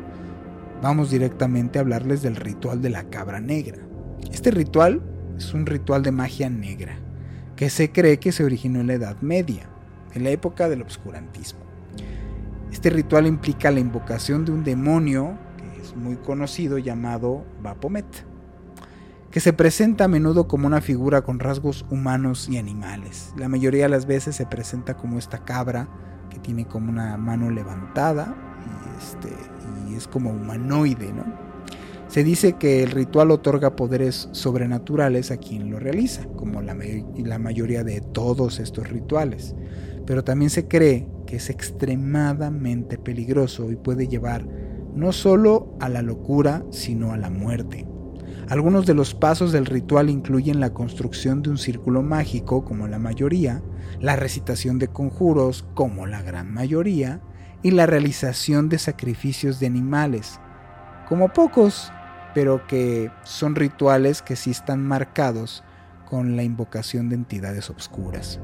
vamos 0.83 1.09
directamente 1.09 1.79
a 1.79 1.81
hablarles 1.81 2.21
del 2.21 2.35
ritual 2.35 2.81
de 2.81 2.89
la 2.89 3.05
cabra 3.05 3.39
negra. 3.39 3.77
Este 4.33 4.51
ritual 4.51 5.01
es 5.37 5.53
un 5.53 5.65
ritual 5.65 6.03
de 6.03 6.11
magia 6.11 6.49
negra 6.49 6.97
que 7.55 7.69
se 7.69 7.93
cree 7.93 8.19
que 8.19 8.33
se 8.33 8.43
originó 8.43 8.81
en 8.81 8.87
la 8.87 8.95
Edad 8.95 9.21
Media, 9.21 9.69
en 10.13 10.25
la 10.25 10.31
época 10.31 10.67
del 10.67 10.81
obscurantismo. 10.81 11.65
Este 12.71 12.89
ritual 12.89 13.27
implica 13.27 13.71
la 13.71 13.79
invocación 13.79 14.45
de 14.45 14.51
un 14.51 14.63
demonio 14.63 15.37
que 15.57 15.81
es 15.81 15.95
muy 15.95 16.17
conocido 16.17 16.77
llamado 16.77 17.45
Baphomet, 17.61 18.05
que 19.31 19.39
se 19.39 19.53
presenta 19.53 20.05
a 20.05 20.07
menudo 20.07 20.47
como 20.47 20.67
una 20.67 20.81
figura 20.81 21.21
con 21.21 21.39
rasgos 21.39 21.85
humanos 21.89 22.47
y 22.49 22.57
animales. 22.57 23.33
La 23.37 23.49
mayoría 23.49 23.83
de 23.83 23.89
las 23.89 24.05
veces 24.05 24.35
se 24.35 24.45
presenta 24.45 24.95
como 24.95 25.19
esta 25.19 25.43
cabra 25.43 25.89
que 26.29 26.39
tiene 26.39 26.65
como 26.65 26.89
una 26.89 27.17
mano 27.17 27.49
levantada 27.49 28.35
y, 28.65 28.97
este, 28.97 29.29
es 29.95 30.07
como 30.07 30.31
humanoide, 30.31 31.13
¿no? 31.13 31.23
Se 32.07 32.23
dice 32.23 32.53
que 32.53 32.83
el 32.83 32.91
ritual 32.91 33.31
otorga 33.31 33.75
poderes 33.75 34.29
sobrenaturales 34.31 35.31
a 35.31 35.37
quien 35.37 35.69
lo 35.69 35.79
realiza, 35.79 36.23
como 36.37 36.61
la 36.61 37.39
mayoría 37.39 37.83
de 37.83 37.99
todos 37.99 38.59
estos 38.59 38.87
rituales, 38.89 39.55
pero 40.05 40.23
también 40.23 40.49
se 40.49 40.67
cree 40.67 41.07
que 41.25 41.37
es 41.37 41.49
extremadamente 41.49 42.97
peligroso 42.97 43.71
y 43.71 43.75
puede 43.75 44.07
llevar 44.07 44.45
no 44.95 45.11
solo 45.11 45.75
a 45.79 45.89
la 45.89 46.01
locura, 46.01 46.63
sino 46.71 47.11
a 47.11 47.17
la 47.17 47.29
muerte. 47.29 47.85
Algunos 48.47 48.85
de 48.85 48.93
los 48.93 49.15
pasos 49.15 49.51
del 49.51 49.65
ritual 49.65 50.09
incluyen 50.09 50.59
la 50.59 50.73
construcción 50.73 51.41
de 51.41 51.49
un 51.49 51.57
círculo 51.57 52.03
mágico, 52.03 52.63
como 52.63 52.87
la 52.87 52.99
mayoría, 52.99 53.63
la 53.99 54.15
recitación 54.15 54.77
de 54.77 54.87
conjuros, 54.87 55.65
como 55.73 56.05
la 56.05 56.21
gran 56.21 56.53
mayoría, 56.53 57.21
y 57.63 57.71
la 57.71 57.87
realización 57.87 58.69
de 58.69 58.77
sacrificios 58.77 59.59
de 59.59 59.65
animales, 59.65 60.39
como 61.09 61.33
pocos, 61.33 61.91
pero 62.35 62.67
que 62.67 63.09
son 63.23 63.55
rituales 63.55 64.21
que 64.21 64.35
sí 64.35 64.51
están 64.51 64.83
marcados 64.83 65.63
con 66.15 66.37
la 66.37 66.43
invocación 66.43 67.09
de 67.09 67.15
entidades 67.15 67.69
obscuras. 67.69 68.39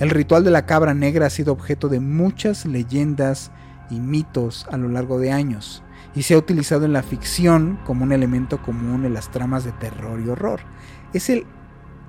El 0.00 0.10
ritual 0.10 0.42
de 0.42 0.50
la 0.50 0.66
cabra 0.66 0.92
negra 0.92 1.26
ha 1.26 1.30
sido 1.30 1.52
objeto 1.52 1.88
de 1.88 2.00
muchas 2.00 2.66
leyendas 2.66 3.52
y 3.90 4.00
mitos 4.00 4.66
a 4.72 4.76
lo 4.76 4.88
largo 4.88 5.20
de 5.20 5.30
años 5.30 5.84
y 6.16 6.22
se 6.22 6.34
ha 6.34 6.38
utilizado 6.38 6.84
en 6.84 6.92
la 6.92 7.04
ficción 7.04 7.78
como 7.86 8.02
un 8.02 8.10
elemento 8.10 8.60
común 8.60 9.04
en 9.04 9.14
las 9.14 9.30
tramas 9.30 9.62
de 9.62 9.70
terror 9.70 10.20
y 10.20 10.30
horror. 10.30 10.62
Es 11.12 11.30
el, 11.30 11.46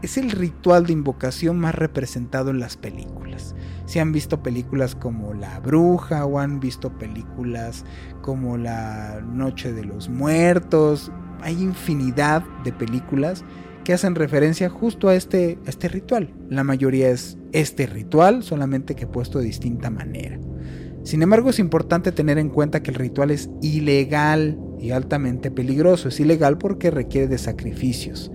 es 0.01 0.17
el 0.17 0.31
ritual 0.31 0.87
de 0.87 0.93
invocación 0.93 1.59
más 1.59 1.75
representado 1.75 2.49
en 2.49 2.59
las 2.59 2.75
películas. 2.75 3.53
Si 3.85 3.99
han 3.99 4.13
visto 4.13 4.41
películas 4.41 4.95
como 4.95 5.35
La 5.35 5.59
Bruja 5.59 6.25
o 6.25 6.39
han 6.39 6.59
visto 6.59 6.91
películas 6.97 7.85
como 8.23 8.57
La 8.57 9.21
Noche 9.21 9.73
de 9.73 9.83
los 9.83 10.09
Muertos, 10.09 11.11
hay 11.43 11.61
infinidad 11.61 12.43
de 12.63 12.73
películas 12.73 13.45
que 13.83 13.93
hacen 13.93 14.15
referencia 14.15 14.69
justo 14.69 15.09
a 15.09 15.15
este, 15.15 15.57
este 15.65 15.87
ritual. 15.87 16.33
La 16.49 16.63
mayoría 16.63 17.09
es 17.09 17.37
este 17.51 17.85
ritual, 17.85 18.43
solamente 18.43 18.95
que 18.95 19.07
puesto 19.07 19.39
de 19.39 19.45
distinta 19.45 19.89
manera. 19.89 20.39
Sin 21.03 21.21
embargo, 21.21 21.49
es 21.49 21.59
importante 21.59 22.11
tener 22.11 22.37
en 22.37 22.49
cuenta 22.49 22.81
que 22.81 22.91
el 22.91 22.95
ritual 22.95 23.31
es 23.31 23.49
ilegal 23.61 24.57
y 24.79 24.91
altamente 24.91 25.51
peligroso. 25.51 26.07
Es 26.07 26.19
ilegal 26.19 26.57
porque 26.57 26.91
requiere 26.91 27.27
de 27.27 27.37
sacrificios 27.37 28.31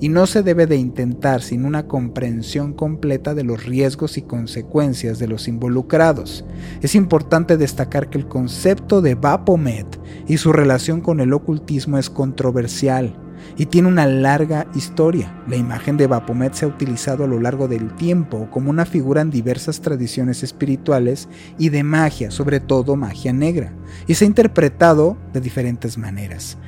y 0.00 0.08
no 0.08 0.26
se 0.26 0.42
debe 0.42 0.66
de 0.66 0.76
intentar 0.76 1.42
sin 1.42 1.64
una 1.64 1.86
comprensión 1.86 2.72
completa 2.72 3.34
de 3.34 3.44
los 3.44 3.64
riesgos 3.64 4.18
y 4.18 4.22
consecuencias 4.22 5.18
de 5.18 5.28
los 5.28 5.48
involucrados. 5.48 6.44
Es 6.82 6.94
importante 6.94 7.56
destacar 7.56 8.10
que 8.10 8.18
el 8.18 8.26
concepto 8.26 9.00
de 9.00 9.14
Baphomet 9.14 9.86
y 10.26 10.38
su 10.38 10.52
relación 10.52 11.00
con 11.00 11.20
el 11.20 11.32
ocultismo 11.32 11.98
es 11.98 12.10
controversial 12.10 13.16
y 13.56 13.66
tiene 13.66 13.88
una 13.88 14.06
larga 14.06 14.66
historia. 14.74 15.34
La 15.48 15.56
imagen 15.56 15.96
de 15.96 16.06
Baphomet 16.06 16.54
se 16.54 16.64
ha 16.64 16.68
utilizado 16.68 17.24
a 17.24 17.26
lo 17.26 17.40
largo 17.40 17.68
del 17.68 17.94
tiempo 17.94 18.48
como 18.50 18.70
una 18.70 18.84
figura 18.84 19.20
en 19.20 19.30
diversas 19.30 19.80
tradiciones 19.80 20.42
espirituales 20.42 21.28
y 21.58 21.68
de 21.68 21.82
magia, 21.82 22.30
sobre 22.30 22.60
todo 22.60 22.96
magia 22.96 23.32
negra, 23.32 23.72
y 24.06 24.14
se 24.14 24.24
ha 24.24 24.28
interpretado 24.28 25.16
de 25.32 25.40
diferentes 25.40 25.98
maneras. 25.98 26.58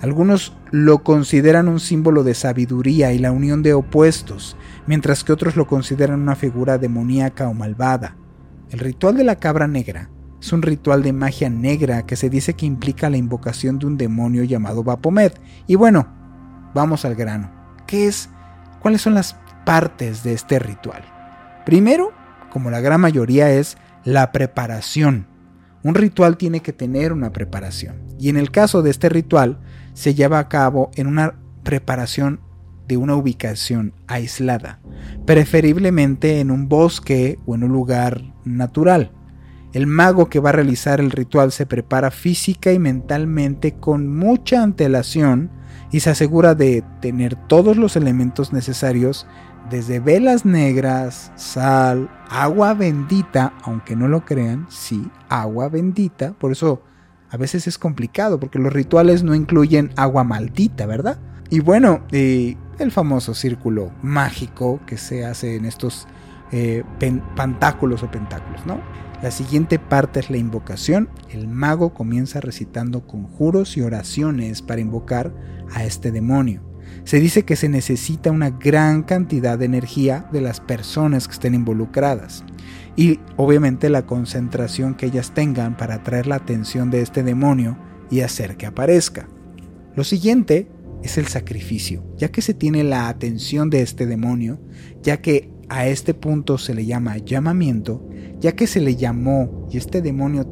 Algunos 0.00 0.56
lo 0.70 1.02
consideran 1.02 1.66
un 1.66 1.80
símbolo 1.80 2.22
de 2.22 2.34
sabiduría 2.34 3.12
y 3.12 3.18
la 3.18 3.32
unión 3.32 3.62
de 3.62 3.74
opuestos, 3.74 4.56
mientras 4.86 5.24
que 5.24 5.32
otros 5.32 5.56
lo 5.56 5.66
consideran 5.66 6.20
una 6.20 6.36
figura 6.36 6.78
demoníaca 6.78 7.48
o 7.48 7.54
malvada. 7.54 8.16
El 8.70 8.78
ritual 8.78 9.16
de 9.16 9.24
la 9.24 9.36
cabra 9.36 9.66
negra 9.66 10.10
es 10.40 10.52
un 10.52 10.62
ritual 10.62 11.02
de 11.02 11.12
magia 11.12 11.50
negra 11.50 12.06
que 12.06 12.14
se 12.14 12.30
dice 12.30 12.54
que 12.54 12.66
implica 12.66 13.10
la 13.10 13.16
invocación 13.16 13.78
de 13.78 13.86
un 13.86 13.96
demonio 13.96 14.44
llamado 14.44 14.84
Baphomet. 14.84 15.40
Y 15.66 15.74
bueno, 15.74 16.06
vamos 16.74 17.04
al 17.04 17.14
grano. 17.14 17.50
¿Qué 17.86 18.06
es? 18.06 18.30
¿Cuáles 18.80 19.02
son 19.02 19.14
las 19.14 19.36
partes 19.64 20.22
de 20.22 20.32
este 20.32 20.58
ritual? 20.58 21.02
Primero, 21.64 22.12
como 22.50 22.70
la 22.70 22.80
gran 22.80 23.00
mayoría, 23.00 23.50
es 23.50 23.76
la 24.04 24.32
preparación. 24.32 25.26
Un 25.82 25.94
ritual 25.94 26.36
tiene 26.36 26.60
que 26.60 26.72
tener 26.72 27.12
una 27.12 27.32
preparación. 27.32 28.02
Y 28.18 28.28
en 28.30 28.36
el 28.36 28.50
caso 28.50 28.82
de 28.82 28.90
este 28.90 29.08
ritual, 29.08 29.58
se 29.94 30.14
lleva 30.14 30.38
a 30.38 30.48
cabo 30.48 30.90
en 30.94 31.06
una 31.06 31.34
preparación 31.62 32.40
de 32.88 32.96
una 32.96 33.14
ubicación 33.14 33.92
aislada, 34.06 34.80
preferiblemente 35.26 36.40
en 36.40 36.50
un 36.50 36.68
bosque 36.68 37.38
o 37.46 37.54
en 37.54 37.64
un 37.64 37.72
lugar 37.72 38.22
natural. 38.44 39.12
El 39.74 39.86
mago 39.86 40.30
que 40.30 40.40
va 40.40 40.48
a 40.48 40.54
realizar 40.54 40.98
el 40.98 41.10
ritual 41.10 41.52
se 41.52 41.66
prepara 41.66 42.10
física 42.10 42.72
y 42.72 42.78
mentalmente 42.78 43.74
con 43.74 44.08
mucha 44.16 44.62
antelación 44.62 45.50
y 45.90 46.00
se 46.00 46.10
asegura 46.10 46.54
de 46.54 46.84
tener 47.00 47.34
todos 47.34 47.76
los 47.76 47.96
elementos 47.96 48.52
necesarios 48.52 49.26
desde 49.70 50.00
velas 50.00 50.44
negras, 50.44 51.32
sal, 51.36 52.10
agua 52.30 52.74
bendita, 52.74 53.52
aunque 53.62 53.96
no 53.96 54.08
lo 54.08 54.24
crean, 54.24 54.66
sí, 54.70 55.10
agua 55.28 55.68
bendita, 55.68 56.32
por 56.32 56.52
eso 56.52 56.82
a 57.30 57.36
veces 57.36 57.66
es 57.66 57.78
complicado 57.78 58.40
porque 58.40 58.58
los 58.58 58.72
rituales 58.72 59.22
no 59.22 59.34
incluyen 59.34 59.90
agua 59.96 60.24
maldita, 60.24 60.86
¿verdad? 60.86 61.18
Y 61.50 61.60
bueno, 61.60 62.02
el 62.10 62.90
famoso 62.90 63.34
círculo 63.34 63.92
mágico 64.02 64.80
que 64.86 64.96
se 64.96 65.24
hace 65.24 65.56
en 65.56 65.64
estos 65.64 66.06
eh, 66.52 66.84
pantáculos 67.36 68.02
o 68.02 68.10
pentáculos, 68.10 68.64
¿no? 68.66 68.80
La 69.22 69.30
siguiente 69.32 69.80
parte 69.80 70.20
es 70.20 70.30
la 70.30 70.36
invocación. 70.36 71.08
El 71.28 71.48
mago 71.48 71.92
comienza 71.92 72.40
recitando 72.40 73.06
conjuros 73.06 73.76
y 73.76 73.80
oraciones 73.80 74.62
para 74.62 74.80
invocar 74.80 75.32
a 75.72 75.84
este 75.84 76.10
demonio. 76.12 76.62
Se 77.04 77.20
dice 77.20 77.44
que 77.44 77.56
se 77.56 77.68
necesita 77.68 78.30
una 78.30 78.50
gran 78.50 79.02
cantidad 79.02 79.58
de 79.58 79.64
energía 79.64 80.28
de 80.32 80.40
las 80.40 80.60
personas 80.60 81.26
que 81.26 81.34
estén 81.34 81.54
involucradas 81.54 82.44
y 82.96 83.20
obviamente 83.36 83.88
la 83.88 84.06
concentración 84.06 84.94
que 84.94 85.06
ellas 85.06 85.32
tengan 85.32 85.76
para 85.76 85.96
atraer 85.96 86.26
la 86.26 86.36
atención 86.36 86.90
de 86.90 87.00
este 87.00 87.22
demonio 87.22 87.78
y 88.10 88.20
hacer 88.20 88.56
que 88.56 88.66
aparezca. 88.66 89.28
Lo 89.94 90.04
siguiente 90.04 90.68
es 91.02 91.18
el 91.18 91.26
sacrificio, 91.26 92.04
ya 92.16 92.30
que 92.30 92.42
se 92.42 92.54
tiene 92.54 92.84
la 92.84 93.08
atención 93.08 93.70
de 93.70 93.82
este 93.82 94.06
demonio, 94.06 94.60
ya 95.02 95.20
que 95.20 95.50
a 95.68 95.86
este 95.86 96.14
punto 96.14 96.58
se 96.58 96.74
le 96.74 96.86
llama 96.86 97.18
llamamiento, 97.18 98.08
ya 98.40 98.52
que 98.52 98.66
se 98.66 98.80
le 98.80 98.96
llamó 98.96 99.68
y 99.70 99.78
este 99.78 100.02
demonio 100.02 100.46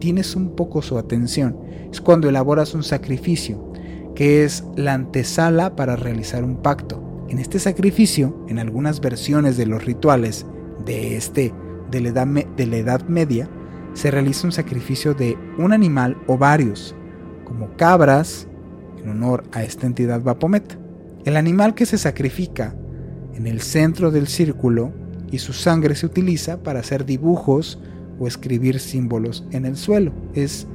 tienes 0.00 0.34
un 0.36 0.56
poco 0.56 0.82
su 0.82 0.98
atención, 0.98 1.56
es 1.92 2.00
cuando 2.00 2.28
elaboras 2.28 2.74
un 2.74 2.82
sacrificio, 2.82 3.69
que 4.14 4.44
es 4.44 4.64
la 4.76 4.94
antesala 4.94 5.76
para 5.76 5.96
realizar 5.96 6.44
un 6.44 6.56
pacto. 6.56 7.26
En 7.28 7.38
este 7.38 7.58
sacrificio, 7.58 8.44
en 8.48 8.58
algunas 8.58 9.00
versiones 9.00 9.56
de 9.56 9.66
los 9.66 9.84
rituales 9.84 10.46
de 10.84 11.16
este 11.16 11.52
de 11.90 12.00
la 12.66 12.76
edad, 12.76 13.06
media, 13.08 13.48
se 13.94 14.10
realiza 14.10 14.46
un 14.46 14.52
sacrificio 14.52 15.14
de 15.14 15.36
un 15.58 15.72
animal 15.72 16.16
o 16.26 16.38
varios, 16.38 16.94
como 17.44 17.76
cabras, 17.76 18.46
en 19.02 19.10
honor 19.10 19.44
a 19.52 19.62
esta 19.62 19.86
entidad 19.86 20.22
Bapomet. 20.22 20.78
El 21.24 21.36
animal 21.36 21.74
que 21.74 21.86
se 21.86 21.98
sacrifica 21.98 22.74
en 23.34 23.46
el 23.46 23.60
centro 23.60 24.10
del 24.10 24.28
círculo 24.28 24.92
y 25.30 25.38
su 25.38 25.52
sangre 25.52 25.94
se 25.94 26.06
utiliza 26.06 26.62
para 26.62 26.80
hacer 26.80 27.04
dibujos 27.04 27.80
o 28.18 28.26
escribir 28.26 28.78
símbolos 28.78 29.44
en 29.50 29.64
el 29.64 29.76
suelo. 29.76 30.12
Es 30.34 30.66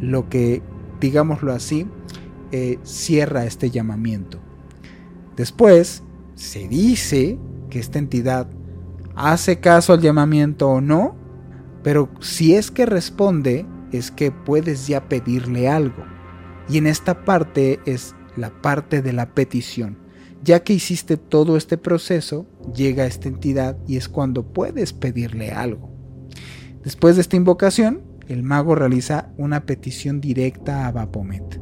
lo 0.00 0.28
que, 0.28 0.62
digámoslo 1.00 1.52
así, 1.52 1.86
eh, 2.52 2.78
cierra 2.82 3.44
este 3.44 3.70
llamamiento. 3.70 4.40
Después, 5.36 6.02
se 6.34 6.68
dice 6.68 7.38
que 7.70 7.78
esta 7.78 7.98
entidad 7.98 8.48
hace 9.14 9.60
caso 9.60 9.92
al 9.92 10.00
llamamiento 10.00 10.68
o 10.68 10.80
no, 10.80 11.16
pero 11.82 12.08
si 12.20 12.54
es 12.54 12.70
que 12.70 12.86
responde, 12.86 13.66
es 13.92 14.10
que 14.10 14.32
puedes 14.32 14.86
ya 14.86 15.08
pedirle 15.08 15.68
algo. 15.68 16.04
Y 16.68 16.78
en 16.78 16.86
esta 16.86 17.24
parte 17.24 17.80
es 17.84 18.14
la 18.36 18.50
parte 18.62 19.02
de 19.02 19.12
la 19.12 19.34
petición. 19.34 19.98
Ya 20.42 20.62
que 20.62 20.74
hiciste 20.74 21.16
todo 21.16 21.56
este 21.56 21.78
proceso, 21.78 22.46
llega 22.74 23.06
esta 23.06 23.28
entidad 23.28 23.78
y 23.86 23.96
es 23.96 24.08
cuando 24.08 24.52
puedes 24.52 24.92
pedirle 24.92 25.52
algo. 25.52 25.90
Después 26.82 27.16
de 27.16 27.22
esta 27.22 27.36
invocación, 27.36 28.02
el 28.28 28.42
mago 28.42 28.74
realiza 28.74 29.32
una 29.36 29.64
petición 29.64 30.20
directa 30.20 30.86
a 30.86 30.92
Baphomet, 30.92 31.60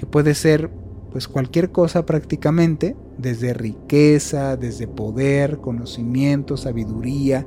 que 0.00 0.06
puede 0.06 0.34
ser 0.34 0.70
pues 1.12 1.28
cualquier 1.28 1.72
cosa 1.72 2.06
prácticamente, 2.06 2.96
desde 3.18 3.52
riqueza, 3.52 4.56
desde 4.56 4.88
poder, 4.88 5.58
conocimiento, 5.58 6.56
sabiduría, 6.56 7.46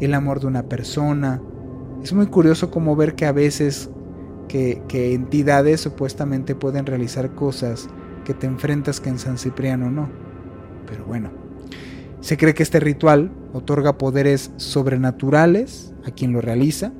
el 0.00 0.14
amor 0.14 0.40
de 0.40 0.46
una 0.46 0.62
persona. 0.62 1.42
Es 2.02 2.14
muy 2.14 2.28
curioso 2.28 2.70
como 2.70 2.96
ver 2.96 3.16
que 3.16 3.26
a 3.26 3.32
veces 3.32 3.90
que, 4.48 4.80
que 4.88 5.12
entidades 5.12 5.82
supuestamente 5.82 6.54
pueden 6.54 6.86
realizar 6.86 7.34
cosas 7.34 7.90
que 8.24 8.32
te 8.32 8.46
enfrentas 8.46 8.98
que 8.98 9.10
en 9.10 9.18
San 9.18 9.36
Cipriano 9.36 9.90
no. 9.90 10.08
Pero 10.86 11.04
bueno, 11.04 11.30
se 12.20 12.38
cree 12.38 12.54
que 12.54 12.62
este 12.62 12.80
ritual 12.80 13.30
otorga 13.52 13.98
poderes 13.98 14.52
sobrenaturales 14.56 15.92
a 16.06 16.12
quien 16.12 16.32
lo 16.32 16.40
realiza 16.40 16.94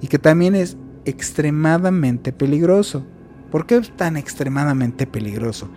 y 0.00 0.06
que 0.06 0.20
también 0.20 0.54
es 0.54 0.76
extremadamente 1.06 2.32
peligroso. 2.32 3.04
¿Por 3.54 3.66
qué 3.66 3.76
es 3.76 3.96
tan 3.96 4.16
extremadamente 4.16 5.06
peligroso? 5.06 5.68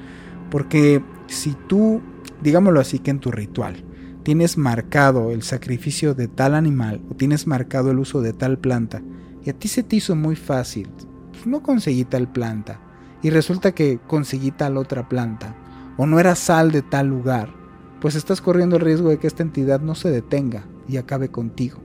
Porque 0.49 1.03
si 1.27 1.55
tú, 1.67 2.01
digámoslo 2.41 2.79
así, 2.79 2.97
que 2.97 3.11
en 3.11 3.19
tu 3.19 3.29
ritual 3.29 3.85
tienes 4.23 4.57
marcado 4.57 5.29
el 5.29 5.43
sacrificio 5.43 6.15
de 6.15 6.27
tal 6.27 6.55
animal 6.55 7.03
o 7.11 7.13
tienes 7.13 7.45
marcado 7.45 7.91
el 7.91 7.99
uso 7.99 8.23
de 8.23 8.33
tal 8.33 8.57
planta 8.57 9.03
y 9.45 9.51
a 9.51 9.53
ti 9.53 9.67
se 9.67 9.83
te 9.83 9.97
hizo 9.97 10.15
muy 10.15 10.35
fácil, 10.35 10.89
pues 11.31 11.45
no 11.45 11.61
conseguí 11.61 12.03
tal 12.03 12.31
planta 12.31 12.81
y 13.21 13.29
resulta 13.29 13.73
que 13.73 13.99
conseguí 14.07 14.49
tal 14.49 14.75
otra 14.75 15.07
planta 15.07 15.55
o 15.97 16.07
no 16.07 16.19
era 16.19 16.33
sal 16.33 16.71
de 16.71 16.81
tal 16.81 17.05
lugar, 17.05 17.53
pues 18.01 18.15
estás 18.15 18.41
corriendo 18.41 18.77
el 18.77 18.81
riesgo 18.81 19.09
de 19.09 19.19
que 19.19 19.27
esta 19.27 19.43
entidad 19.43 19.81
no 19.81 19.93
se 19.93 20.09
detenga 20.09 20.65
y 20.87 20.97
acabe 20.97 21.29
contigo. 21.29 21.77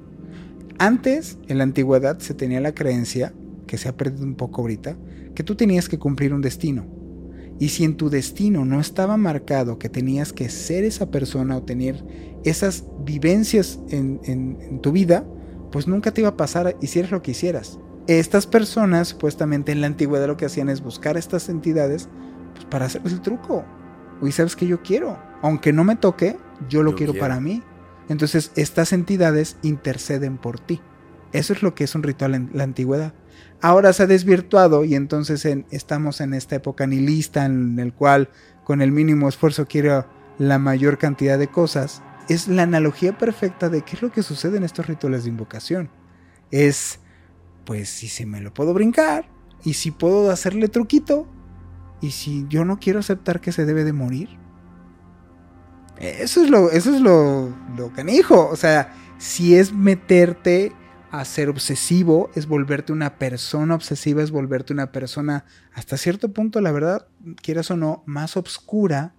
Antes, 0.78 1.36
en 1.49 1.59
la 1.59 1.64
antigüedad, 1.64 2.18
se 2.20 2.32
tenía 2.32 2.62
la 2.62 2.72
creencia, 2.72 3.34
que 3.66 3.76
se 3.76 3.90
ha 3.90 3.97
perdido 3.99 4.24
un 4.24 4.36
poco 4.36 4.62
ahorita, 4.62 4.97
que 5.35 5.43
tú 5.43 5.55
tenías 5.55 5.89
que 5.89 5.99
cumplir 5.99 6.35
un 6.35 6.43
destino. 6.43 6.87
Y 7.59 7.68
si 7.68 7.85
en 7.85 7.97
tu 7.97 8.11
destino 8.11 8.64
no 8.64 8.80
estaba 8.80 9.16
marcado 9.16 9.78
que 9.78 9.89
tenías 9.89 10.33
que 10.33 10.49
ser 10.49 10.85
esa 10.85 11.11
persona 11.11 11.57
o 11.57 11.62
tener 11.62 12.05
esas 12.45 12.85
vivencias 13.05 13.78
en, 13.91 14.80
tu 14.83 14.93
vida, 14.93 15.24
pues 15.70 15.87
nunca 15.87 16.12
te 16.12 16.22
iba 16.22 16.30
a 16.30 16.37
pasar 16.37 16.76
hicieras 16.80 17.12
lo 17.12 17.22
que 17.22 17.30
hicieras. 17.30 17.78
Estas 18.09 18.47
personas, 18.47 19.09
supuestamente 19.09 19.70
en 19.70 19.80
la 19.80 19.87
antigüedad, 19.87 20.26
lo 20.26 20.37
que 20.37 20.47
hacían 20.47 20.68
es 20.68 20.80
buscar 20.80 21.16
estas 21.16 21.49
entidades 21.49 22.09
pues, 22.55 22.64
para 22.64 22.87
hacer 22.87 23.03
el 23.05 23.20
truco. 23.20 23.64
Y 24.22 24.33
sabes 24.33 24.57
que 24.57 24.66
yo 24.66 24.83
quiero, 24.83 25.18
aunque 25.41 25.72
no 25.72 25.85
me 25.85 25.95
toque, 25.95 26.37
yo 26.68 26.83
lo 26.83 26.95
quiero, 26.95 27.12
quiero 27.12 27.24
para 27.24 27.41
mí. 27.41 27.62
Entonces, 28.09 28.51
estas 28.57 28.93
entidades 28.93 29.57
interceden 29.62 30.37
por 30.37 30.59
ti. 30.59 30.80
Eso 31.33 31.53
es 31.53 31.62
lo 31.62 31.74
que 31.74 31.85
es 31.85 31.95
un 31.95 32.03
ritual 32.03 32.35
en 32.35 32.51
la 32.53 32.64
antigüedad 32.64 33.14
ahora 33.62 33.92
se 33.92 34.02
ha 34.02 34.06
desvirtuado 34.06 34.84
y 34.84 34.94
entonces 34.94 35.46
estamos 35.70 36.20
en 36.20 36.34
esta 36.34 36.56
época 36.56 36.86
nihilista 36.86 37.46
en 37.46 37.78
el 37.78 37.94
cual 37.94 38.28
con 38.64 38.82
el 38.82 38.92
mínimo 38.92 39.28
esfuerzo 39.28 39.66
quiero 39.66 40.06
la 40.38 40.58
mayor 40.58 40.98
cantidad 40.98 41.38
de 41.38 41.48
cosas. 41.48 42.02
Es 42.28 42.48
la 42.48 42.64
analogía 42.64 43.16
perfecta 43.16 43.68
de 43.68 43.82
qué 43.82 43.96
es 43.96 44.02
lo 44.02 44.10
que 44.10 44.22
sucede 44.22 44.58
en 44.58 44.64
estos 44.64 44.86
rituales 44.86 45.22
de 45.22 45.30
invocación. 45.30 45.90
Es, 46.50 46.98
pues 47.64 47.88
si 47.88 48.08
se 48.08 48.26
me 48.26 48.40
lo 48.40 48.52
puedo 48.52 48.74
brincar 48.74 49.28
y 49.64 49.74
si 49.74 49.92
puedo 49.92 50.30
hacerle 50.30 50.68
truquito 50.68 51.28
y 52.00 52.10
si 52.10 52.46
yo 52.48 52.64
no 52.64 52.80
quiero 52.80 52.98
aceptar 52.98 53.40
que 53.40 53.52
se 53.52 53.64
debe 53.64 53.84
de 53.84 53.92
morir. 53.92 54.28
Eso 55.98 56.42
es 56.42 56.50
lo, 56.50 56.70
eso 56.72 56.92
es 56.92 57.00
lo, 57.00 57.54
lo 57.76 57.92
canijo. 57.92 58.48
O 58.48 58.56
sea, 58.56 58.92
si 59.18 59.54
es 59.54 59.72
meterte 59.72 60.72
a 61.12 61.26
ser 61.26 61.50
obsesivo, 61.50 62.30
es 62.34 62.46
volverte 62.46 62.90
una 62.90 63.18
persona 63.18 63.74
obsesiva, 63.74 64.22
es 64.22 64.30
volverte 64.30 64.72
una 64.72 64.92
persona 64.92 65.44
hasta 65.74 65.98
cierto 65.98 66.32
punto, 66.32 66.60
la 66.62 66.72
verdad, 66.72 67.06
quieras 67.42 67.70
o 67.70 67.76
no, 67.76 68.02
más 68.06 68.38
obscura, 68.38 69.14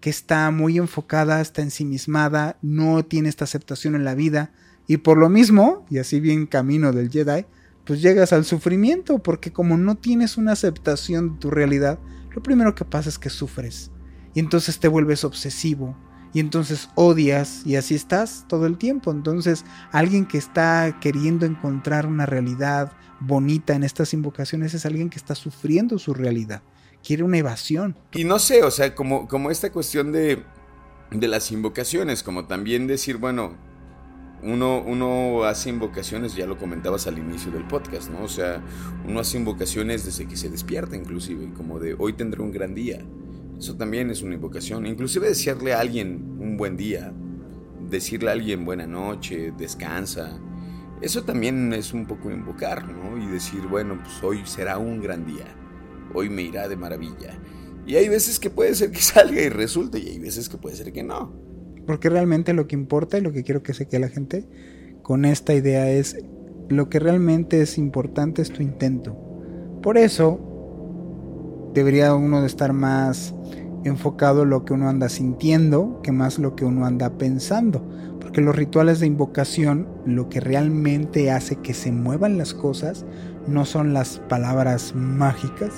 que 0.00 0.10
está 0.10 0.50
muy 0.50 0.76
enfocada, 0.76 1.40
está 1.40 1.62
ensimismada, 1.62 2.58
no 2.62 3.04
tiene 3.04 3.28
esta 3.28 3.44
aceptación 3.44 3.94
en 3.94 4.04
la 4.04 4.16
vida, 4.16 4.50
y 4.88 4.96
por 4.98 5.18
lo 5.18 5.28
mismo, 5.28 5.86
y 5.88 5.98
así 5.98 6.18
bien 6.18 6.46
camino 6.46 6.92
del 6.92 7.10
Jedi, 7.10 7.46
pues 7.84 8.02
llegas 8.02 8.32
al 8.32 8.44
sufrimiento, 8.44 9.20
porque 9.20 9.52
como 9.52 9.76
no 9.76 9.94
tienes 9.94 10.36
una 10.36 10.50
aceptación 10.50 11.34
de 11.34 11.38
tu 11.38 11.50
realidad, 11.52 12.00
lo 12.34 12.42
primero 12.42 12.74
que 12.74 12.84
pasa 12.84 13.08
es 13.08 13.20
que 13.20 13.30
sufres, 13.30 13.92
y 14.34 14.40
entonces 14.40 14.80
te 14.80 14.88
vuelves 14.88 15.22
obsesivo, 15.22 15.96
y 16.32 16.40
entonces 16.40 16.90
odias 16.94 17.62
y 17.64 17.76
así 17.76 17.94
estás 17.94 18.44
todo 18.48 18.66
el 18.66 18.78
tiempo. 18.78 19.10
Entonces 19.10 19.64
alguien 19.92 20.26
que 20.26 20.38
está 20.38 20.98
queriendo 21.00 21.46
encontrar 21.46 22.06
una 22.06 22.26
realidad 22.26 22.92
bonita 23.20 23.74
en 23.74 23.84
estas 23.84 24.12
invocaciones 24.12 24.74
es 24.74 24.86
alguien 24.86 25.10
que 25.10 25.18
está 25.18 25.34
sufriendo 25.34 25.98
su 25.98 26.14
realidad, 26.14 26.62
quiere 27.02 27.22
una 27.22 27.38
evasión. 27.38 27.96
Y 28.12 28.24
no 28.24 28.38
sé, 28.38 28.62
o 28.62 28.70
sea, 28.70 28.94
como, 28.94 29.28
como 29.28 29.50
esta 29.50 29.72
cuestión 29.72 30.12
de, 30.12 30.42
de 31.10 31.28
las 31.28 31.50
invocaciones, 31.52 32.22
como 32.22 32.46
también 32.46 32.86
decir, 32.86 33.16
bueno, 33.16 33.54
uno, 34.42 34.82
uno, 34.82 35.44
hace 35.44 35.70
invocaciones, 35.70 36.34
ya 36.34 36.46
lo 36.46 36.58
comentabas 36.58 37.06
al 37.06 37.18
inicio 37.18 37.50
del 37.50 37.66
podcast, 37.66 38.10
¿no? 38.10 38.22
O 38.22 38.28
sea, 38.28 38.62
uno 39.06 39.20
hace 39.20 39.38
invocaciones 39.38 40.04
desde 40.04 40.26
que 40.26 40.36
se 40.36 40.50
despierta 40.50 40.94
inclusive, 40.94 41.52
como 41.54 41.78
de 41.78 41.96
hoy 41.98 42.12
tendré 42.12 42.42
un 42.42 42.52
gran 42.52 42.74
día. 42.74 43.02
Eso 43.58 43.76
también 43.76 44.10
es 44.10 44.22
una 44.22 44.34
invocación. 44.34 44.86
Inclusive 44.86 45.28
decirle 45.28 45.72
a 45.72 45.80
alguien 45.80 46.36
un 46.38 46.56
buen 46.56 46.76
día, 46.76 47.12
decirle 47.88 48.30
a 48.30 48.32
alguien 48.32 48.64
buena 48.64 48.86
noche, 48.86 49.52
descansa. 49.56 50.38
Eso 51.00 51.24
también 51.24 51.72
es 51.72 51.92
un 51.92 52.06
poco 52.06 52.30
invocar, 52.30 52.86
¿no? 52.88 53.18
Y 53.18 53.26
decir, 53.26 53.60
bueno, 53.68 53.98
pues 54.02 54.22
hoy 54.22 54.42
será 54.44 54.78
un 54.78 55.00
gran 55.00 55.26
día. 55.26 55.46
Hoy 56.14 56.28
me 56.28 56.42
irá 56.42 56.68
de 56.68 56.76
maravilla. 56.76 57.38
Y 57.86 57.96
hay 57.96 58.08
veces 58.08 58.38
que 58.38 58.50
puede 58.50 58.74
ser 58.74 58.90
que 58.90 59.00
salga 59.00 59.40
y 59.40 59.48
resulte, 59.48 59.98
y 59.98 60.08
hay 60.08 60.18
veces 60.18 60.48
que 60.48 60.58
puede 60.58 60.76
ser 60.76 60.92
que 60.92 61.02
no. 61.02 61.32
Porque 61.86 62.08
realmente 62.10 62.52
lo 62.52 62.66
que 62.66 62.74
importa 62.74 63.18
y 63.18 63.20
lo 63.20 63.32
que 63.32 63.44
quiero 63.44 63.62
que 63.62 63.74
se 63.74 63.86
quede 63.86 64.00
la 64.00 64.08
gente 64.08 64.46
con 65.02 65.24
esta 65.24 65.54
idea 65.54 65.88
es 65.90 66.16
lo 66.68 66.88
que 66.88 66.98
realmente 66.98 67.60
es 67.60 67.78
importante 67.78 68.42
es 68.42 68.50
tu 68.50 68.62
intento. 68.62 69.16
Por 69.82 69.98
eso 69.98 70.55
debería 71.76 72.14
uno 72.14 72.40
de 72.40 72.46
estar 72.46 72.72
más 72.72 73.34
enfocado 73.84 74.42
en 74.42 74.50
lo 74.50 74.64
que 74.64 74.72
uno 74.72 74.88
anda 74.88 75.08
sintiendo 75.08 76.00
que 76.02 76.10
más 76.10 76.38
lo 76.38 76.56
que 76.56 76.64
uno 76.64 76.86
anda 76.86 77.10
pensando. 77.18 77.86
Porque 78.18 78.40
los 78.40 78.56
rituales 78.56 78.98
de 78.98 79.06
invocación 79.06 79.86
lo 80.06 80.28
que 80.28 80.40
realmente 80.40 81.30
hace 81.30 81.56
que 81.56 81.74
se 81.74 81.92
muevan 81.92 82.38
las 82.38 82.54
cosas 82.54 83.04
no 83.46 83.64
son 83.64 83.92
las 83.92 84.18
palabras 84.28 84.94
mágicas, 84.94 85.72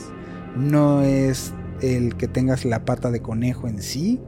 no 0.57 1.03
es 1.03 1.53
el 1.82 2.16
que 2.16 2.28
tengas 2.28 2.64
la 2.64 2.84
pata 2.84 3.11
de 3.11 3.20
conejo 3.20 3.68
en 3.68 3.82
sí, 3.82 4.20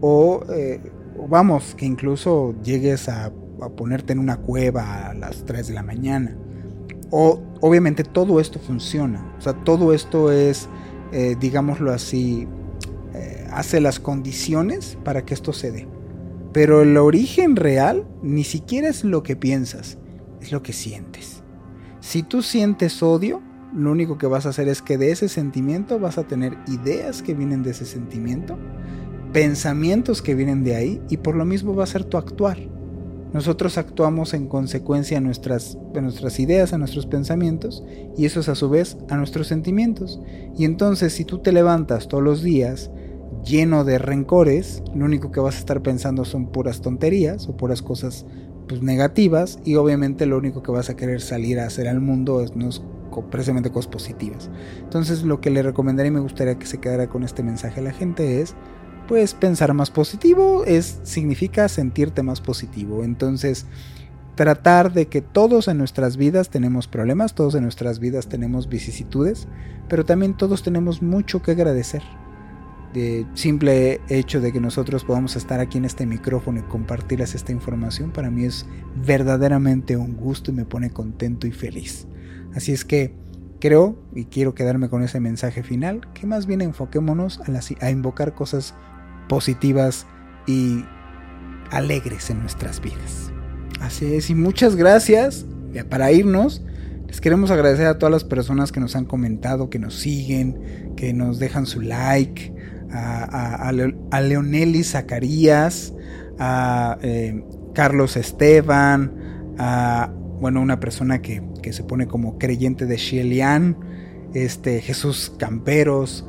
o 0.00 0.44
eh, 0.48 0.80
vamos, 1.28 1.74
que 1.74 1.84
incluso 1.86 2.54
llegues 2.62 3.08
a, 3.08 3.26
a 3.26 3.68
ponerte 3.76 4.12
en 4.12 4.20
una 4.20 4.38
cueva 4.38 5.08
a 5.08 5.14
las 5.14 5.44
3 5.44 5.66
de 5.68 5.74
la 5.74 5.82
mañana. 5.82 6.36
O 7.10 7.42
obviamente 7.60 8.02
todo 8.02 8.40
esto 8.40 8.58
funciona, 8.58 9.34
o 9.38 9.40
sea, 9.40 9.52
todo 9.64 9.92
esto 9.92 10.32
es, 10.32 10.68
eh, 11.12 11.36
digámoslo 11.38 11.92
así, 11.92 12.46
hace 13.50 13.80
las 13.80 13.98
condiciones 13.98 14.98
para 15.02 15.24
que 15.24 15.32
esto 15.32 15.54
se 15.54 15.72
dé. 15.72 15.88
Pero 16.52 16.82
el 16.82 16.96
origen 16.96 17.56
real 17.56 18.06
ni 18.22 18.44
siquiera 18.44 18.88
es 18.88 19.04
lo 19.04 19.22
que 19.22 19.36
piensas, 19.36 19.98
es 20.40 20.52
lo 20.52 20.62
que 20.62 20.72
sientes. 20.72 21.42
Si 22.00 22.22
tú 22.22 22.42
sientes 22.42 23.02
odio, 23.02 23.42
lo 23.74 23.90
único 23.90 24.16
que 24.16 24.26
vas 24.26 24.46
a 24.46 24.50
hacer 24.50 24.68
es 24.68 24.80
que 24.80 24.96
de 24.96 25.10
ese 25.10 25.28
sentimiento 25.28 25.98
vas 25.98 26.18
a 26.18 26.24
tener 26.24 26.56
ideas 26.66 27.22
que 27.22 27.34
vienen 27.34 27.62
de 27.62 27.70
ese 27.70 27.84
sentimiento, 27.84 28.56
pensamientos 29.32 30.22
que 30.22 30.34
vienen 30.34 30.64
de 30.64 30.76
ahí 30.76 31.02
y 31.10 31.18
por 31.18 31.34
lo 31.34 31.44
mismo 31.44 31.74
va 31.74 31.84
a 31.84 31.88
ser 31.88 32.04
tu 32.04 32.16
actuar. 32.16 32.58
Nosotros 33.32 33.76
actuamos 33.76 34.34
en 34.34 34.46
consecuencia 34.46 35.18
a 35.18 35.20
nuestras, 35.20 35.76
a 35.94 36.00
nuestras 36.00 36.38
ideas, 36.40 36.72
a 36.72 36.78
nuestros 36.78 37.06
pensamientos 37.06 37.84
y 38.16 38.24
eso 38.24 38.40
es 38.40 38.48
a 38.48 38.54
su 38.54 38.70
vez 38.70 38.96
a 39.10 39.16
nuestros 39.16 39.46
sentimientos. 39.46 40.20
Y 40.56 40.64
entonces 40.64 41.12
si 41.12 41.24
tú 41.24 41.38
te 41.38 41.52
levantas 41.52 42.08
todos 42.08 42.22
los 42.22 42.42
días 42.42 42.90
lleno 43.44 43.84
de 43.84 43.98
rencores, 43.98 44.82
lo 44.94 45.04
único 45.04 45.30
que 45.30 45.40
vas 45.40 45.56
a 45.56 45.58
estar 45.58 45.82
pensando 45.82 46.24
son 46.24 46.46
puras 46.46 46.80
tonterías 46.80 47.48
o 47.48 47.56
puras 47.56 47.82
cosas 47.82 48.26
pues, 48.68 48.82
negativas 48.82 49.58
y 49.64 49.76
obviamente 49.76 50.26
lo 50.26 50.38
único 50.38 50.62
que 50.62 50.72
vas 50.72 50.90
a 50.90 50.96
querer 50.96 51.20
salir 51.20 51.60
a 51.60 51.66
hacer 51.66 51.88
al 51.88 52.00
mundo 52.00 52.40
es, 52.40 52.56
no 52.56 52.68
es 52.68 52.82
precisamente 53.30 53.70
cosas 53.70 53.90
positivas. 53.90 54.50
Entonces 54.80 55.22
lo 55.22 55.40
que 55.40 55.50
le 55.50 55.62
recomendaría 55.62 56.08
y 56.08 56.14
me 56.14 56.20
gustaría 56.20 56.58
que 56.58 56.66
se 56.66 56.78
quedara 56.78 57.08
con 57.08 57.22
este 57.22 57.42
mensaje 57.42 57.80
a 57.80 57.82
la 57.82 57.92
gente 57.92 58.40
es 58.40 58.54
pues 59.06 59.34
pensar 59.34 59.72
más 59.74 59.90
positivo 59.90 60.64
es 60.64 61.00
significa 61.02 61.68
sentirte 61.68 62.22
más 62.22 62.40
positivo. 62.40 63.04
Entonces 63.04 63.66
tratar 64.34 64.92
de 64.92 65.08
que 65.08 65.22
todos 65.22 65.68
en 65.68 65.78
nuestras 65.78 66.16
vidas 66.16 66.50
tenemos 66.50 66.88
problemas, 66.88 67.34
todos 67.34 67.54
en 67.54 67.62
nuestras 67.62 67.98
vidas 67.98 68.28
tenemos 68.28 68.68
vicisitudes, 68.68 69.48
pero 69.88 70.04
también 70.04 70.36
todos 70.36 70.62
tenemos 70.62 71.02
mucho 71.02 71.42
que 71.42 71.52
agradecer 71.52 72.02
de 72.92 73.26
simple 73.34 74.00
hecho 74.08 74.40
de 74.40 74.52
que 74.52 74.60
nosotros 74.60 75.04
podamos 75.04 75.36
estar 75.36 75.60
aquí 75.60 75.76
en 75.76 75.84
este 75.84 76.06
micrófono 76.06 76.60
y 76.60 76.62
compartirles 76.62 77.34
esta 77.34 77.52
información, 77.52 78.10
para 78.10 78.30
mí 78.30 78.44
es 78.44 78.66
verdaderamente 79.04 79.96
un 79.96 80.16
gusto 80.16 80.50
y 80.50 80.54
me 80.54 80.64
pone 80.64 80.90
contento 80.90 81.46
y 81.46 81.52
feliz. 81.52 82.06
Así 82.54 82.72
es 82.72 82.86
que 82.86 83.14
creo 83.60 83.98
y 84.14 84.26
quiero 84.26 84.54
quedarme 84.54 84.88
con 84.88 85.02
ese 85.02 85.20
mensaje 85.20 85.62
final, 85.62 86.08
que 86.14 86.26
más 86.26 86.46
bien 86.46 86.62
enfoquémonos 86.62 87.40
a, 87.40 87.84
a 87.84 87.90
invocar 87.90 88.34
cosas 88.34 88.74
positivas 89.28 90.06
y 90.46 90.84
alegres 91.70 92.30
en 92.30 92.40
nuestras 92.40 92.80
vidas. 92.80 93.32
Así 93.80 94.14
es, 94.14 94.30
y 94.30 94.34
muchas 94.34 94.76
gracias 94.76 95.46
para 95.88 96.12
irnos. 96.12 96.62
Les 97.06 97.20
queremos 97.20 97.50
agradecer 97.50 97.86
a 97.86 97.98
todas 97.98 98.12
las 98.12 98.24
personas 98.24 98.72
que 98.72 98.80
nos 98.80 98.96
han 98.96 99.04
comentado, 99.04 99.70
que 99.70 99.78
nos 99.78 99.94
siguen, 99.94 100.94
que 100.96 101.12
nos 101.12 101.38
dejan 101.38 101.66
su 101.66 101.80
like, 101.80 102.52
a, 102.90 103.68
a, 103.68 104.20
Leoneli 104.20 104.82
Zacarías, 104.82 105.92
a 106.38 106.98
eh, 107.02 107.44
Carlos 107.74 108.16
Esteban, 108.16 109.54
a 109.58 110.12
bueno, 110.40 110.60
una 110.60 110.80
persona 110.80 111.22
que, 111.22 111.42
que 111.62 111.72
se 111.72 111.82
pone 111.82 112.06
como 112.06 112.38
creyente 112.38 112.86
de 112.86 112.98
Xielian, 112.98 113.76
este, 114.34 114.80
Jesús 114.80 115.32
Camperos, 115.38 116.26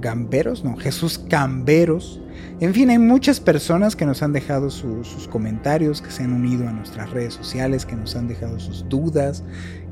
Gamberos, 0.00 0.64
no, 0.64 0.76
Jesús 0.76 1.18
Camberos. 1.18 2.22
En 2.60 2.74
fin, 2.74 2.90
hay 2.90 2.98
muchas 2.98 3.40
personas 3.40 3.96
que 3.96 4.04
nos 4.04 4.22
han 4.22 4.34
dejado 4.34 4.68
sus 4.68 5.26
comentarios, 5.28 6.02
que 6.02 6.10
se 6.10 6.24
han 6.24 6.34
unido 6.34 6.68
a 6.68 6.72
nuestras 6.72 7.08
redes 7.08 7.32
sociales, 7.32 7.86
que 7.86 7.96
nos 7.96 8.14
han 8.16 8.28
dejado 8.28 8.60
sus 8.60 8.86
dudas, 8.86 9.42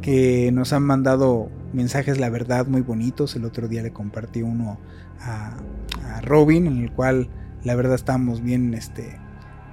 que 0.03 0.53
nos 0.53 0.75
han 0.75 0.83
mandado 0.83 1.49
mensajes, 1.73 2.21
la 2.21 2.29
verdad, 2.29 2.67
muy 2.67 2.83
bonitos. 2.83 3.35
El 3.37 3.47
otro 3.47 3.69
día 3.69 3.83
le 3.83 3.91
compartí 3.91 4.43
uno 4.43 4.79
a, 5.19 5.57
Robin, 6.21 6.67
en 6.67 6.83
el 6.83 6.93
cual 6.93 7.31
la 7.65 7.75
verdad 7.75 7.95
estamos 7.95 8.43
bien, 8.43 8.75
este, 8.75 9.19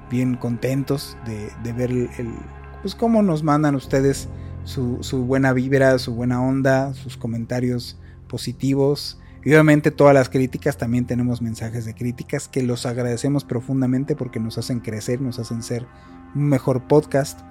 bien 0.10 0.36
contentos 0.38 1.18
de, 1.26 1.74
ver 1.74 1.91
el, 1.91 2.08
pues 2.82 2.96
cómo 2.96 3.22
nos 3.22 3.43
mandan 3.43 3.76
ustedes 3.76 4.30
su, 4.64 5.00
su 5.02 5.26
buena 5.26 5.52
vibra, 5.52 6.00
su 6.00 6.16
buena 6.16 6.41
onda, 6.41 6.93
sus 6.93 7.18
comentarios 7.18 8.00
positivos. 8.30 9.20
Y 9.46 9.52
obviamente 9.52 9.91
todas 9.91 10.16
las 10.16 10.28
críticas, 10.28 10.76
también 10.76 11.06
tenemos 11.06 11.39
mensajes 11.39 11.86
de 11.86 11.93
críticas 11.93 12.48
que 12.48 12.64
los 12.64 12.88
agradecemos 12.88 13.43
profundamente 13.46 14.16
porque 14.16 14.39
nos 14.39 14.58
hacen 14.58 14.80
crecer, 14.80 15.22
nos 15.22 15.38
hacen 15.38 15.62
ser 15.62 15.86
un 16.34 16.50
mejor 16.50 16.88
podcast. 16.88 17.41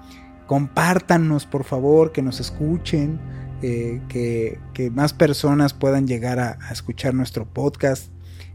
Compártanos 0.49 1.47
por 1.47 1.62
favor, 1.62 2.11
que 2.11 2.20
nos 2.20 2.40
escuchen, 2.40 3.20
eh, 3.62 4.03
que, 4.09 4.90
más 4.90 5.12
personas 5.12 5.72
puedan 5.72 6.09
llegar 6.09 6.40
a, 6.40 6.59
escuchar 6.72 7.14
nuestro 7.14 7.47
podcast. 7.47 8.11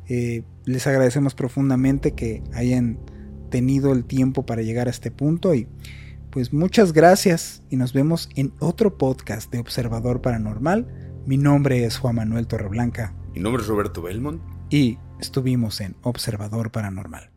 Eh, 0.09 0.43
les 0.65 0.85
agradecemos 0.85 1.33
profundamente 1.33 2.11
que 2.11 2.43
hayan 2.53 2.99
tenido 3.49 3.93
el 3.93 4.03
tiempo 4.03 4.45
para 4.45 4.63
llegar 4.63 4.87
a 4.87 4.91
este 4.91 5.11
punto 5.11 5.55
y 5.55 5.67
pues 6.29 6.51
muchas 6.51 6.91
gracias 6.91 7.63
y 7.69 7.77
nos 7.77 7.93
vemos 7.93 8.29
en 8.35 8.53
otro 8.59 8.97
podcast 8.97 9.49
de 9.49 9.59
Observador 9.59 10.21
Paranormal. 10.21 10.87
Mi 11.25 11.37
nombre 11.37 11.85
es 11.85 11.97
Juan 11.97 12.15
Manuel 12.15 12.45
Torreblanca. 12.45 13.13
Mi 13.33 13.41
nombre 13.41 13.61
es 13.61 13.67
Roberto 13.67 14.01
Belmont. 14.01 14.41
Y 14.69 14.97
estuvimos 15.19 15.81
en 15.81 15.95
Observador 16.03 16.71
Paranormal. 16.71 17.31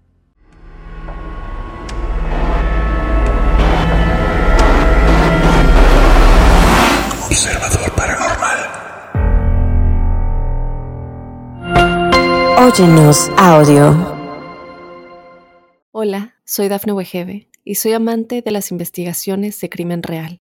Observador 7.26 7.93
Paranormal. 7.95 8.59
Óyenos 12.59 13.30
audio. 13.36 14.12
Hola, 15.93 16.34
soy 16.45 16.68
Dafne 16.68 16.93
Wegebe 16.93 17.49
y 17.64 17.76
soy 17.76 17.93
amante 17.93 18.43
de 18.43 18.51
las 18.51 18.70
investigaciones 18.70 19.61
de 19.61 19.68
crimen 19.68 20.03
real. 20.03 20.41